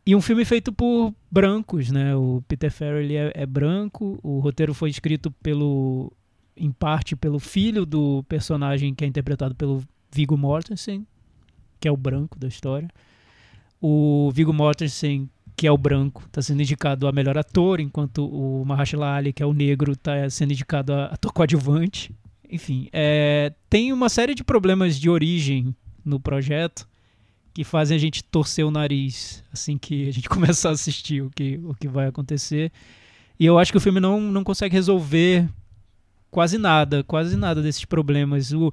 [0.07, 2.17] E um filme feito por brancos, né?
[2.17, 6.13] O Peter Farrelly é, é branco, o roteiro foi escrito pelo,
[6.57, 11.07] em parte pelo filho do personagem que é interpretado pelo Viggo Mortensen,
[11.81, 12.89] que é o branco da história.
[13.81, 18.65] O Viggo Mortensen, que é o branco, está sendo indicado a melhor ator, enquanto o
[18.65, 22.15] Mahershala Ali, que é o negro, está sendo indicado a ator coadjuvante.
[22.49, 25.75] Enfim, é, tem uma série de problemas de origem
[26.05, 26.87] no projeto
[27.55, 31.31] que fazem a gente torcer o nariz assim que a gente começa a assistir o
[31.31, 32.71] que, o que vai acontecer.
[33.39, 35.49] E eu acho que o filme não, não consegue resolver
[36.33, 38.53] quase nada, quase nada desses problemas.
[38.53, 38.73] O,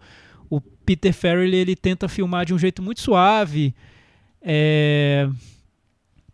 [0.49, 3.76] o Peter Farrelly ele tenta filmar de um jeito muito suave,
[4.41, 5.30] é,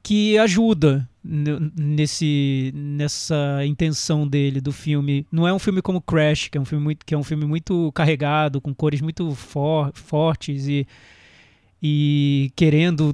[0.02, 5.26] que ajuda nesse nessa intenção dele do filme.
[5.32, 7.46] Não é um filme como Crash, que é um filme muito, que é um filme
[7.46, 10.88] muito carregado, com cores muito for, fortes e,
[11.82, 13.12] e querendo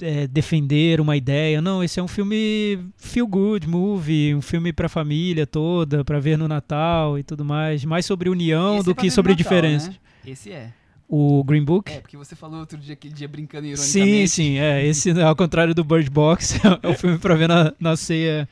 [0.00, 1.60] é, defender uma ideia.
[1.60, 6.36] Não, esse é um filme feel good movie, um filme para família toda, para ver
[6.38, 9.88] no Natal e tudo mais, mais sobre união Esse do é que sobre Natal, diferenças.
[9.90, 9.96] né?
[10.26, 10.72] Esse é.
[11.08, 11.90] O Green Book?
[11.90, 14.28] É, porque você falou outro dia, aquele dia brincando Sim, ironicamente.
[14.28, 14.84] sim, é.
[14.86, 18.46] Esse, ao contrário do Bird Box, é o filme pra ver na, na ceia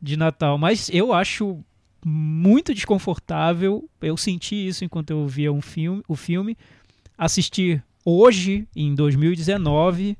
[0.00, 0.58] de Natal.
[0.58, 1.58] Mas eu acho
[2.04, 3.88] muito desconfortável.
[4.02, 6.58] Eu senti isso enquanto eu via um filme, o filme.
[7.16, 10.16] Assistir hoje, em 2019,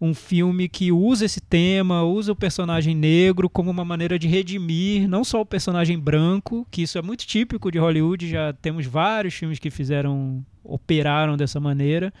[0.00, 5.06] um filme que usa esse tema, usa o personagem negro como uma maneira de redimir
[5.06, 9.34] não só o personagem branco, que isso é muito típico de Hollywood, já temos vários
[9.34, 12.12] filmes que fizeram, operaram dessa maneira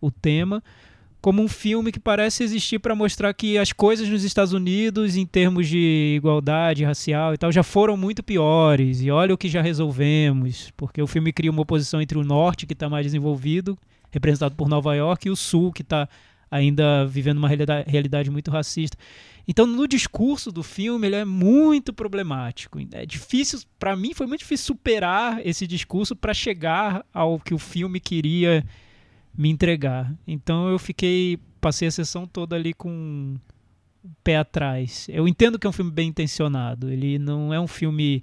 [0.00, 0.62] o tema,
[1.20, 5.26] como um filme que parece existir para mostrar que as coisas nos Estados Unidos, em
[5.26, 9.00] termos de igualdade racial e tal, já foram muito piores.
[9.00, 12.66] E olha o que já resolvemos, porque o filme cria uma oposição entre o norte,
[12.66, 13.76] que está mais desenvolvido,
[14.12, 16.08] representado por Nova York, e o sul, que está
[16.50, 18.96] ainda vivendo uma realida- realidade muito racista.
[19.46, 22.78] Então, no discurso do filme, ele é muito problemático.
[22.92, 27.58] É difícil, para mim, foi muito difícil superar esse discurso para chegar ao que o
[27.58, 28.62] filme queria
[29.36, 30.14] me entregar.
[30.26, 33.36] Então, eu fiquei, passei a sessão toda ali com
[34.04, 35.06] o pé atrás.
[35.08, 36.90] Eu entendo que é um filme bem intencionado.
[36.90, 38.22] Ele não é um filme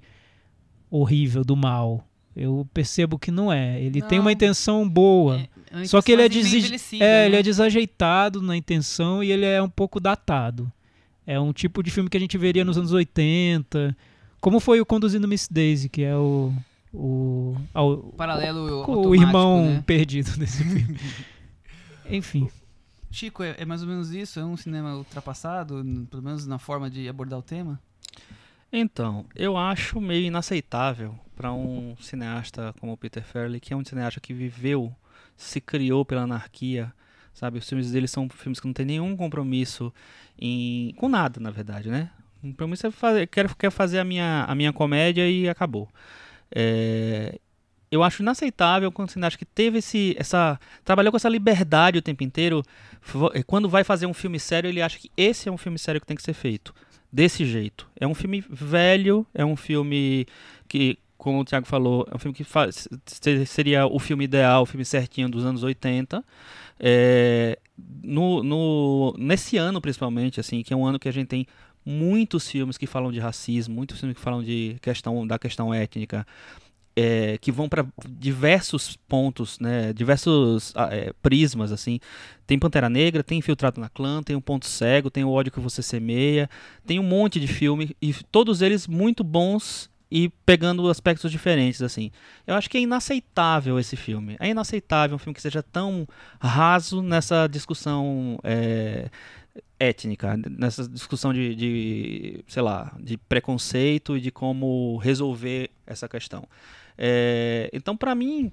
[0.88, 2.05] horrível do mal.
[2.36, 3.80] Eu percebo que não é.
[3.80, 4.26] Ele tem Não.
[4.26, 5.40] uma intenção boa.
[5.70, 7.26] É uma Só que ele é, desi- é, né?
[7.26, 10.70] ele é desajeitado na intenção e ele é um pouco datado.
[11.26, 13.96] É um tipo de filme que a gente veria nos anos 80.
[14.40, 16.52] Como foi o Conduzindo Miss Daisy, que é o.
[16.94, 19.82] O, ao- Paralelo o, o irmão né?
[19.86, 20.98] perdido desse filme.
[22.08, 22.48] Enfim.
[23.10, 24.38] Chico, é, é mais ou menos isso?
[24.38, 27.80] É um cinema ultrapassado, pelo menos na forma de abordar o tema?
[28.72, 33.84] Então, eu acho meio inaceitável para um cineasta como o Peter Farrelly, que é um
[33.84, 34.94] cineasta que viveu,
[35.36, 36.92] se criou pela anarquia,
[37.32, 37.58] sabe?
[37.58, 39.92] Os filmes dele são filmes que não tem nenhum compromisso
[40.38, 42.10] em com nada, na verdade, né?
[42.42, 45.88] O compromisso é fazer, quero, quero fazer a minha, a minha comédia e acabou.
[46.54, 47.38] É,
[47.90, 52.02] eu acho inaceitável quando o cineasta que teve esse, essa, trabalhou com essa liberdade o
[52.02, 52.62] tempo inteiro,
[53.46, 56.06] quando vai fazer um filme sério, ele acha que esse é um filme sério que
[56.06, 56.74] tem que ser feito
[57.16, 57.88] desse jeito.
[57.98, 60.26] É um filme velho, é um filme
[60.68, 64.62] que, como o Thiago falou, é um filme que faz, se- seria o filme ideal,
[64.62, 66.22] o filme certinho dos anos 80.
[66.78, 67.58] É,
[68.02, 71.46] no, no, nesse ano, principalmente, assim, que é um ano que a gente tem
[71.84, 76.26] muitos filmes que falam de racismo, muitos filmes que falam de questão da questão étnica,
[76.96, 82.00] é, que vão para diversos pontos, né, diversos ah, é, prismas assim.
[82.46, 85.60] Tem Pantera Negra, tem Infiltrado na Clã, tem O Ponto Cego, tem O ódio que
[85.60, 86.48] você semeia,
[86.86, 92.10] tem um monte de filme e todos eles muito bons e pegando aspectos diferentes assim.
[92.46, 94.36] Eu acho que é inaceitável esse filme.
[94.40, 96.06] É inaceitável um filme que seja tão
[96.40, 99.10] raso nessa discussão é,
[99.78, 106.48] étnica, nessa discussão de, de, sei lá, de preconceito e de como resolver essa questão.
[106.98, 108.52] É, então, para mim,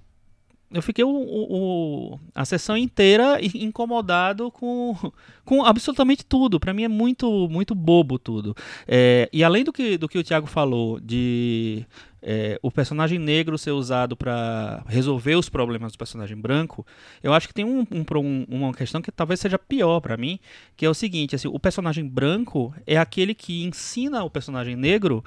[0.73, 4.97] eu fiquei o, o, a sessão inteira incomodado com,
[5.45, 6.59] com absolutamente tudo.
[6.59, 8.55] Para mim é muito muito bobo tudo.
[8.87, 11.85] É, e além do que, do que o Thiago falou de
[12.23, 16.85] é, o personagem negro ser usado para resolver os problemas do personagem branco,
[17.21, 20.39] eu acho que tem um, um, uma questão que talvez seja pior para mim,
[20.75, 25.23] que é o seguinte: assim, o personagem branco é aquele que ensina o personagem negro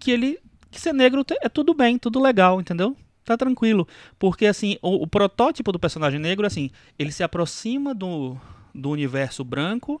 [0.00, 0.40] que ele
[0.70, 2.96] que ser negro é tudo bem, tudo legal, entendeu?
[3.24, 3.86] Tá tranquilo.
[4.18, 8.36] Porque, assim, o, o protótipo do personagem negro, assim, ele se aproxima do,
[8.74, 10.00] do universo branco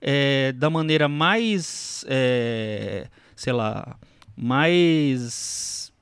[0.00, 3.98] é, da maneira mais, é, sei lá,
[4.36, 5.92] mais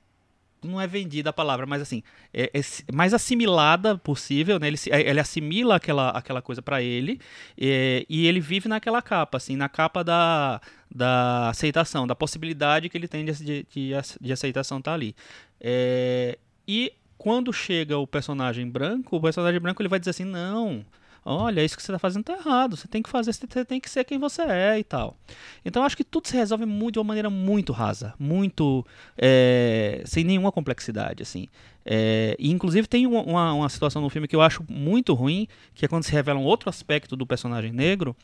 [0.63, 2.03] não é vendida a palavra, mas assim,
[2.33, 2.61] é, é
[2.93, 4.67] mais assimilada possível, né?
[4.67, 7.19] Ele, ele assimila aquela, aquela coisa para ele
[7.57, 10.59] é, e ele vive naquela capa, assim, na capa da,
[10.93, 15.15] da aceitação, da possibilidade que ele tem de, de, de aceitação tá ali.
[15.59, 16.37] É,
[16.67, 20.85] e quando chega o personagem branco, o personagem branco ele vai dizer assim, não,
[21.25, 23.89] olha, isso que você está fazendo está errado, você tem que fazer, você tem que
[23.89, 25.17] ser quem você é e tal.
[25.65, 28.85] Então acho que tudo se resolve muito de uma maneira muito rasa, muito
[29.17, 31.47] é, sem nenhuma complexidade, assim.
[31.85, 35.85] É, e inclusive tem uma, uma, situação no filme que eu acho muito ruim, que
[35.85, 38.15] é quando se revela um outro aspecto do personagem negro,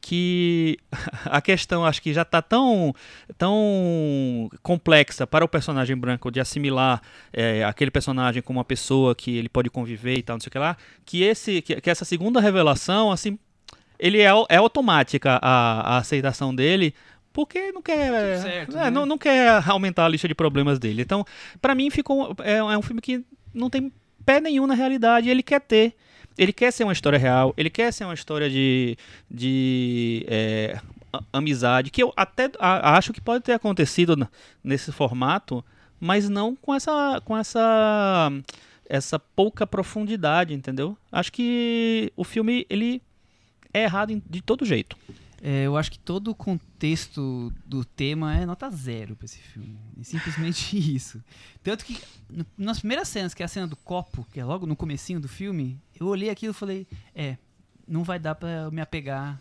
[0.00, 0.78] que
[1.26, 2.94] a questão acho que já está tão,
[3.36, 7.02] tão complexa para o personagem branco de assimilar
[7.32, 10.52] é, aquele personagem como uma pessoa que ele pode conviver e tal, não sei o
[10.52, 13.38] que lá, que, esse, que, que essa segunda revelação, assim,
[13.98, 16.94] ele é, é automática a, a aceitação dele,
[17.32, 18.90] porque não quer certo, é, né?
[18.90, 21.02] não, não quer aumentar a lista de problemas dele.
[21.02, 21.24] Então,
[21.60, 23.92] para mim ficou é, é um filme que não tem
[24.24, 25.94] pé nenhum na realidade, ele quer ter
[26.36, 28.96] ele quer ser uma história real, ele quer ser uma história de,
[29.30, 30.80] de é,
[31.32, 34.28] amizade, que eu até acho que pode ter acontecido
[34.62, 35.64] nesse formato,
[35.98, 38.30] mas não com essa, com essa,
[38.88, 40.96] essa pouca profundidade, entendeu?
[41.10, 43.02] Acho que o filme ele
[43.72, 44.96] é errado de todo jeito.
[45.42, 49.78] É, eu acho que todo o contexto do tema é nota zero pra esse filme.
[49.98, 51.22] É simplesmente isso.
[51.62, 51.98] Tanto que,
[52.28, 55.18] no, nas primeiras cenas, que é a cena do copo, que é logo no comecinho
[55.18, 57.36] do filme, eu olhei aquilo e falei, é,
[57.86, 59.40] não vai dar pra me apegar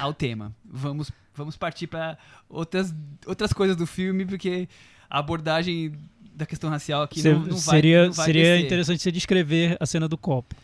[0.00, 0.54] ao tema.
[0.64, 2.18] Vamos, vamos partir para
[2.48, 2.92] outras,
[3.26, 4.68] outras coisas do filme, porque
[5.08, 5.92] a abordagem
[6.34, 8.66] da questão racial aqui não, não, vai Seria, não vai seria descer.
[8.66, 10.54] interessante você descrever a cena do copo.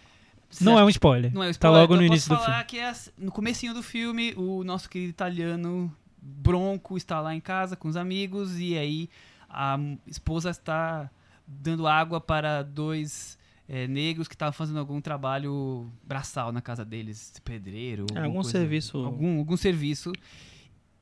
[0.60, 1.32] Não é um spoiler.
[1.32, 1.81] Não é um Tá spoiler.
[1.81, 2.65] logo então no eu início do filme.
[2.65, 7.77] que é no comecinho do filme, o nosso querido italiano Bronco está lá em casa
[7.77, 9.10] com os amigos e aí
[9.48, 11.10] a esposa está
[11.47, 13.38] dando água para dois
[13.69, 18.51] eh, negros que estavam fazendo algum trabalho braçal na casa deles, pedreiro, É, algum coisa-
[18.51, 18.99] serviço.
[19.05, 20.12] algum, algum serviço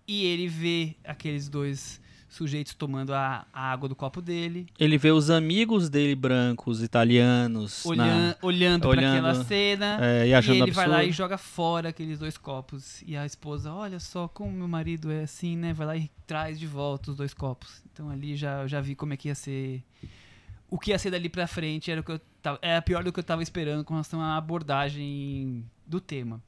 [0.07, 5.11] e ele vê aqueles dois sujeitos tomando a, a água do copo dele, Ele vê
[5.11, 10.35] os amigos dele brancos, italianos, na- olhan, olhando para olhando, aquela cena é, e e
[10.35, 11.17] achando ele vai lá e absurdo.
[11.17, 13.01] joga fora aqueles dois copos.
[13.07, 15.73] E a esposa, olha só como meu marido é assim, né?
[15.73, 17.81] Vai lá e traz de volta os dois copos.
[17.93, 19.83] Então ali já, já vi como é que ia ser.
[20.69, 23.13] O que ia ser dali pra frente era o que eu tava, era pior do
[23.13, 26.43] que eu tava esperando com relação à abordagem do tema.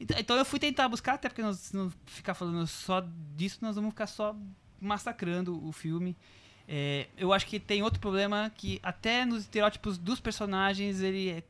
[0.00, 3.04] Então, então eu fui tentar buscar, até porque nós se não ficar falando só
[3.36, 4.34] disso, nós vamos ficar só
[4.80, 6.16] massacrando o filme.
[6.66, 11.42] É, eu acho que tem outro problema que até nos estereótipos dos personagens ele é,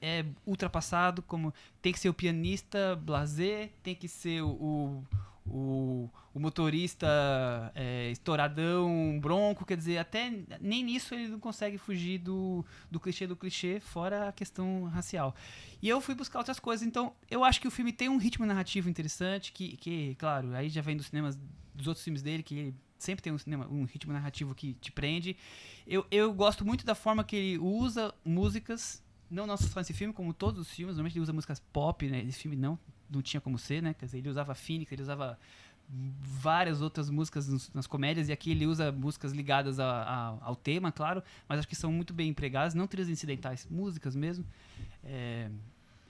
[0.00, 5.04] é ultrapassado, como tem que ser o pianista blazer, tem que ser o, o,
[5.50, 7.06] o, o motorista
[7.74, 13.26] é, estouradão, bronco, quer dizer, até nem nisso ele não consegue fugir do, do clichê
[13.26, 15.34] do clichê, fora a questão racial.
[15.82, 18.46] E eu fui buscar outras coisas, então eu acho que o filme tem um ritmo
[18.46, 21.38] narrativo interessante, que, que claro, aí já vem dos cinemas,
[21.74, 24.90] dos outros filmes dele, que ele sempre tem um, cinema, um ritmo narrativo que te
[24.90, 25.36] prende.
[25.86, 30.34] Eu, eu gosto muito da forma que ele usa músicas, não só nesse filme, como
[30.34, 32.24] todos os filmes, normalmente ele usa músicas pop, né?
[32.24, 32.78] Esse filme não,
[33.10, 33.94] não tinha como ser, né?
[33.94, 35.38] Quer dizer, ele usava Phoenix, ele usava
[35.90, 40.92] várias outras músicas nas comédias, e aqui ele usa músicas ligadas a- a- ao tema,
[40.92, 44.44] claro, mas acho que são muito bem empregadas, não trilhas incidentais, músicas mesmo.
[45.02, 45.48] É,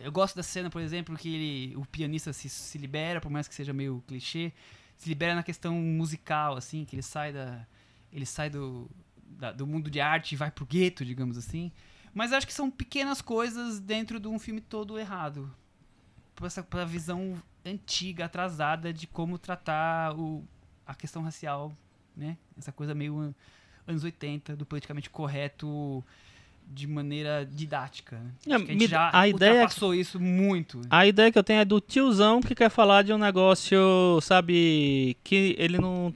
[0.01, 3.47] eu gosto da cena, por exemplo, que ele- o pianista se, se libera, por mais
[3.47, 4.53] que seja meio clichê.
[4.97, 7.65] se libera na questão musical, assim, que ele sai da.
[8.13, 8.91] Ele sai do,
[9.39, 11.71] da- do mundo de arte e vai pro gueto, digamos assim.
[12.13, 15.55] Mas acho que são pequenas coisas dentro de um filme todo errado.
[16.39, 17.35] Pra essa pra visão
[17.67, 20.45] antiga, atrasada de como tratar o,
[20.87, 21.73] a questão racial,
[22.17, 22.37] né?
[22.57, 23.35] Essa coisa meio an-
[23.87, 26.03] anos 80, do politicamente correto
[26.71, 28.19] de maneira didática.
[28.19, 28.31] né?
[28.55, 30.81] Acho que a gente já a ideia é que- ultrapassou isso muito.
[30.91, 35.17] A ideia que eu tenho é do tiozão que quer falar de um negócio, sabe,
[35.25, 36.15] que ele não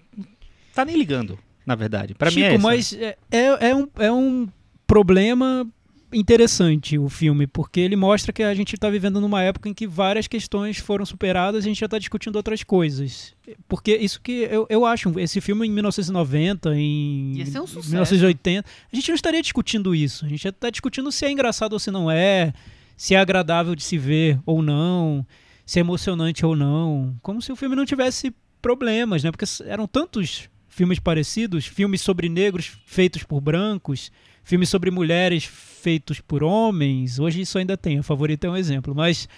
[0.75, 2.15] tá nem ligando, na verdade.
[2.15, 2.63] Pra mim é Chico, essa.
[2.63, 4.47] mas é, é, é um, é um
[4.87, 5.67] problema
[6.13, 9.87] interessante o filme, porque ele mostra que a gente está vivendo numa época em que
[9.87, 13.35] várias questões foram superadas e a gente já está discutindo outras coisas.
[13.69, 17.91] Porque isso que eu, eu acho, esse filme em 1990, em Ia ser um sucesso.
[17.91, 20.25] 1980, a gente não estaria discutindo isso.
[20.25, 22.53] A gente está discutindo se é engraçado ou se não é,
[22.97, 25.27] se é agradável de se ver ou não,
[25.65, 27.17] se é emocionante ou não.
[27.23, 29.31] Como se o filme não tivesse problemas, né?
[29.31, 34.11] Porque eram tantos filmes parecidos, filmes sobre negros feitos por brancos,
[34.43, 37.19] filmes sobre mulheres feitos por homens.
[37.19, 39.29] Hoje isso ainda tem, a favorita é um exemplo, mas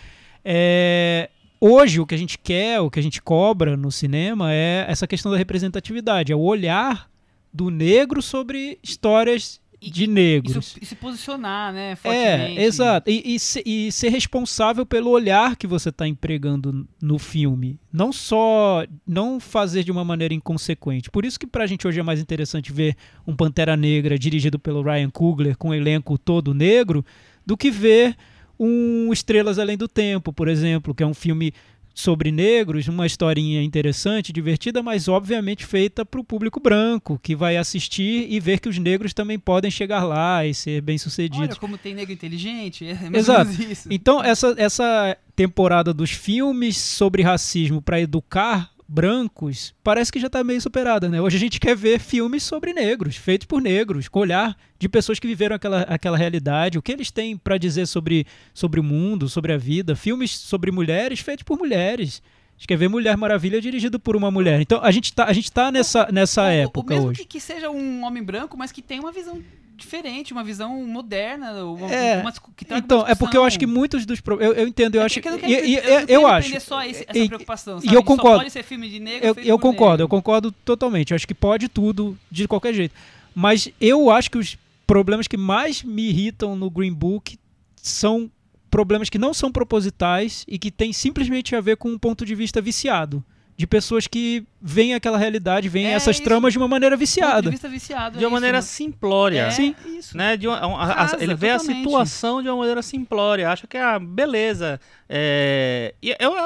[0.45, 4.85] é, hoje o que a gente quer, o que a gente cobra no cinema é
[4.89, 7.11] essa questão da representatividade, é o olhar
[7.53, 10.77] do negro sobre histórias E- de negros.
[10.81, 11.97] E se posicionar, né?
[11.97, 12.59] Fortemente.
[12.59, 13.11] É, exato.
[13.11, 17.79] E, e, se- e ser responsável pelo olhar que você está empregando no filme.
[17.93, 18.85] Não só.
[19.07, 21.11] Não fazer de uma maneira inconsequente.
[21.11, 22.97] Por isso que pra gente hoje é mais interessante ver
[23.27, 27.05] um Pantera Negra dirigido pelo Ryan Coogler com um elenco todo negro
[27.47, 28.17] do que ver
[28.59, 31.53] um Estrelas Além do Tempo, por exemplo, que é um filme
[31.95, 37.57] sobre negros, uma historinha interessante, divertida, mas obviamente feita para o público branco, que vai
[37.57, 41.39] assistir e ver que os negros também podem chegar lá e ser bem-sucedidos.
[41.39, 42.85] Olha como tem negro inteligente.
[42.87, 43.51] É mais Exato.
[43.89, 50.45] Então, essa, essa temporada dos filmes sobre racismo para educar brancos parece que já está
[50.45, 51.21] meio superada, né?
[51.21, 55.19] Hoje a gente quer ver filmes sobre negros, feitos por negros, com olhar de pessoas
[55.19, 59.29] que viveram aquela, aquela realidade, o que eles têm para dizer sobre, sobre o mundo,
[59.29, 62.23] sobre a vida, filmes sobre mulheres feitos por mulheres.
[62.51, 64.61] A gente quer ver Mulher Maravilha dirigido por uma mulher.
[64.61, 67.23] Então a gente tá, a gente tá nessa, nessa ou época mesmo hoje.
[67.23, 69.43] Que, que seja um homem branco, mas que tenha uma visão
[69.77, 71.53] diferente, uma visão moderna.
[71.65, 74.95] Uma, É, uma que Então, é porque eu acho que muitos dos eu, eu entendo,
[74.97, 77.19] eu É acho que eu, e- quero- e- eu, eu, eu acho só esse- essa
[77.19, 77.79] e- preocupação.
[77.79, 77.97] e sabe?
[77.97, 78.39] eu Que só concordo.
[78.39, 80.09] pode ser filme de negro eu, eu concordo, eu negro.
[80.09, 81.11] concordo totalmente.
[81.11, 82.95] Eu acho que pode tudo de qualquer jeito.
[83.35, 84.57] Mas eu acho que os
[84.87, 87.39] problemas que mais me irritam no Green Book
[87.77, 88.31] são
[88.71, 92.35] problemas que não são propositais e que têm simplesmente a ver com um ponto de
[92.35, 93.25] vista viciado.
[93.57, 96.25] De pessoas que veem aquela realidade, veem É essas isso.
[96.25, 97.49] tramas de uma maneira de viciada.
[97.51, 98.19] vista viciado.
[98.19, 99.43] De é uma maneira isso, simplória.
[99.43, 99.77] é Sim.
[99.97, 100.17] isso.
[100.17, 100.37] Né?
[100.37, 101.85] De uma- a- a- Rasa, ele vê a totalmente.
[101.85, 103.49] situação de uma maneira simplória.
[103.49, 104.81] Acha que, ah, beleza.
[105.09, 105.95] é,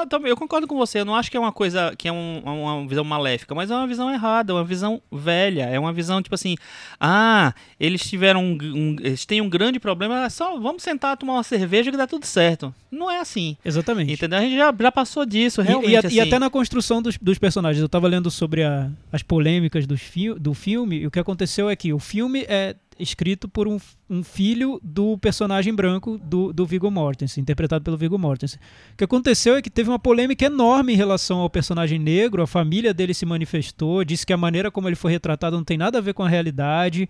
[0.03, 0.99] e também- eu concordo com você.
[0.99, 3.75] Eu não acho que é uma coisa que é um- uma visão maléfica, mas é
[3.75, 5.63] uma visão errada, uma visão velha.
[5.63, 6.55] É uma visão tipo assim:
[6.99, 11.33] ah, eles tiveram um, um- eles têm um grande problema, é só vamos sentar tomar
[11.33, 12.73] uma cerveja que dá tudo certo.
[12.91, 13.55] Não é assim.
[13.63, 14.11] Exatamente.
[14.13, 14.39] Entendeu?
[14.39, 15.91] A gente já, já passou disso, E- realmente.
[15.91, 16.15] e, a- assim.
[16.15, 17.79] e até na construção dos, dos personagens.
[17.79, 21.69] Eu estava lendo sobre a- as polêmicas dos fi- do filme, e o que aconteceu
[21.69, 23.77] é que o filme é escrito por um,
[24.09, 28.59] um filho do personagem branco do, do Viggo Mortensen, interpretado pelo Viggo Mortensen.
[28.93, 32.47] O que aconteceu é que teve uma polêmica enorme em relação ao personagem negro, a
[32.47, 35.97] família dele se manifestou, disse que a maneira como ele foi retratado não tem nada
[35.97, 37.09] a ver com a realidade,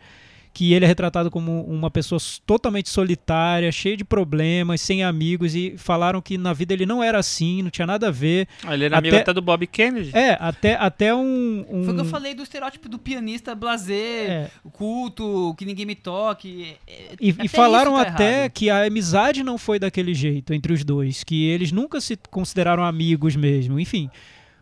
[0.60, 5.76] que ele é retratado como uma pessoa totalmente solitária, cheia de problemas, sem amigos, e
[5.78, 8.46] falaram que na vida ele não era assim, não tinha nada a ver.
[8.66, 10.12] Ah, Ele era amigo até- até do Bob Kennedy.
[10.14, 11.66] É, até, até um.
[11.70, 15.86] um Foi o que eu falei do estereótipo do pianista blazer, é, culto, que ninguém
[15.86, 16.76] me toque.
[16.86, 18.52] é- é- e, até e falaram tá até errado.
[18.52, 22.84] que a amizade não foi daquele jeito entre os dois, que eles nunca se consideraram
[22.84, 23.80] amigos mesmo.
[23.80, 24.10] Enfim,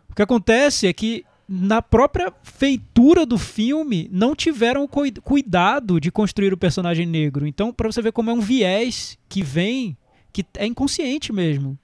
[0.08, 4.88] o que acontece é que na própria feitura do filme não tiveram o
[5.22, 7.46] cuidado de construir o personagem negro.
[7.46, 9.96] Então, pra você ver como é um viés que vem,
[10.30, 11.78] que é inconsciente mesmo.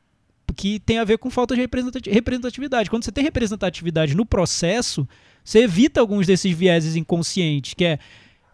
[0.54, 2.90] Que tem a ver com falta de representati- representatividade.
[2.90, 5.08] Quando você tem representatividade no processo,
[5.42, 7.98] você evita alguns desses vieses inconscientes, que é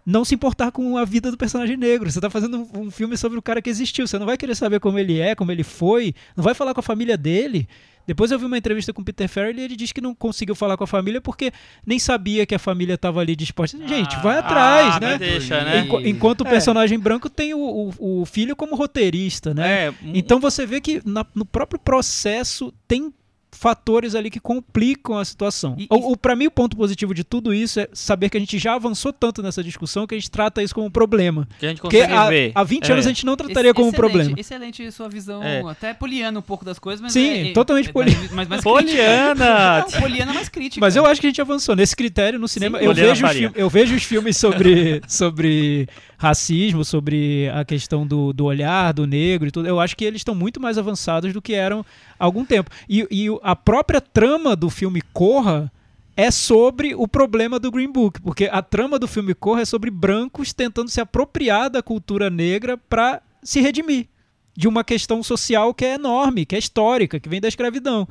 [0.06, 2.10] não se importar com a vida do personagem negro.
[2.10, 4.06] Você tá fazendo um filme sobre o cara que existiu.
[4.06, 6.80] Você não vai querer saber como ele é, como ele foi, não vai falar com
[6.80, 7.68] a família dele.
[8.06, 10.54] Depois eu vi uma entrevista com o Peter Farrell e ele disse que não conseguiu
[10.54, 11.52] falar com a família porque
[11.86, 13.78] nem sabia que a família estava ali disposta.
[13.86, 15.18] Gente, vai Ah, atrás, mas né?
[15.18, 15.80] deixa, né?
[15.80, 16.50] Enqu- enquanto o É.
[16.50, 19.86] personagem branco tem o, o, o filho como roteirista, né?
[19.88, 23.12] É, Então você vê que na- no próprio processo tem
[23.52, 25.76] fatores ali que complicam a situação.
[25.78, 28.40] E- o, o, para mim, o ponto positivo de tudo isso é saber que a
[28.40, 31.48] gente já avançou tanto nessa discussão que a gente trata isso como um problema.
[31.58, 32.52] Que a gente Porque consegue há, ver.
[32.54, 32.92] há 20 É.
[32.92, 34.40] anos a gente não trataria como um Excelente, problema.
[34.40, 35.62] Excelente sua visão, É.
[35.68, 38.28] até poliana um pouco das coisas, mas Sim, é, totalmente é, poliana.
[38.32, 39.80] Mas, mas Poliana!
[39.90, 40.80] Não, poliana mais crítica.
[40.84, 41.74] Mas eu acho que a gente avançou.
[41.74, 45.88] Nesse critério, no cinema, Sim, eu, vejo eu vejo os filmes sobre, sobre
[46.20, 49.66] racismo, sobre a questão do, do olhar, do negro e tudo.
[49.66, 51.84] Eu acho que eles estão muito mais avançados do que eram
[52.18, 52.70] há algum tempo.
[52.86, 55.72] E, e a própria trama do filme Corra
[56.14, 59.90] é sobre o problema do Green Book, porque a trama do filme Corra é sobre
[59.90, 64.06] brancos tentando se apropriar da cultura negra para se redimir
[64.54, 68.06] de uma questão social que é enorme, que é histórica, que vem da escravidão.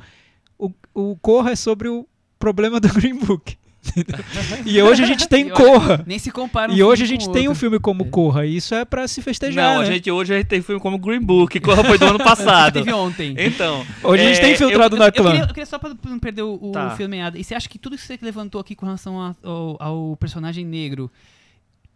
[0.58, 2.04] O, o Corra é sobre o
[2.40, 3.56] problema do Green Book.
[4.66, 6.04] e hoje a gente tem Corra.
[6.06, 7.60] Nem se compara um E hoje a gente com tem um outro.
[7.60, 9.74] filme como Corra, e isso é pra se festejar.
[9.74, 9.92] Não, a né?
[9.92, 12.74] gente, hoje a gente tem filme como Green Book, que foi do ano passado.
[12.74, 13.34] teve ontem.
[13.38, 13.84] Então.
[14.02, 15.30] Hoje a gente é, tem infiltrado eu, na eu clã.
[15.30, 16.90] queria, eu queria só pra não perder o, o Tá.
[16.90, 17.38] fio da meada.
[17.38, 20.16] E você acha que tudo isso que você levantou aqui com relação a- ao, ao
[20.16, 21.10] personagem negro,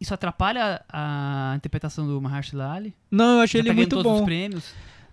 [0.01, 2.95] isso atrapalha a interpretação do Mahershala Ali?
[3.11, 4.25] Não, eu achei Já ele tá muito todos os bom.
[4.25, 4.65] prêmios.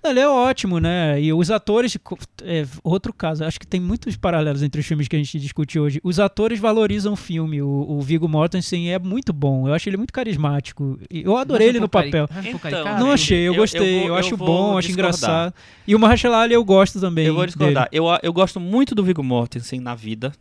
[0.04, 1.22] Ele é ótimo, né?
[1.22, 1.96] E os atores.
[2.44, 5.80] É, outro caso, acho que tem muitos paralelos entre os filmes que a gente discute
[5.80, 6.00] hoje.
[6.04, 7.62] Os atores valorizam o filme.
[7.62, 9.68] O, o Viggo Mortensen é muito bom.
[9.68, 10.98] Eu acho ele muito carismático.
[11.10, 12.28] E Eu adorei Acha ele no cari- papel.
[12.52, 12.84] pouco Então?
[13.00, 13.82] Não eu- achei, eu eu- gostei.
[13.98, 15.10] eu Eu, vou- acho eu bom, acho discordar.
[15.14, 15.54] engraçado.
[15.88, 17.28] E o Mahershala Ali eu gosto também.
[17.28, 17.88] Eu vou discordar.
[17.90, 18.00] dele.
[18.04, 20.32] Eu, eu gosto muito do Viggo Mortensen na vida,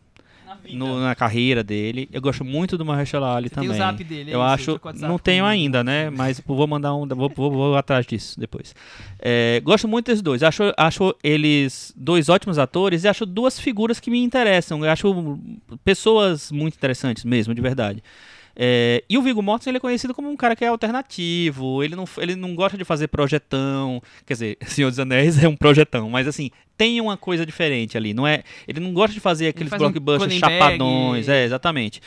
[0.69, 2.09] no- na carreira dele.
[2.11, 3.75] Eu gosto muito do Mahershala Ali Você tem também.
[3.75, 6.09] o zap dele, é eu acho, não tenho ainda, né?
[6.09, 8.73] Mas vou mandar um, vou, vou, vou atrás disso depois.
[9.19, 10.43] É, gosto muito desses dois.
[10.43, 14.83] Acho, acho eles dois ótimos atores e acho duas figuras que me interessam.
[14.85, 15.39] Eu acho
[15.83, 18.03] pessoas muito interessantes mesmo, de verdade.
[18.55, 21.95] É, e o Viggo Mortensen ele é conhecido como um cara que é alternativo, ele
[21.95, 26.09] não, ele não gosta de fazer projetão, quer dizer, Senhor dos Anéis é um projetão,
[26.09, 28.43] mas assim, tem uma coisa diferente ali, não é?
[28.67, 30.63] Ele não gosta de fazer aqueles faz um blockbusters Cronenberg.
[30.63, 32.01] chapadões, é, exatamente.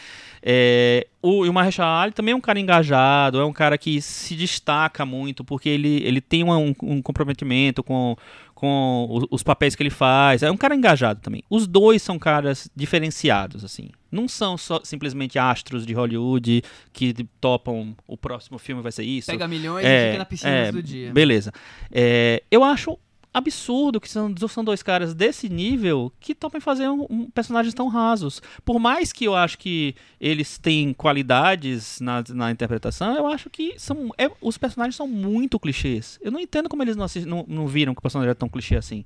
[0.47, 4.03] É, o, e o Mahershala Ali também é um cara engajado, é um cara que
[4.03, 8.15] se destaca muito, porque ele, ele tem uma- um, um comprometimento com,
[8.65, 11.43] com os, os papéis que ele faz, é um cara engajado também.
[11.51, 13.91] Os dois são caras diferenciados, assim.
[14.11, 19.31] Não são só simplesmente astros de Hollywood que topam o próximo filme vai ser isso.
[19.31, 21.13] Pega milhões É, e fica na piscina é, do dia.
[21.13, 21.53] Beleza.
[21.93, 22.99] É, eu acho
[23.35, 27.89] absurdo que são, são dois caras desse nível que topem fazer um, um- personagens tão
[27.89, 28.41] rasos.
[28.65, 33.75] Por mais que eu acho que eles têm qualidades na, na interpretação, eu acho que
[33.79, 36.19] são, é- os personagens são muito clichês.
[36.23, 38.49] Eu não entendo como eles não, assis- não, não viram que o personagem é tão
[38.49, 39.05] clichê assim.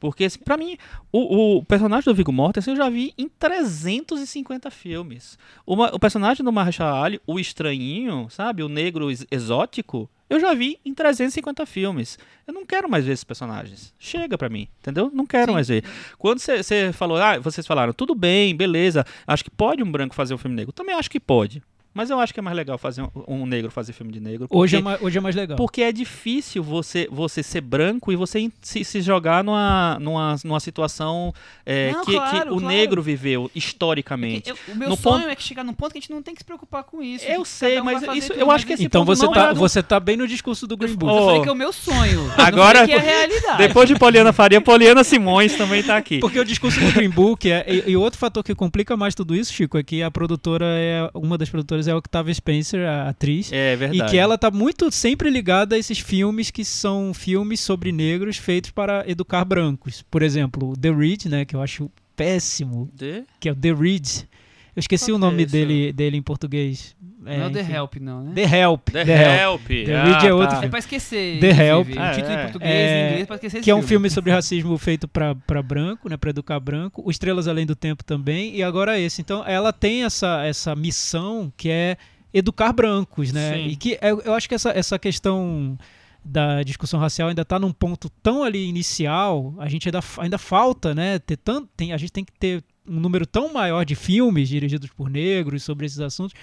[0.00, 0.76] Porque, pra mim,
[1.10, 5.38] o, o personagem do Viggo Mortensen eu já vi em 350 filmes.
[5.66, 8.62] Uma- o personagem do Mahershala Ali, o estranhinho, sabe?
[8.62, 12.18] O negro ex- exótico, eu já vi em 350 filmes.
[12.46, 13.94] Eu não quero mais ver esses personagens.
[13.98, 15.10] Chega pra mim, entendeu?
[15.12, 15.52] Não quero Sim.
[15.52, 15.84] mais ver.
[16.18, 20.34] Quando você falou, ah, vocês falaram, tudo bem, beleza, acho que pode um branco fazer
[20.34, 20.72] um filme negro.
[20.72, 21.62] Também acho que pode.
[21.94, 24.46] Mas eu acho que é mais legal fazer um, um negro fazer filme de negro.
[24.50, 25.56] Hoje, é porque- mais, hoje é mais legal.
[25.56, 30.36] porque é difícil você, você ser branco e você in- se, se jogar numa, numa,
[30.44, 31.32] numa situação
[31.64, 32.66] é, Não, que, que claro, o claro.
[32.66, 34.50] negro viveu historicamente.
[34.50, 36.22] Eu- o meu No sonho ponto- é que chegar num ponto que a gente não
[36.22, 37.24] tem que se preocupar com isso.
[37.26, 39.54] Eu que sei, um mas isso- eu acho que esse Então ponto você tá, é
[39.54, 41.14] do- você tá bem no discurso do Green Book.
[41.14, 42.30] Eu falei que é o meu sonho.
[42.36, 43.58] Agora- que é a realidade.
[43.58, 46.18] Depois de Poliana Faria, Poliana Simões também tá aqui.
[46.18, 49.34] Porque o discurso do Green Book é, e, e outro fator que complica mais tudo
[49.34, 53.08] isso, Chico, é que a produtora é uma das produtoras é a Octavia Spencer, a
[53.08, 54.10] atriz, É e verdade.
[54.10, 58.70] que ela tá muito sempre ligada a esses filmes que são filmes sobre negros feitos
[58.70, 60.04] para educar brancos.
[60.10, 64.28] Por exemplo, The Read, né, que eu acho péssimo, De- que é o The Read.
[64.76, 66.96] Eu esqueci Qual o é nome dele, dele em português.
[67.20, 67.72] não é The enfim.
[67.72, 68.32] Help, não, né?
[68.34, 68.88] The Help.
[68.90, 69.40] The, The Help.
[69.70, 69.86] Help.
[69.86, 70.34] The Ah, Read é tá.
[70.34, 70.68] outro É filme.
[70.70, 71.40] pra esquecer.
[71.40, 71.66] The.
[71.66, 71.86] Help.
[71.88, 72.42] O título É, em é.
[72.42, 76.08] português É, em inglês pra esquecer que é um filme sobre racismo feito para branco,
[76.08, 77.02] né, para educar branco.
[77.06, 79.20] O Estrelas Além do Tempo também e agora esse.
[79.20, 81.96] Então ela tem essa, essa missão que é
[82.32, 83.54] educar brancos, né?
[83.54, 83.66] Sim.
[83.68, 85.78] E que eu, eu acho que essa, essa questão
[86.24, 90.94] da discussão racial ainda está num ponto tão ali inicial, a gente ainda, ainda falta,
[90.94, 91.18] né?
[91.20, 94.90] Ter tanto, tem, a gente tem que ter um número tão maior de filmes dirigidos
[94.90, 96.34] por negros sobre esses assuntos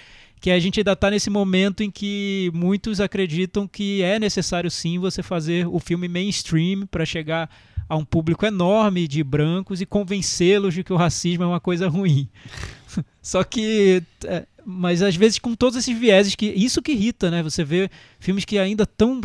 [0.42, 4.98] que a gente ainda está nesse momento em que muitos acreditam que é necessário sim
[4.98, 7.48] você fazer o filme mainstream para chegar
[7.88, 11.88] a um público enorme de brancos e convencê-los de que o racismo é uma coisa
[11.88, 12.28] ruim.
[13.22, 17.40] Só que, é, mas às vezes com todos esses vieses que isso que irrita, né?
[17.44, 17.88] Você vê
[18.18, 19.20] filmes que ainda tão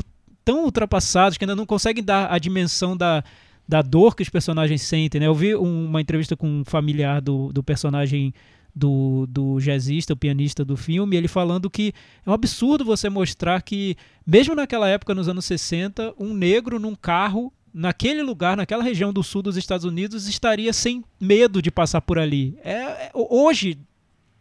[0.46, 3.24] tão ultrapassados que ainda não conseguem dar a dimensão da
[3.68, 5.28] da dor que os personagens sentem, né?
[5.28, 8.34] Eu vi um- uma entrevista com um familiar do, do personagem
[8.76, 11.94] do, do jazzista, o pianista do filme, ele falando que
[12.26, 13.96] é um absurdo você mostrar que,
[14.26, 19.22] mesmo naquela época, nos anos 60, um negro num carro naquele lugar, naquela região do
[19.24, 22.58] sul dos Estados Unidos, estaria sem medo de passar por ali.
[22.64, 22.72] É,
[23.08, 23.78] é- hoje,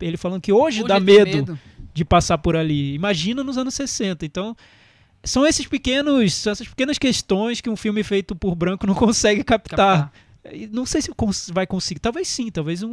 [0.01, 1.59] ele falando que hoje, Hoje dá tem medo,
[1.95, 2.95] de passar por ali.
[2.95, 4.25] Imagina nos anos 60.
[4.27, 4.55] Então,
[5.27, 9.43] são esses pequenos, são essas pequenas questões que um filme feito por branco não consegue
[9.45, 10.13] captar.
[10.53, 11.11] E Não sei se
[11.53, 11.99] vai conseguir.
[12.01, 12.89] Talvez sim, talvez um,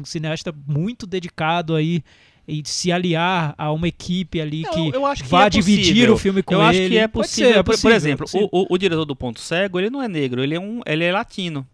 [0.00, 2.02] um cineasta muito dedicado aí
[2.48, 5.84] e se aliar a uma equipe ali Não, que eu acho que vá é dividir
[5.92, 6.14] possível.
[6.14, 6.68] o filme com eu ele.
[6.68, 7.52] acho que é possível.
[7.52, 8.48] ser, é Por- Por, possível, exemplo, é possível.
[8.50, 11.04] o, o- o diretor do Ponto Cego, ele não é negro, ele é um, ele
[11.04, 11.64] é latino.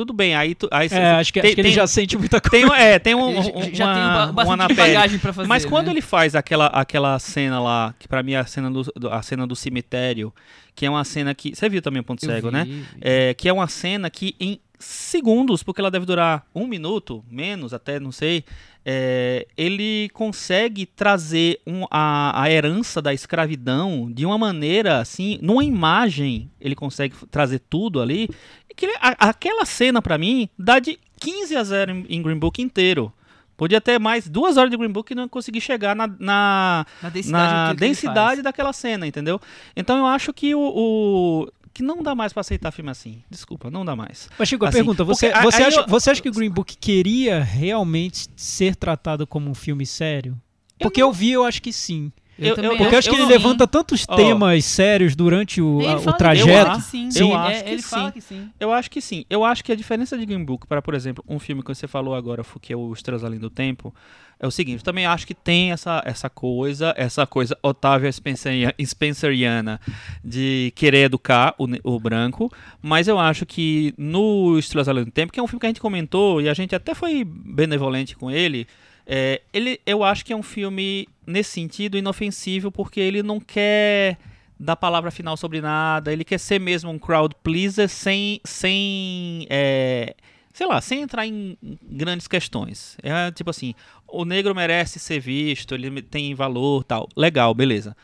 [0.00, 2.16] Tudo bem, aí, tu, aí É, acho que, tem, acho que ele tem- já sente
[2.16, 2.66] muita coisa.
[2.70, 3.42] tem, é, tem um, um-
[3.74, 4.94] já uma, tem ba- uma bastante pele.
[4.94, 5.46] bagagem pra fazer.
[5.48, 5.92] Mas quando né?
[5.92, 9.20] ele faz aquela, aquela cena lá, que pra mim é a cena do, do- a
[9.20, 10.32] cena do cemitério,
[10.74, 11.54] que é uma cena que.
[11.54, 12.64] Você viu também o Ponto Eu Cego, vi, né?
[12.64, 12.84] vi.
[13.02, 17.74] É, que é uma cena que em segundos, porque ela deve durar um minuto, menos
[17.74, 18.42] até, não sei,
[18.84, 25.64] é, ele consegue trazer um- a, a herança da escravidão de uma maneira assim, numa
[25.64, 28.28] imagem, ele consegue trazer tudo ali.
[28.76, 32.38] Que ele- a- aquela cena pra mim dá de 15 a 0 em, em Green
[32.38, 33.12] Book inteiro.
[33.56, 37.10] Podia ter mais duas horas de Green Book e não conseguir chegar na, na, Na
[37.10, 39.38] densidade, na densidade daquela cena, entendeu?
[39.76, 43.22] Então eu acho que o, o- que não dá mais pra aceitar filme assim.
[43.30, 44.28] Desculpa, não dá mais.
[44.38, 46.32] Mas Chico, Assim, pergunta, você, porque a- você, aí acha, eu- você acha que o
[46.32, 50.36] Green Book queria realmente ser tratado como um filme sério?
[50.78, 52.10] Porque eu, vi, eu acho que sim.
[52.40, 54.16] Eu- eu- Porque eu acho que ele não- levanta tantos Ó.
[54.16, 56.48] temas sérios durante o, Ele a- fala o que- trajeto.
[56.48, 57.04] Eu acho que sim.
[57.06, 58.12] Eu Sim, acho é, que ele fala sim.
[58.12, 58.50] que sim.
[58.58, 59.24] Eu acho que sim.
[59.28, 61.86] Eu acho que a diferença de Green Book para, por exemplo, um filme que você
[61.86, 63.94] falou agora, que é o Estrelas Além do Tempo,
[64.42, 68.74] é o seguinte, eu também acho que tem essa, essa coisa, essa coisa Otávia Spenceria-
[68.82, 69.78] Spenceriana
[70.24, 72.50] de querer educar o, o branco,
[72.80, 75.68] mas eu acho que no Estrelas Além do Tempo, que é um filme que a
[75.68, 78.66] gente comentou e a gente até foi benevolente com ele,
[79.12, 84.16] é, ele, eu acho que é um filme, nesse sentido, inofensivo, porque ele não quer
[84.56, 90.14] dar palavra final sobre nada, ele quer ser mesmo um crowd pleaser sem, sem é,
[90.52, 92.96] sei lá, sem entrar em grandes questões.
[93.02, 93.74] É tipo assim,
[94.06, 97.08] o negro merece ser visto, ele tem valor, tal.
[97.16, 97.96] Legal, beleza.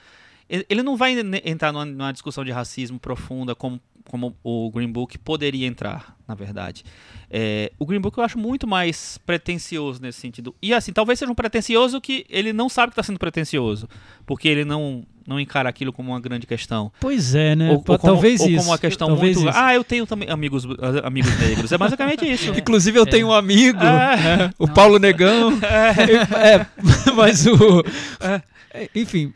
[0.49, 1.15] Ele não vai
[1.45, 3.81] entrar numa, numa discussão de racismo profunda como,
[4.11, 6.85] como o Green Book poderia entrar, na verdade.
[7.31, 10.55] É, o Green Book eu acho muito mais pretencioso nesse sentido.
[10.62, 13.89] E assim, talvez seja um pretencioso que ele não sabe que está sendo pretencioso,
[14.24, 16.93] porque ele não, não encara aquilo como uma grande questão.
[17.01, 17.70] Pois é, né?
[17.73, 18.59] Ou, Pô, ou como, talvez ou isso.
[18.59, 19.51] como uma questão talvez muito.
[19.51, 19.59] isso.
[19.59, 20.65] Ah, eu tenho também amigos,
[21.03, 21.73] amigos negros.
[21.73, 22.51] É basicamente isso.
[22.57, 23.07] Inclusive eu É.
[23.07, 24.51] tenho um amigo, É.
[24.59, 24.69] o.
[24.69, 25.53] Paulo Negão.
[25.62, 26.66] É,
[27.16, 27.83] mas o.
[28.20, 29.33] é, enfim.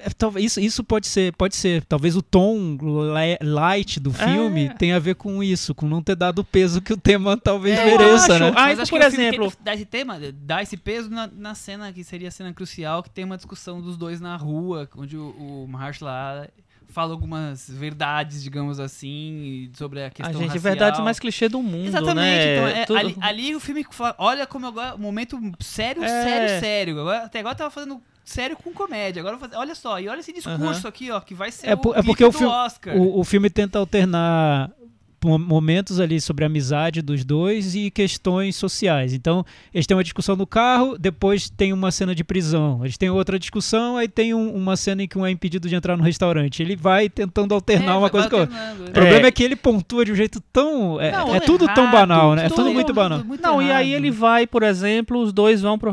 [0.00, 1.84] É, talvez isso, isso pode ser, pode ser.
[1.84, 4.74] Talvez o tom li- light do filme É.
[4.74, 7.78] tenha a ver com isso, com não ter dado o peso que o tema talvez
[7.78, 8.44] É, mereça, acho.
[8.44, 8.48] né?
[8.50, 11.92] Ah, Mas então, acho por exemplo- dá esse tema, dá esse peso na, na cena
[11.92, 15.24] que seria a cena crucial, que tem uma discussão dos dois na rua, onde o,
[15.30, 15.68] o
[16.00, 16.46] lá
[16.90, 20.62] fala algumas verdades, digamos assim, sobre a A questão gente, racial.
[20.62, 22.16] verdade mais clichê do mundo, Exatamente,
[22.46, 22.54] né?
[22.56, 26.08] então é, Tudo- ali, ali o filme fala, olha como agora, um momento sério, É.
[26.08, 27.00] sério, sério.
[27.00, 29.20] Agora, até agora eu tava fazendo sério com comédia.
[29.20, 31.94] Agora fazer, olha só, e olha esse discurso aqui, ó, que vai ser É o
[31.94, 32.54] é porque o filme-.
[32.96, 34.70] O, o filme tenta alternar
[35.24, 39.12] momentos ali sobre a amizade dos dois e questões sociais.
[39.12, 42.80] Então, eles têm uma discussão no carro, depois tem uma cena de prisão.
[42.84, 45.74] Eles têm outra discussão, aí tem um- uma cena em que um é impedido de
[45.74, 46.62] entrar no restaurante.
[46.62, 48.56] Ele vai tentando alternar É, uma coisa com a outra.
[48.88, 49.28] O problema é.
[49.28, 49.30] É.
[49.32, 51.00] que ele pontua de um jeito tão.
[51.00, 52.46] É, Não, é tudo tão errado, banal, né?
[52.46, 53.24] É tudo muito errado, banal.
[53.24, 54.04] muito Não, e aí errado.
[54.04, 55.90] ele vai, por exemplo, os dois vão pra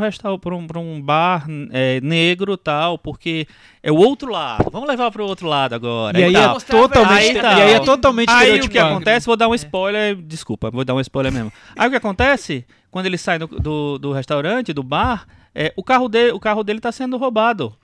[0.56, 3.48] um, pra um bar é, negro tal, porque
[3.82, 4.70] é o outro lado.
[4.72, 6.20] Vamos levar pro outro lado agora.
[6.20, 6.58] E aí, tal.
[6.58, 7.60] é totalmente, verdade.
[7.60, 8.94] e aí é Aí, totalmente Aí o que estereotipado.
[9.16, 11.52] Acontece, vou dar um spoiler, desculpa, vou dar um spoiler mesmo.
[11.76, 15.84] Aí o que acontece, quando ele sai do, do, do restaurante, do bar, é, o,
[15.84, 17.76] carro dele, o carro dele tá sendo roubado.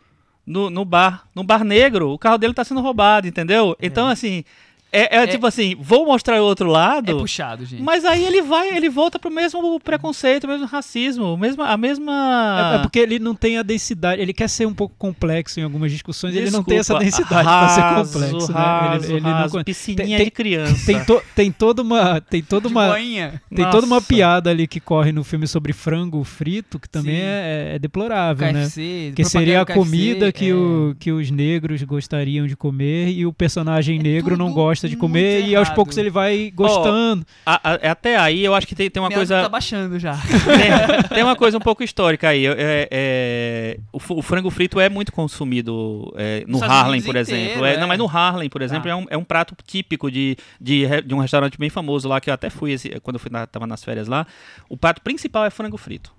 [0.46, 3.76] No, no bar, no bar negro, o carro dele tá sendo roubado, entendeu?
[3.80, 4.44] Então, assim,
[4.92, 7.82] é, é tipo assim, vou mostrar o outro É lado, puxado, gente.
[7.82, 12.72] mas aí ele vai, ele volta pro mesmo preconceito, o mesmo racismo, mesmo, a mesma...
[12.74, 15.64] É, é porque ele não tem a densidade, ele quer ser um pouco complexo em
[15.64, 19.06] algumas discussões, ele não tem essa Desculpa, densidade raso, pra ser complexo, raso, né?
[19.08, 20.86] Ele, ele não raso, piscininha tem- de criança.
[20.86, 23.42] tem, to- tem toda uma tem toda uma boinha.
[23.54, 24.08] tem toda uma Nossa.
[24.08, 28.64] piada ali que corre no filme sobre frango frito que também é, é deplorável, né?
[28.66, 30.54] KFC, Que seria a KFC, comida que, é.
[30.54, 34.88] o, que os negros gostariam de comer e o personagem É negro não tudo gosta
[34.90, 35.76] de muito comer e aos errado.
[35.76, 37.26] poucos ele vai gostando.
[37.46, 39.42] A- a- até aí eu acho que tem, tem uma Minha coisa.
[39.42, 40.14] tá baixando já.
[40.16, 42.46] tem, tem uma coisa um pouco histórica aí.
[42.48, 47.44] É, é, o, o frango frito é muito consumido é, no Nos Harlem, por exemplo.
[47.44, 47.78] inteiro, É, é.
[47.80, 48.90] Não, mas no Harlem, por exemplo, Tá.
[48.90, 52.30] é, um, é um prato típico de, de, de um restaurante bem famoso lá, que
[52.30, 54.26] eu até fui esse- quando eu fui na, tava nas férias lá.
[54.70, 56.12] O prato principal é frango frito.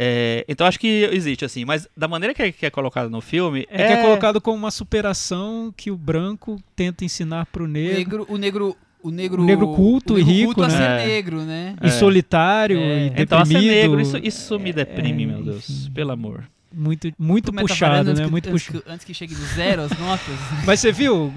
[0.00, 1.64] É, então acho que existe, assim.
[1.64, 3.66] Mas da maneira que é, que é colocado no filme.
[3.68, 7.96] É, que é colocado como uma superação que o branco tenta ensinar pro O negro.
[7.98, 10.76] negro, o negro, o negro, O negro culto o e negro rico, culto a né?
[10.76, 11.06] ser É.
[11.08, 11.74] negro, né?
[11.82, 13.06] E solitário, É.
[13.18, 13.74] e Então, a ser deprimido.
[13.74, 15.68] negro, isso, isso me deprime, é, meu Deus.
[15.68, 15.90] enfim.
[15.92, 16.44] Pelo amor.
[16.72, 18.24] Muito, muito Pro puxado, né?
[18.24, 18.82] que- Muito antes puxado.
[18.84, 20.26] que, antes que chegue no zero as notas.
[20.66, 21.32] Mas você viu,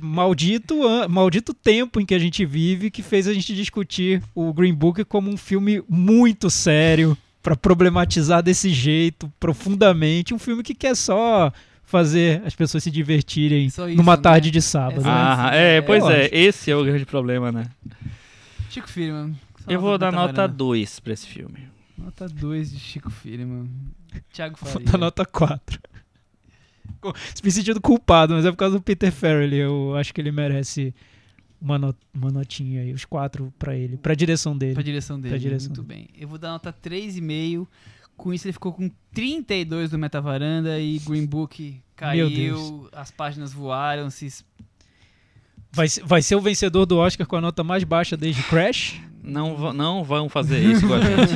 [0.00, 0.74] maldito,
[1.08, 5.04] maldito tempo em que a gente vive que fez a gente discutir o Green Book
[5.04, 11.52] como um filme muito sério pra problematizar desse jeito profundamente, um filme que quer só
[11.82, 14.22] fazer as pessoas se divertirem isso, numa né?
[14.22, 15.00] tarde de sábado.
[15.00, 15.10] É né?
[15.10, 16.34] Ah, é, é, pois é, lógico.
[16.36, 17.66] esse é o grande problema, né?
[18.68, 19.34] Chico Firman.
[19.58, 20.56] só Eu vou dar nota Metavaranda.
[20.56, 21.68] 2 pra esse filme.
[21.98, 23.68] Nota 2 de Chico Firman.
[24.32, 24.86] Thiago Vou Faria.
[24.86, 25.80] dar nota 4.
[27.42, 29.52] Me sentindo culpado, mas é por causa do Peter Farrell.
[29.52, 30.94] Eu acho que ele merece
[31.60, 34.74] uma, no- uma notinha aí, os quatro pra ele, pra direção dele.
[34.74, 35.34] Pra direção dele.
[35.34, 36.08] Pra direção Muito dele.
[36.12, 36.20] bem.
[36.22, 37.66] Eu vou dar nota 3,5.
[38.16, 44.10] Com isso ele ficou com 32 do Metavaranda e Green Book caiu, as páginas voaram,
[44.10, 44.44] se
[45.72, 49.00] Vai, vai ser o vencedor do Oscar com a nota mais baixa desde Crash?
[49.22, 51.34] Não, não vão fazer isso com a gente.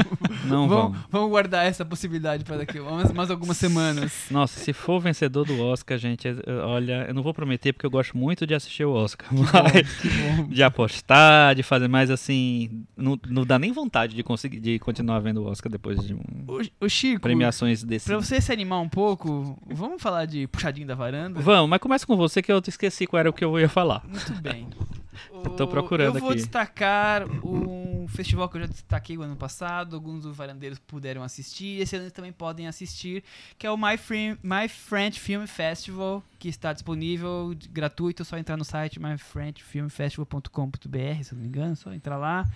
[0.46, 0.94] Não vão.
[1.10, 4.24] vamos, guardar essa possibilidade para daqui mais, mais algumas semanas.
[4.30, 7.86] Nossa, se for vencedor do Oscar, gente, é- é- olha, eu não vou prometer porque
[7.86, 9.28] eu gosto muito de assistir o Oscar.
[9.30, 10.48] Mas, Que bom.
[10.48, 12.84] de apostar, de fazer mais assim.
[12.96, 16.20] Não, não dá nem vontade de conseguir de continuar vendo o Oscar depois de um,
[16.48, 18.06] O, o Chico, premiações desse.
[18.06, 21.38] pra você se animar um pouco, vamos falar de puxadinho da varanda?
[21.40, 24.02] Vamos, mas começa com você que eu esqueci qual era o que eu ia falar.
[24.08, 24.66] Muito bem.
[25.30, 26.38] O- procurando Eu vou aqui.
[26.38, 31.80] destacar um festival que eu já destaquei o ano passado, alguns dos varandeiros puderam assistir,
[31.80, 33.22] esse ano também podem assistir,
[33.58, 38.36] que é o My, Free, My French Film Festival, que está disponível, gratuito, é só
[38.38, 42.48] entrar no site myfrenchfilmfestival.com.br, se não me engano, é só entrar lá.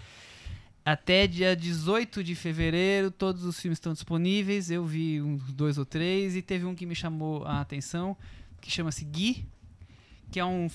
[0.85, 4.71] Até dia 18 de fevereiro, todos os filmes estão disponíveis.
[4.71, 8.15] Eu vi uns dois ou três e teve um que me chamou a atenção,
[8.61, 9.47] que chama-se Gui,
[10.31, 10.69] que é um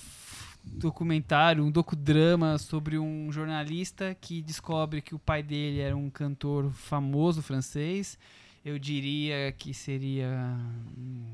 [0.74, 6.72] documentário, um docudrama sobre um jornalista que descobre que o pai dele era um cantor
[6.72, 8.18] famoso francês.
[8.64, 10.58] Eu diria que seria
[10.98, 11.26] hum,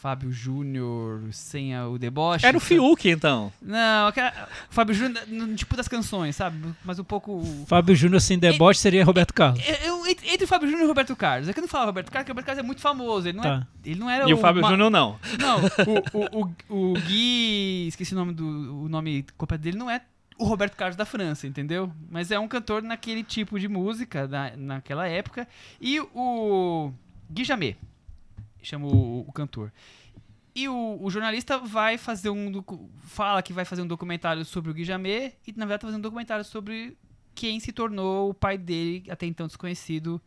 [0.00, 2.46] Fábio Júnior sem a- o deboche.
[2.46, 2.74] Era o sabe?
[2.74, 3.52] Fiuk, então.
[3.60, 4.32] Não, aquela-
[4.70, 6.72] Fábio Júnior, no tipo das canções, sabe?
[6.84, 7.42] Mas um pouco.
[7.66, 9.60] Fábio Júnior sem deboche seria Roberto Carlos.
[9.84, 11.48] Eu, entre o Fábio Júnior e o Roberto Carlos.
[11.48, 13.28] É que eu não falo Roberto Carlos, porque o Roberto Carlos é muito famoso.
[13.28, 13.66] Ele não, é, Tá.
[13.84, 15.18] ele não era E o Fábio ma- Júnior não.
[15.38, 16.54] Não, o, o,
[16.92, 17.88] o, Gui.
[17.88, 20.00] Esqueci o nome do o nome completo dele, não é
[20.38, 21.90] o Roberto Carlos da França, entendeu?
[22.08, 25.48] Mas é um cantor naquele tipo de música, na, naquela época.
[25.80, 26.92] E o
[27.30, 27.74] Gui Jamé,
[28.68, 29.72] chama o, o cantor.
[30.54, 32.52] E o, o jornalista vai fazer um.
[32.98, 36.00] Fala que vai fazer um documentário sobre o Gui Jamé e, na verdade, tá fazendo
[36.00, 36.96] um documentário sobre
[37.34, 40.20] quem se tornou o pai dele, até então desconhecido,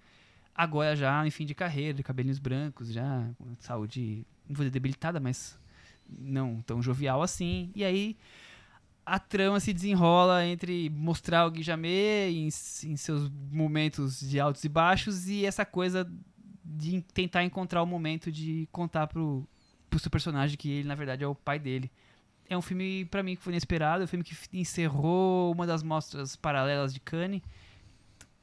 [0.56, 4.72] agora já em fim de carreira, de cabelinhos brancos, já com saúde, não vou dizer
[4.72, 5.60] debilitada, mas
[6.08, 7.70] não tão jovial assim.
[7.76, 8.16] E aí
[9.06, 14.64] a trama se desenrola entre mostrar o Gui Jamé em, em seus momentos de altos
[14.64, 16.10] e baixos e essa coisa
[16.64, 19.48] de en- tentar encontrar o momento de contar pro,
[19.90, 21.92] pro seu personagem que ele, na verdade, é o pai dele.
[22.50, 24.02] É um filme, pra mim, que foi inesperado.
[24.02, 27.42] É um filme que encerrou uma das mostras paralelas de Cannes.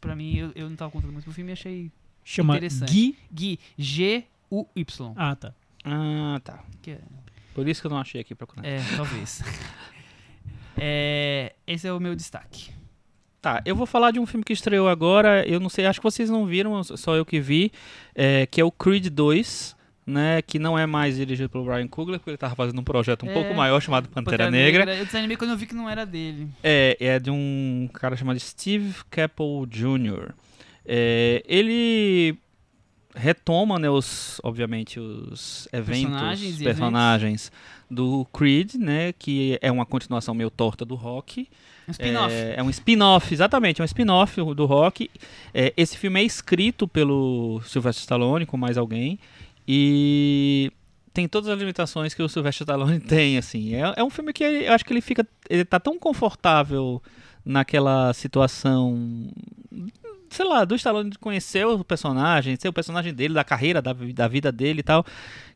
[0.01, 1.93] Pra mim, eu, eu não tava contando muito pro filme e achei
[2.24, 2.93] Chama Interessante.
[2.93, 3.16] Gui.
[3.32, 5.12] Gui, G-U-Y.
[5.16, 5.55] Ah, tá.
[5.85, 6.65] Ah, tá.
[6.82, 7.01] Que é,
[7.55, 8.65] Por isso que eu não achei aqui procurando.
[8.66, 9.43] é, talvez.
[10.81, 12.70] É, esse é o meu destaque.
[13.49, 15.47] Tá, eu vou falar de um filme que estreou agora.
[15.49, 17.73] Eu não sei, acho que vocês não viram, só eu que vi.
[18.15, 19.79] é, que é o Creed 2.
[20.07, 23.27] Né, que não é mais dirigido pelo Brian Coogler, porque ele tava fazendo um projeto
[23.27, 24.97] um É, pouco maior chamado Pantera, Negra.
[24.97, 26.49] Eu desanimei quando eu vi que não era dele.
[26.65, 30.33] É, é de um cara chamado Steve Caple Jr.
[30.87, 32.39] É, ele
[33.15, 37.53] retoma, né, os, obviamente, os eventos, Personagens personagens
[37.91, 41.47] do Creed, né, que é uma continuação meio torta do Rock.
[41.89, 42.35] Um spin-off.
[42.35, 45.10] É, é um spin-off, exatamente, é um spin-off do Rock.
[45.55, 49.19] É, esse filme é escrito pelo Sylvester Stallone com mais alguém
[49.66, 50.70] e
[51.15, 53.74] tem todas as limitações que o Sylvester Stallone tem, assim.
[53.74, 57.02] É, é um filme que eu acho que ele fica, ele tá tão confortável
[57.44, 59.31] naquela situação,
[60.30, 63.92] sei lá, do Stallone de conhecer o personagem, ser o personagem dele, da carreira, da,
[63.92, 65.05] da vida dele e tal,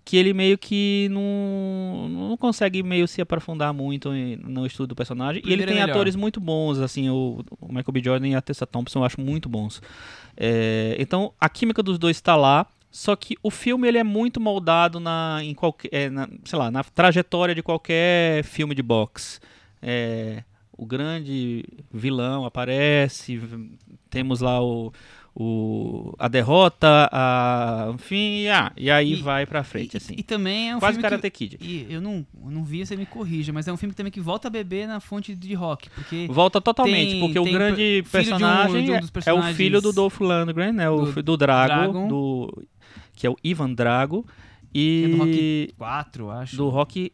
[0.05, 5.43] que ele meio que não, não consegue meio se aprofundar muito no estudo do personagem.
[5.45, 5.95] e ele Primeiro é tem melhor.
[5.97, 8.03] atores muito bons, assim, o, o Michael B.
[8.05, 9.81] Jordan e a Tessa Thompson eu acho muito bons.
[10.37, 12.67] É, então a química dos dois está lá.
[12.95, 16.71] Só que o filme ele é muito moldado na, em qualquer, é, na, sei lá,
[16.71, 19.41] na trajetória de qualquer filme de boxe.
[19.81, 20.45] É,
[20.77, 23.41] o grande vilão aparece,
[24.11, 24.93] temos lá o,
[25.35, 30.15] o, a derrota, a, enfim, ah, e aí E- vai pra frente, e, assim.
[30.17, 31.59] e também é um Quase filme que, Karate Kid.
[31.61, 34.21] e eu não, eu não vi, você me corrija, mas é um filme também que
[34.21, 37.77] volta a beber na fonte de rock, porque Volta totalmente, Tem- porque o tem grande
[37.77, 40.89] filho de um- personagem de um é- é o filho do Dolph Lundgren, né?
[40.91, 42.09] O do do, Drago, Dragon.
[42.09, 42.63] do
[43.15, 44.33] que é o Ivan Drago é
[44.73, 46.57] do e Rock 4, acho.
[46.57, 47.13] do Rock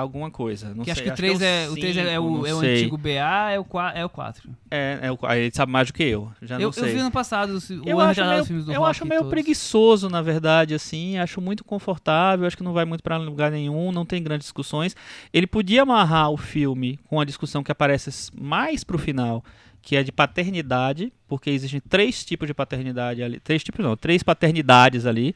[0.00, 1.08] alguma coisa, não que acho sei.
[1.08, 2.74] que o 3 é, o 3 é, o, cinco, é não o sei.
[2.76, 3.98] antigo BA, é o 4.
[4.00, 4.50] É o 4.
[4.70, 6.92] É, é o, aí ele sabe mais do que eu, já Eu, não eu sei.
[6.94, 9.30] vi ano passado o eu ano acho meio, filmes do eu rock acho meio todos.
[9.30, 11.18] preguiçoso, na verdade, assim.
[11.18, 14.96] Acho muito confortável, acho que não vai muito pra lugar nenhum, não tem grandes discussões.
[15.32, 19.44] Ele podia amarrar o filme com a discussão que aparece mais pro final,
[19.82, 23.40] que é de paternidade, porque existem três tipos de paternidade ali.
[23.40, 25.34] Três tipos não, três paternidades ali,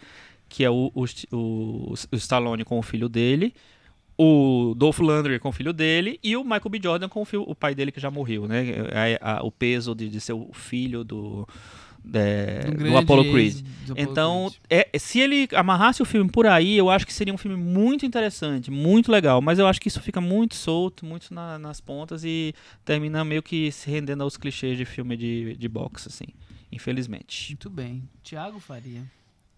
[0.49, 3.55] que é o, o, o, o Stallone com o filho dele.
[4.17, 6.81] O Dolph Lundgren com o filho dele e o Michael B.
[6.83, 8.65] Jordan com o, filho, o pai dele que já morreu, né?
[9.21, 11.49] A- a- o peso de, de ser o filho do,
[12.05, 13.55] de- Do do grande Apollo Creed.
[13.87, 14.85] do Apollo Então, Creed.
[14.95, 18.07] é, se ele amarrasse o filme por aí, eu acho que seria um filme muito
[18.07, 19.41] interessante, muito legal.
[19.43, 22.55] Mas eu acho que isso fica muito solto, muito na- nas pontas e
[22.85, 26.27] termina meio que se rendendo aos clichês de filme de, de boxe, assim.
[26.71, 27.51] Infelizmente.
[27.51, 28.03] Muito bem.
[28.23, 29.03] Tiago Faria.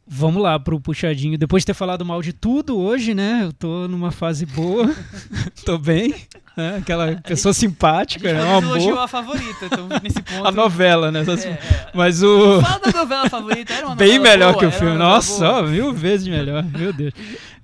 [0.09, 1.37] Vamos lá pro puxadinho.
[1.37, 3.41] Depois de ter falado mal de tudo hoje, né?
[3.45, 4.95] Eu tô numa fase boa.
[5.66, 6.15] tô bem.
[6.57, 6.77] né?
[6.78, 9.03] Aquela pessoa A simpática, gente é um pode elogiar amor.
[9.03, 10.47] a favorita, então nesse ponto.
[10.47, 11.24] A novela, né?
[11.27, 11.91] É, é.
[11.93, 12.61] Mas o.
[12.62, 14.93] Fala da novela favorita, era uma Bem melhor boa, que o filme.
[14.93, 15.62] uma Nossa, boa.
[15.62, 16.62] ó, mil vezes melhor.
[16.65, 17.12] Meu Deus.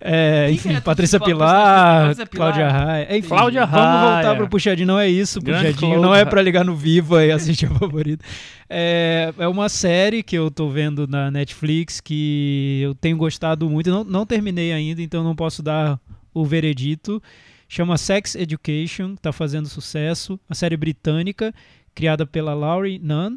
[0.05, 2.01] É, Quem enfim, a Patrícia Pilar?
[2.01, 2.53] Patrícia Pilar?
[2.53, 3.17] Cláudia Raia.
[3.17, 4.37] Enfim, Cláudia vamos voltar Raia.
[4.37, 4.87] pro Puxadinho.
[4.89, 5.79] Não é isso, Grande Puxadinho.
[5.93, 6.27] Cláudia Não é Raia.
[6.27, 8.25] pra ligar no Viva e assistir a favorita.
[8.69, 13.91] É, é uma série que eu tô vendo na Netflix que eu tenho gostado muito.
[13.91, 16.01] Não, não terminei ainda, então não posso dar
[16.35, 17.23] o veredito.
[17.69, 20.39] Chama Sex Education, tá fazendo sucesso.
[20.51, 21.55] Uma série britânica,
[21.95, 23.37] criada pela Laurie Nunn.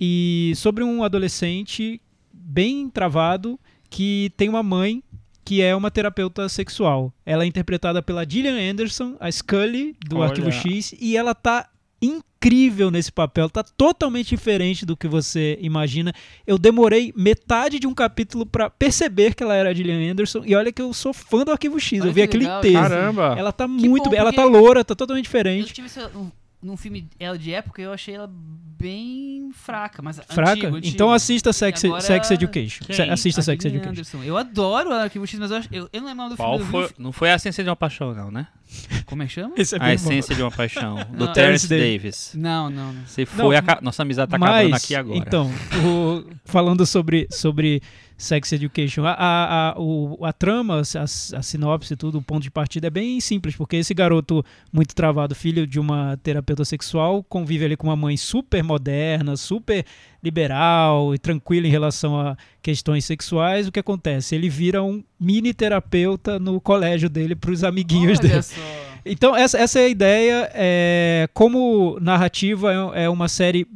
[0.00, 2.00] E sobre um adolescente
[2.32, 3.60] bem travado
[3.90, 5.02] que tem uma mãe
[5.50, 7.12] que é uma terapeuta sexual.
[7.26, 10.28] Ela é interpretada pela Gillian Anderson, a Scully do Olha.
[10.28, 11.68] Arquivo X, e ela tá
[12.00, 16.12] incrível nesse papel, tá totalmente diferente do que você imagina.
[16.46, 20.54] Eu demorei metade de um capítulo pra perceber que ela era a Gillian Anderson, e
[20.54, 22.80] olha que eu sou fã do Arquivo X, Olha eu vi que aquele inteiro.
[22.80, 23.34] Caramba!
[23.36, 25.72] Ela tá muito bom, bem, ela tá loura, tá totalmente Eu diferente.
[25.72, 26.30] tive essa, um,
[26.62, 28.30] num filme ela de época, eu achei ela
[28.80, 30.52] bem fraca, mas Fraca?
[30.52, 30.94] antigo, antigo.
[30.94, 32.84] Então assista Sex, agora- Sex Education.
[32.90, 33.90] Se- Assista A Sex Gillian Education.
[34.18, 34.22] Anderson.
[34.24, 36.70] Eu adoro o Arquivo X, mas eu, acho- eu, eu não lembro do Qual filme.
[36.70, 36.90] foi?
[36.98, 38.46] Não foi a essência de uma paixão, não, né?
[39.04, 39.52] Como é que chama?
[39.56, 39.88] Esse é a bom.
[39.90, 40.94] essência de uma paixão.
[41.12, 41.92] Do Não, Terence Davis.
[42.02, 42.32] Davis.
[42.36, 43.06] Não, não, não.
[43.06, 45.18] Se foi, Não, a nossa amizade tá acabando Mas, aqui agora.
[45.18, 45.50] Então,
[45.84, 47.82] o- falando sobre, sobre
[48.22, 52.50] Sex Education, a, a, a, o- a trama, a, a sinopse, tudo, o ponto de
[52.50, 57.64] partida é bem simples, porque esse garoto muito travado, filho de uma terapeuta sexual, convive
[57.64, 59.84] ali com uma mãe super moderna, super
[60.22, 63.66] liberal e tranquila em relação a questões sexuais.
[63.66, 64.34] O que acontece?
[64.34, 68.42] Ele vira um mini terapeuta no colégio dele para os amiguinhos Olha dele.
[68.42, 68.54] só.
[69.02, 70.50] Então, essa, essa é a ideia.
[70.52, 73.66] É, como narrativa, é, é uma série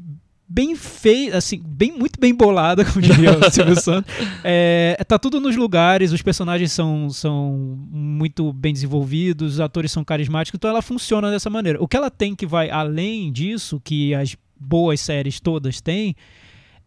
[0.49, 4.13] bem feita, assim, bem, muito bem bolada, como diria o Silvio Santos.
[4.43, 10.05] É, tá tudo nos lugares, os personagens são, são muito bem desenvolvidos, os atores são
[10.05, 11.83] carismáticos, então ela funciona dessa maneira.
[11.83, 16.15] O que ela tem que vai além disso, que as boas séries todas têm,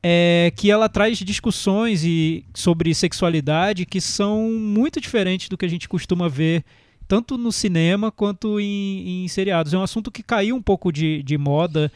[0.02, 5.70] é que ela traz discussões e, sobre sexualidade que são muito diferentes do que a
[5.70, 6.64] gente costuma ver
[7.08, 9.74] tanto no cinema quanto em, em seriados.
[9.74, 11.92] É um assunto que caiu um pouco de, de moda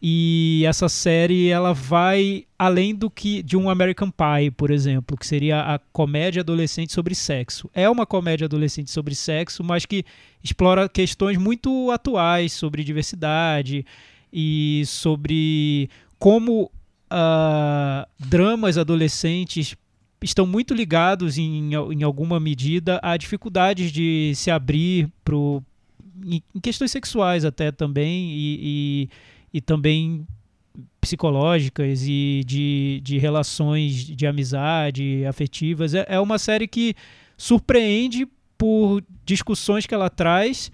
[0.00, 5.26] e essa série ela vai além do que de um American Pie, por exemplo, que
[5.26, 7.70] seria a comédia adolescente sobre sexo.
[7.72, 10.04] É uma comédia adolescente sobre sexo, mas que
[10.42, 13.86] explora questões muito atuais sobre diversidade
[14.32, 16.70] e sobre como
[17.08, 19.74] ah, dramas adolescentes
[20.22, 25.62] estão muito ligados em, em alguma medida a dificuldades de se abrir pro,
[26.24, 29.08] em, em questões sexuais até também e, e,
[29.52, 30.26] e também
[31.00, 35.94] psicológicas e de, de relações de amizade afetivas.
[35.94, 36.94] É, é uma série que
[37.36, 38.26] surpreende
[38.58, 40.70] por discussões que ela traz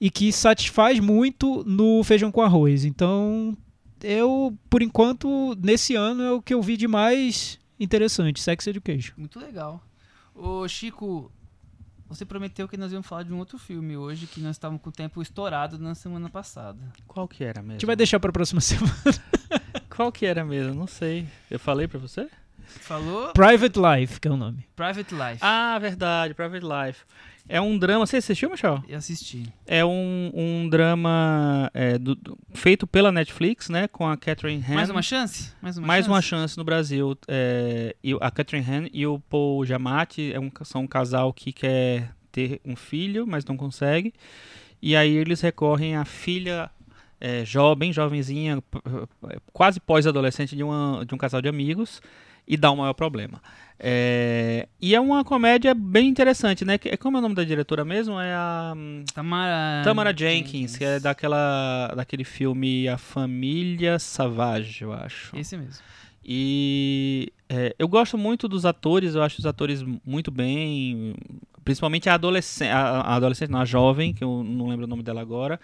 [0.00, 2.84] e que satisfaz muito no feijão com arroz.
[2.84, 3.56] Então,
[4.02, 9.14] eu, por enquanto, nesse ano é o que eu vi de mais interessante, Sex Education.
[9.16, 9.82] Muito legal.
[10.34, 11.30] Ô, Chico,
[12.10, 14.90] você prometeu que nós íamos falar de um outro filme hoje, que nós estávamos com
[14.90, 16.78] o tempo estourado na semana passada.
[17.06, 17.72] Qual que era mesmo?
[17.72, 18.92] A gente vai deixar para a próxima semana.
[19.88, 20.74] Qual que era mesmo?
[20.74, 21.26] Não sei.
[21.48, 22.28] Eu falei pra você?
[22.80, 24.64] Falou Private Life, que é o nome.
[24.76, 25.38] Private Life.
[25.40, 27.00] Ah, verdade, Private Life.
[27.48, 28.06] É um drama.
[28.06, 28.82] Você assistiu, Michel?
[28.88, 29.52] Eu assisti.
[29.66, 33.88] É um, um drama é, do- do- feito pela Netflix, né?
[33.88, 34.74] Com a Catherine Han.
[34.74, 35.52] Mais uma chance?
[35.60, 36.10] Mais uma Mais chance?
[36.14, 37.18] uma chance no Brasil.
[37.26, 41.52] É, e a Catherine Han e o Paul Giamatti é um, são um casal que
[41.52, 44.14] quer ter um filho, mas não consegue.
[44.80, 46.70] E aí eles recorrem à filha
[47.20, 48.62] é, jo- bem jovenzinha,
[49.52, 52.00] quase pós-adolescente de, uma- de um casal de amigos,
[52.46, 53.40] e dá o maior problema.
[53.82, 56.76] É, e é uma comédia bem interessante, né?
[56.76, 58.20] Que- Como é o nome da diretora mesmo?
[58.20, 58.74] É a
[59.14, 59.82] Tamara...
[59.84, 65.34] Tamara Jenkins, que é daquela, daquele filme A Família Savage, eu acho.
[65.34, 65.82] Esse mesmo.
[66.22, 71.14] E é, eu gosto muito dos atores, eu acho os atores muito bem,
[71.64, 75.02] principalmente a adolescente, a, a adolescente, não, a jovem, que eu não lembro o nome
[75.02, 75.58] dela agora.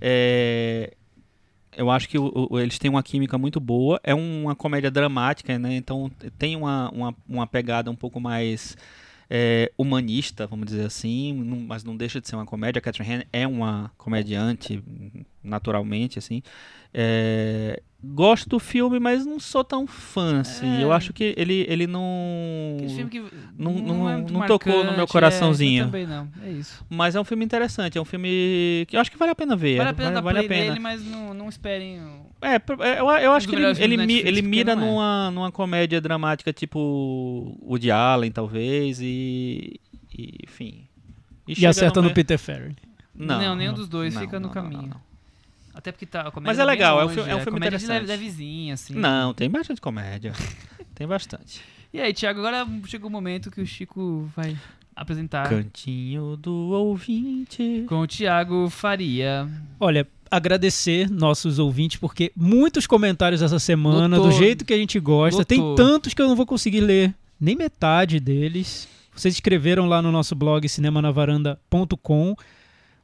[0.00, 0.92] É,
[1.76, 4.00] eu acho que o- eles têm uma química muito boa.
[4.02, 5.76] É uma comédia dramática, né?
[5.76, 8.76] Então tem uma, uma, uma pegada um pouco mais
[9.32, 12.78] é, humanista, vamos dizer assim, não- mas não deixa de ser uma comédia.
[12.80, 14.82] A Catherine Han é uma comediante,
[15.42, 16.42] naturalmente, assim.
[16.92, 20.78] É, gosto do filme, mas não sou tão fã, assim.
[20.78, 20.82] É.
[20.82, 22.76] Eu acho que ele, ele não...
[23.08, 23.20] Que
[23.56, 25.78] não- não, é não- muito não tocou no meu marcante, coraçãozinho.
[25.78, 26.84] É, eu também não, é isso.
[26.88, 29.54] Mas é um filme interessante, é um filme que eu acho que vale a pena
[29.54, 29.76] ver.
[29.76, 30.64] Vale a pena dar vale a pena.
[30.70, 32.00] nele, mas não, não esperem...
[32.00, 34.74] o- É, é, eu, eu acho que ele, ele, Netflix, ele mira é.
[34.74, 39.78] numa, numa comédia dramática tipo o de Allen, talvez, e,
[40.12, 40.88] e, enfim.
[41.46, 42.76] E chega acerta no Peter Farrelly.
[43.14, 44.94] Não, nenhum dos dois não, fica no não, não, caminho.
[45.72, 47.78] Até porque tá, a comédia Mas é legal, é um filme- é um filme comédia
[47.78, 48.08] de interessante.
[48.08, 48.94] levezinha, assim.
[48.94, 50.32] Não, tem bastante comédia.
[50.94, 51.60] tem bastante.
[51.92, 54.56] E aí, Thiago, agora chegou o momento que o Chico vai
[54.94, 57.84] apresentar Cantinho do ouvinte.
[57.88, 59.48] com o Thiago Faria.
[59.78, 65.44] Olha, agradecer nossos ouvintes, porque muitos comentários essa semana, do jeito que a gente gosta.
[65.44, 68.86] Tem tantos que eu não vou conseguir ler nem metade deles.
[69.14, 72.36] Vocês escreveram lá no nosso blog cinemanavaranda.com.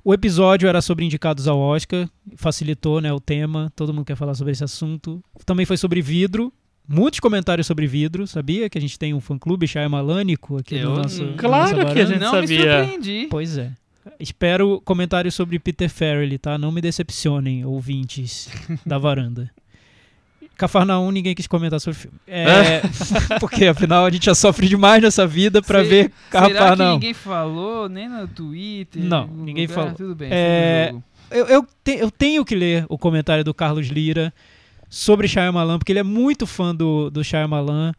[0.09, 4.35] O episódio era sobre indicados ao Oscar, facilitou né, o tema, todo mundo quer falar
[4.35, 5.20] sobre esse assunto.
[5.45, 6.53] Também foi sobre vidro,
[6.89, 10.97] muitos comentários sobre vidro, sabia que a gente tem um fã-clube Shyamalánico aqui Eu- no
[10.99, 12.59] nosso Claro nossa que a gente não sabia.
[12.83, 13.27] me surpreendi.
[13.28, 13.73] Pois é.
[14.20, 16.57] Espero comentários sobre Peter Farrelly, tá?
[16.57, 18.49] Não me decepcionem, ouvintes
[18.87, 19.51] da varanda.
[20.57, 22.16] Cafarnaum, ninguém quis comentar sobre o filme.
[22.27, 22.81] É,
[23.41, 26.93] porque afinal a gente já sofre demais nessa vida pra Se- ver Será que Cafarnaum.
[26.95, 29.03] ninguém falou, nem no Twitter?
[29.03, 29.74] Não, ninguém lugar?
[29.74, 29.95] falou.
[29.95, 30.95] Tudo bem, É.
[31.31, 34.33] Eu, eu, te- eu tenho que ler o comentário do Carlos Lira
[34.89, 37.93] sobre Shyamalan, porque ele é muito fã do, do Shyamalan.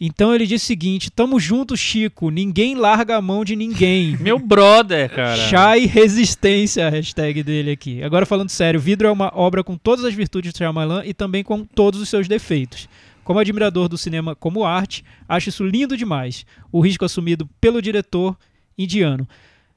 [0.00, 2.30] Então ele disse o seguinte: Tamo junto, Chico.
[2.30, 4.16] Ninguém larga a mão de ninguém.
[4.18, 5.36] Meu brother, cara.
[5.36, 8.02] Chá e resistência, a hashtag dele aqui.
[8.02, 11.44] Agora falando sério, Vidro é uma obra com todas as virtudes de Shyamalan e também
[11.44, 12.88] com todos os seus defeitos.
[13.22, 16.46] Como admirador do cinema como arte, acho isso lindo demais.
[16.72, 18.36] O risco assumido pelo diretor
[18.78, 19.28] indiano.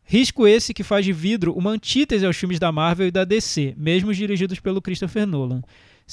[0.05, 3.73] Risco esse que faz de Vidro uma antítese aos filmes da Marvel e da DC,
[3.77, 5.61] mesmo os dirigidos pelo Christopher Nolan.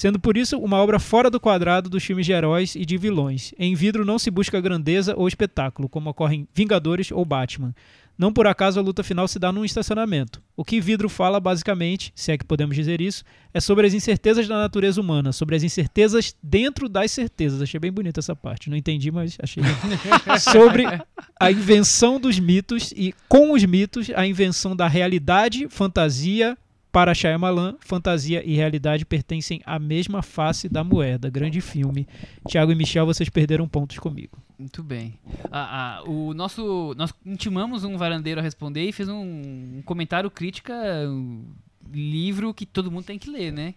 [0.01, 3.53] Sendo por isso uma obra fora do quadrado dos filmes de heróis e de vilões.
[3.59, 7.75] Em Vidro não se busca grandeza ou espetáculo, como ocorre em Vingadores ou Batman.
[8.17, 10.43] Não por acaso a luta final se dá num estacionamento.
[10.57, 14.49] O que Vidro fala, basicamente, se é que podemos dizer isso, é sobre as incertezas
[14.49, 17.61] da natureza humana, sobre as incertezas dentro das certezas.
[17.61, 18.71] Achei bem bonita essa parte.
[18.71, 19.63] Não entendi, mas achei.
[20.41, 20.85] sobre
[21.39, 26.57] a invenção dos mitos e, com os mitos, a invenção da realidade, fantasia.
[26.93, 31.31] Para Shyamalan, fantasia e realidade pertencem à mesma face da moeda.
[31.31, 32.07] Grande filme.
[32.49, 34.39] Tiago e Michel, vocês perderam pontos comigo.
[34.59, 35.19] Muito bem.
[35.53, 39.23] Ah, ah, o nosso, nós intimamos um varandeiro a responder e fez um,
[39.79, 40.75] um comentário crítica,
[41.07, 41.45] um
[41.93, 43.75] livro que todo mundo tem que ler, né?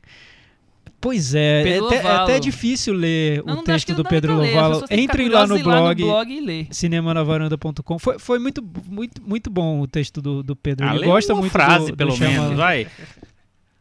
[1.03, 4.85] Pois é, é até, é até difícil ler Não, o não, texto do Pedro Lovalo.
[4.89, 6.68] Entrem lá no ir lá blog, no blog e ler.
[6.72, 7.99] cinemanavaranda.com.
[7.99, 10.88] Foi, foi muito, muito, muito bom o texto do, do Pedro.
[10.88, 12.88] Ah, Ele lê gosta uma muito frase, do, do pelo menos, vai.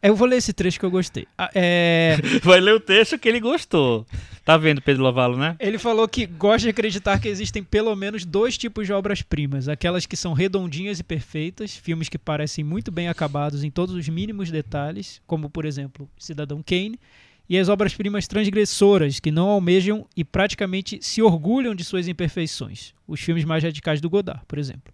[0.02, 1.28] Eu vou ler esse trecho que eu gostei.
[1.38, 4.04] Ah, é, Vai ler o texto que ele gostou.
[4.44, 5.54] Tá vendo, Pedro Lavalo, né?
[5.60, 9.68] ele falou que gosta de acreditar que existem pelo menos dois tipos de obras-primas.
[9.68, 14.08] Aquelas que são redondinhas e perfeitas, filmes que parecem muito bem acabados em todos os
[14.08, 16.98] mínimos detalhes, como, por exemplo, Cidadão Kane.
[17.48, 22.92] E as obras-primas transgressoras, que não almejam e praticamente se orgulham de suas imperfeições.
[23.06, 24.92] Os filmes mais radicais do Godard, por exemplo.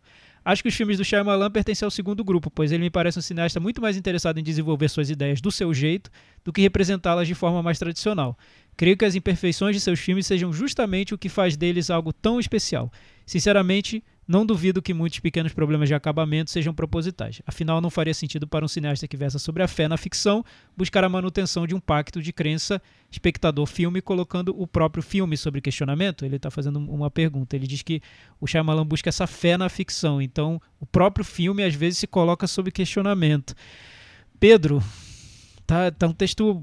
[0.49, 3.21] Acho que os filmes do Shyamalan pertencem ao segundo grupo, pois ele me parece um
[3.21, 6.11] cineasta muito mais interessado em desenvolver suas ideias do seu jeito
[6.43, 8.35] do que representá-las de forma mais tradicional.
[8.75, 12.41] Creio que as imperfeições de seus filmes sejam justamente o que faz deles algo tão
[12.41, 12.91] especial.
[13.27, 17.41] Sinceramente, Não duvido que muitos pequenos problemas de acabamento sejam propositais.
[17.47, 20.45] Afinal, não faria sentido para um cineasta que versa sobre a fé na ficção
[20.77, 22.81] buscar a manutenção de um pacto de crença
[23.11, 26.27] espectador-filme colocando o próprio filme sobre questionamento.
[26.27, 27.57] Ele está fazendo uma pergunta.
[27.57, 28.03] Ele diz que
[28.39, 30.21] o Shyamalan busca essa fé na ficção.
[30.21, 33.55] Então, o próprio filme às vezes se coloca sob questionamento.
[34.39, 34.83] Pedro,
[35.67, 36.63] tá, tá um texto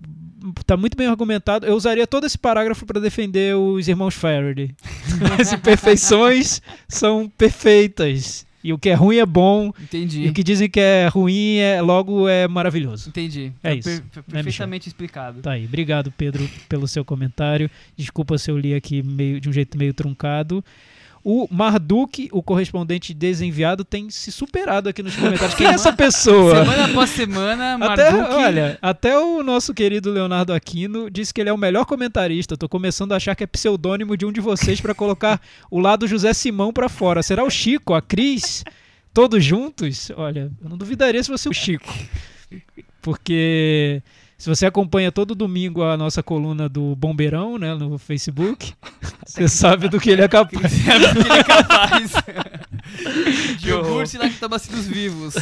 [0.65, 1.65] tá muito bem argumentado.
[1.65, 4.71] Eu usaria todo esse parágrafo para defender os irmãos Faraday.
[5.39, 8.45] As imperfeições são perfeitas.
[8.63, 9.71] E o que é ruim é bom.
[9.79, 10.21] Entendi.
[10.23, 13.09] E o que dizem que é ruim é logo é maravilhoso.
[13.09, 13.51] Entendi.
[13.61, 15.39] É Tá isso, per- né, perfeitamente explicado.
[15.41, 15.65] Tá aí.
[15.65, 17.69] Obrigado, Pedro, pelo seu comentário.
[17.95, 20.65] Desculpa se eu li aqui meio, de um jeito meio truncado.
[21.27, 25.55] O Marduk, o correspondente desenviado, tem se superado aqui nos comentários.
[25.55, 26.59] Quem é essa pessoa?
[26.59, 28.35] Semana após semana, Até, Marduk...
[28.35, 32.55] olha, até o nosso querido Leonardo Aquino disse que ele é o melhor comentarista.
[32.55, 35.41] Tô começando a achar que é pseudônimo de um de vocês para colocar
[35.71, 37.23] o lado José Simão para fora.
[37.23, 38.63] Será o Chico, a Cris,
[39.11, 40.11] todos juntos?
[40.15, 41.91] Olha, eu não duvidaria se fosse o Chico.
[43.01, 44.03] Porque
[44.37, 48.73] se você acompanha todo domingo a nossa coluna do Bombeirão, né, no Facebook,
[49.25, 50.71] você sabe do que ele é capaz.
[50.85, 52.11] Sabe o que ele é capaz.
[53.57, 55.35] de iogurte lá que lactobacilos vivos.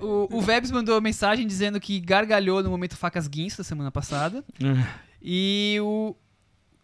[0.00, 3.64] O, o, o Vebs mandou uma mensagem dizendo que gargalhou no momento Facas Guinso da
[3.64, 4.42] semana passada.
[5.22, 6.16] E o,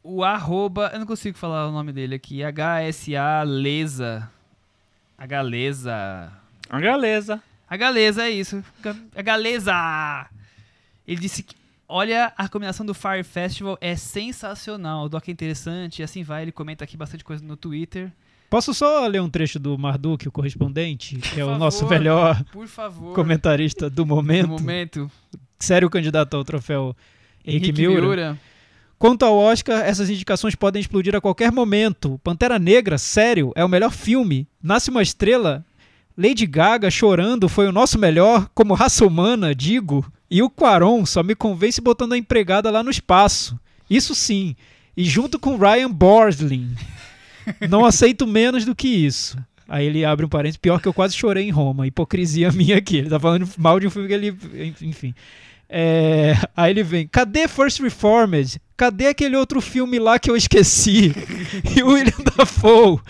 [0.02, 4.30] o arroba, eu não consigo falar o nome dele aqui, HSA Lesa.
[5.16, 6.32] A Galeza.
[6.68, 7.42] A galeza.
[7.72, 8.62] A Galeza, é isso.
[9.16, 9.72] A Galeza!
[11.08, 11.54] Ele disse que,
[11.88, 15.06] olha, a combinação do Fire Festival é sensacional.
[15.06, 16.42] O doc é interessante, e assim vai.
[16.42, 18.12] Ele comenta aqui bastante coisa no Twitter.
[18.50, 21.58] Posso só ler um trecho do Marduk, o correspondente, que é o favor.
[21.58, 22.68] nosso melhor Por
[23.14, 25.10] comentarista do momento, momento.
[25.58, 26.94] sério candidato ao troféu
[27.42, 28.02] Henrique, Miura.
[28.02, 28.38] Miura.
[28.98, 32.20] Quanto ao Oscar, essas indicações podem explodir a qualquer momento.
[32.22, 34.46] Pantera Negra, sério, é o melhor filme.
[34.62, 35.64] Nasce uma estrela.
[36.22, 40.06] Lady Gaga chorando foi o nosso melhor, como raça humana, digo.
[40.30, 43.58] E o Quaron só me convence botando a empregada lá no espaço.
[43.90, 44.54] Isso sim.
[44.96, 46.76] E junto com Ryan Gosling.
[47.68, 49.36] Não aceito menos do que isso.
[49.68, 51.88] Aí ele abre um parênteses, pior que eu quase chorei em Roma.
[51.88, 52.98] Hipocrisia minha aqui.
[52.98, 54.36] Ele tá falando mal de um filme que ele.
[54.80, 55.12] Enfim.
[55.68, 58.60] É, aí ele vem, cadê First Reformed?
[58.76, 61.12] Cadê aquele outro filme lá que eu esqueci?
[61.76, 63.00] e o William Dafoe?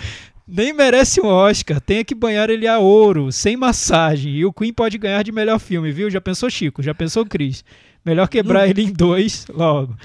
[0.47, 4.33] Nem merece um Oscar, tem que banhar ele a ouro, sem massagem.
[4.35, 6.11] E o Queen pode ganhar de melhor filme, viu?
[6.11, 7.65] Já pensou Chico, já pensou Cris.
[8.05, 9.97] Melhor quebrar ele em dois logo.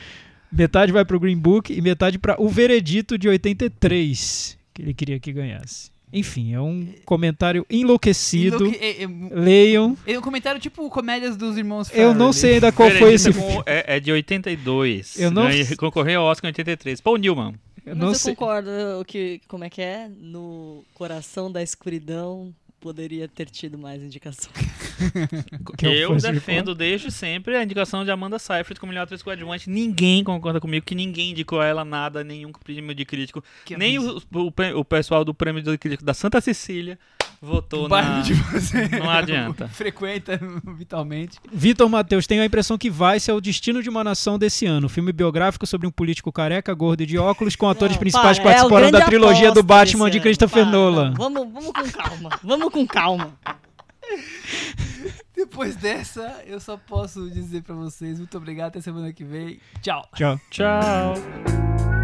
[0.51, 5.19] Metade vai pro Green Book e metade para O Veredito de 83, que ele queria
[5.19, 5.91] que ganhasse.
[6.13, 8.57] Enfim, é um comentário enlouquecido.
[8.67, 9.97] Enlouque- é- é- Leiam.
[10.07, 12.33] é um comentário tipo comédias dos irmãos Eu não Farrelly.
[12.33, 13.29] sei ainda qual foi esse.
[13.65, 15.19] É, é de 82.
[15.19, 17.01] Eu não- Concorreu ao Oscar em 83.
[17.01, 17.55] Paul Newman.
[17.87, 18.35] Eu Mas não eu sei.
[18.35, 18.69] concordo
[18.99, 20.09] o que, como é que é?
[20.09, 24.51] No coração da escuridão poderia ter tido mais indicação.
[25.81, 29.69] Eu defendo desde sempre a indicação de Amanda Seyfried como melhor atriz coadjuvante.
[29.69, 33.41] Ninguém concorda comigo que ninguém indicou a ela nada, nenhum prêmio de crítico.
[33.63, 36.99] Que nem o, o, o pessoal do prêmio de crítico da Santa Cecília
[37.41, 38.21] votou na...
[38.21, 39.67] de você Não adianta.
[39.67, 40.39] frequenta
[40.77, 41.39] vitalmente.
[41.51, 44.89] Vitor Matheus, tenho a impressão que Vice é o destino de uma nação desse ano.
[44.89, 48.87] Filme biográfico sobre um político careca, gordo e de óculos, com atores Não, principais para,
[48.87, 50.19] é da trilogia do Batman de.
[50.19, 51.09] Christopher Para, Nolan.
[51.11, 52.29] não, Vamos, vamos com calma.
[52.43, 53.33] Vamos com calma.
[55.35, 59.59] Depois dessa, eu só posso dizer pra vocês muito obrigado até semana que vem.
[59.81, 60.07] Tchau.
[60.15, 60.39] Tchau.
[60.49, 61.96] Tchau.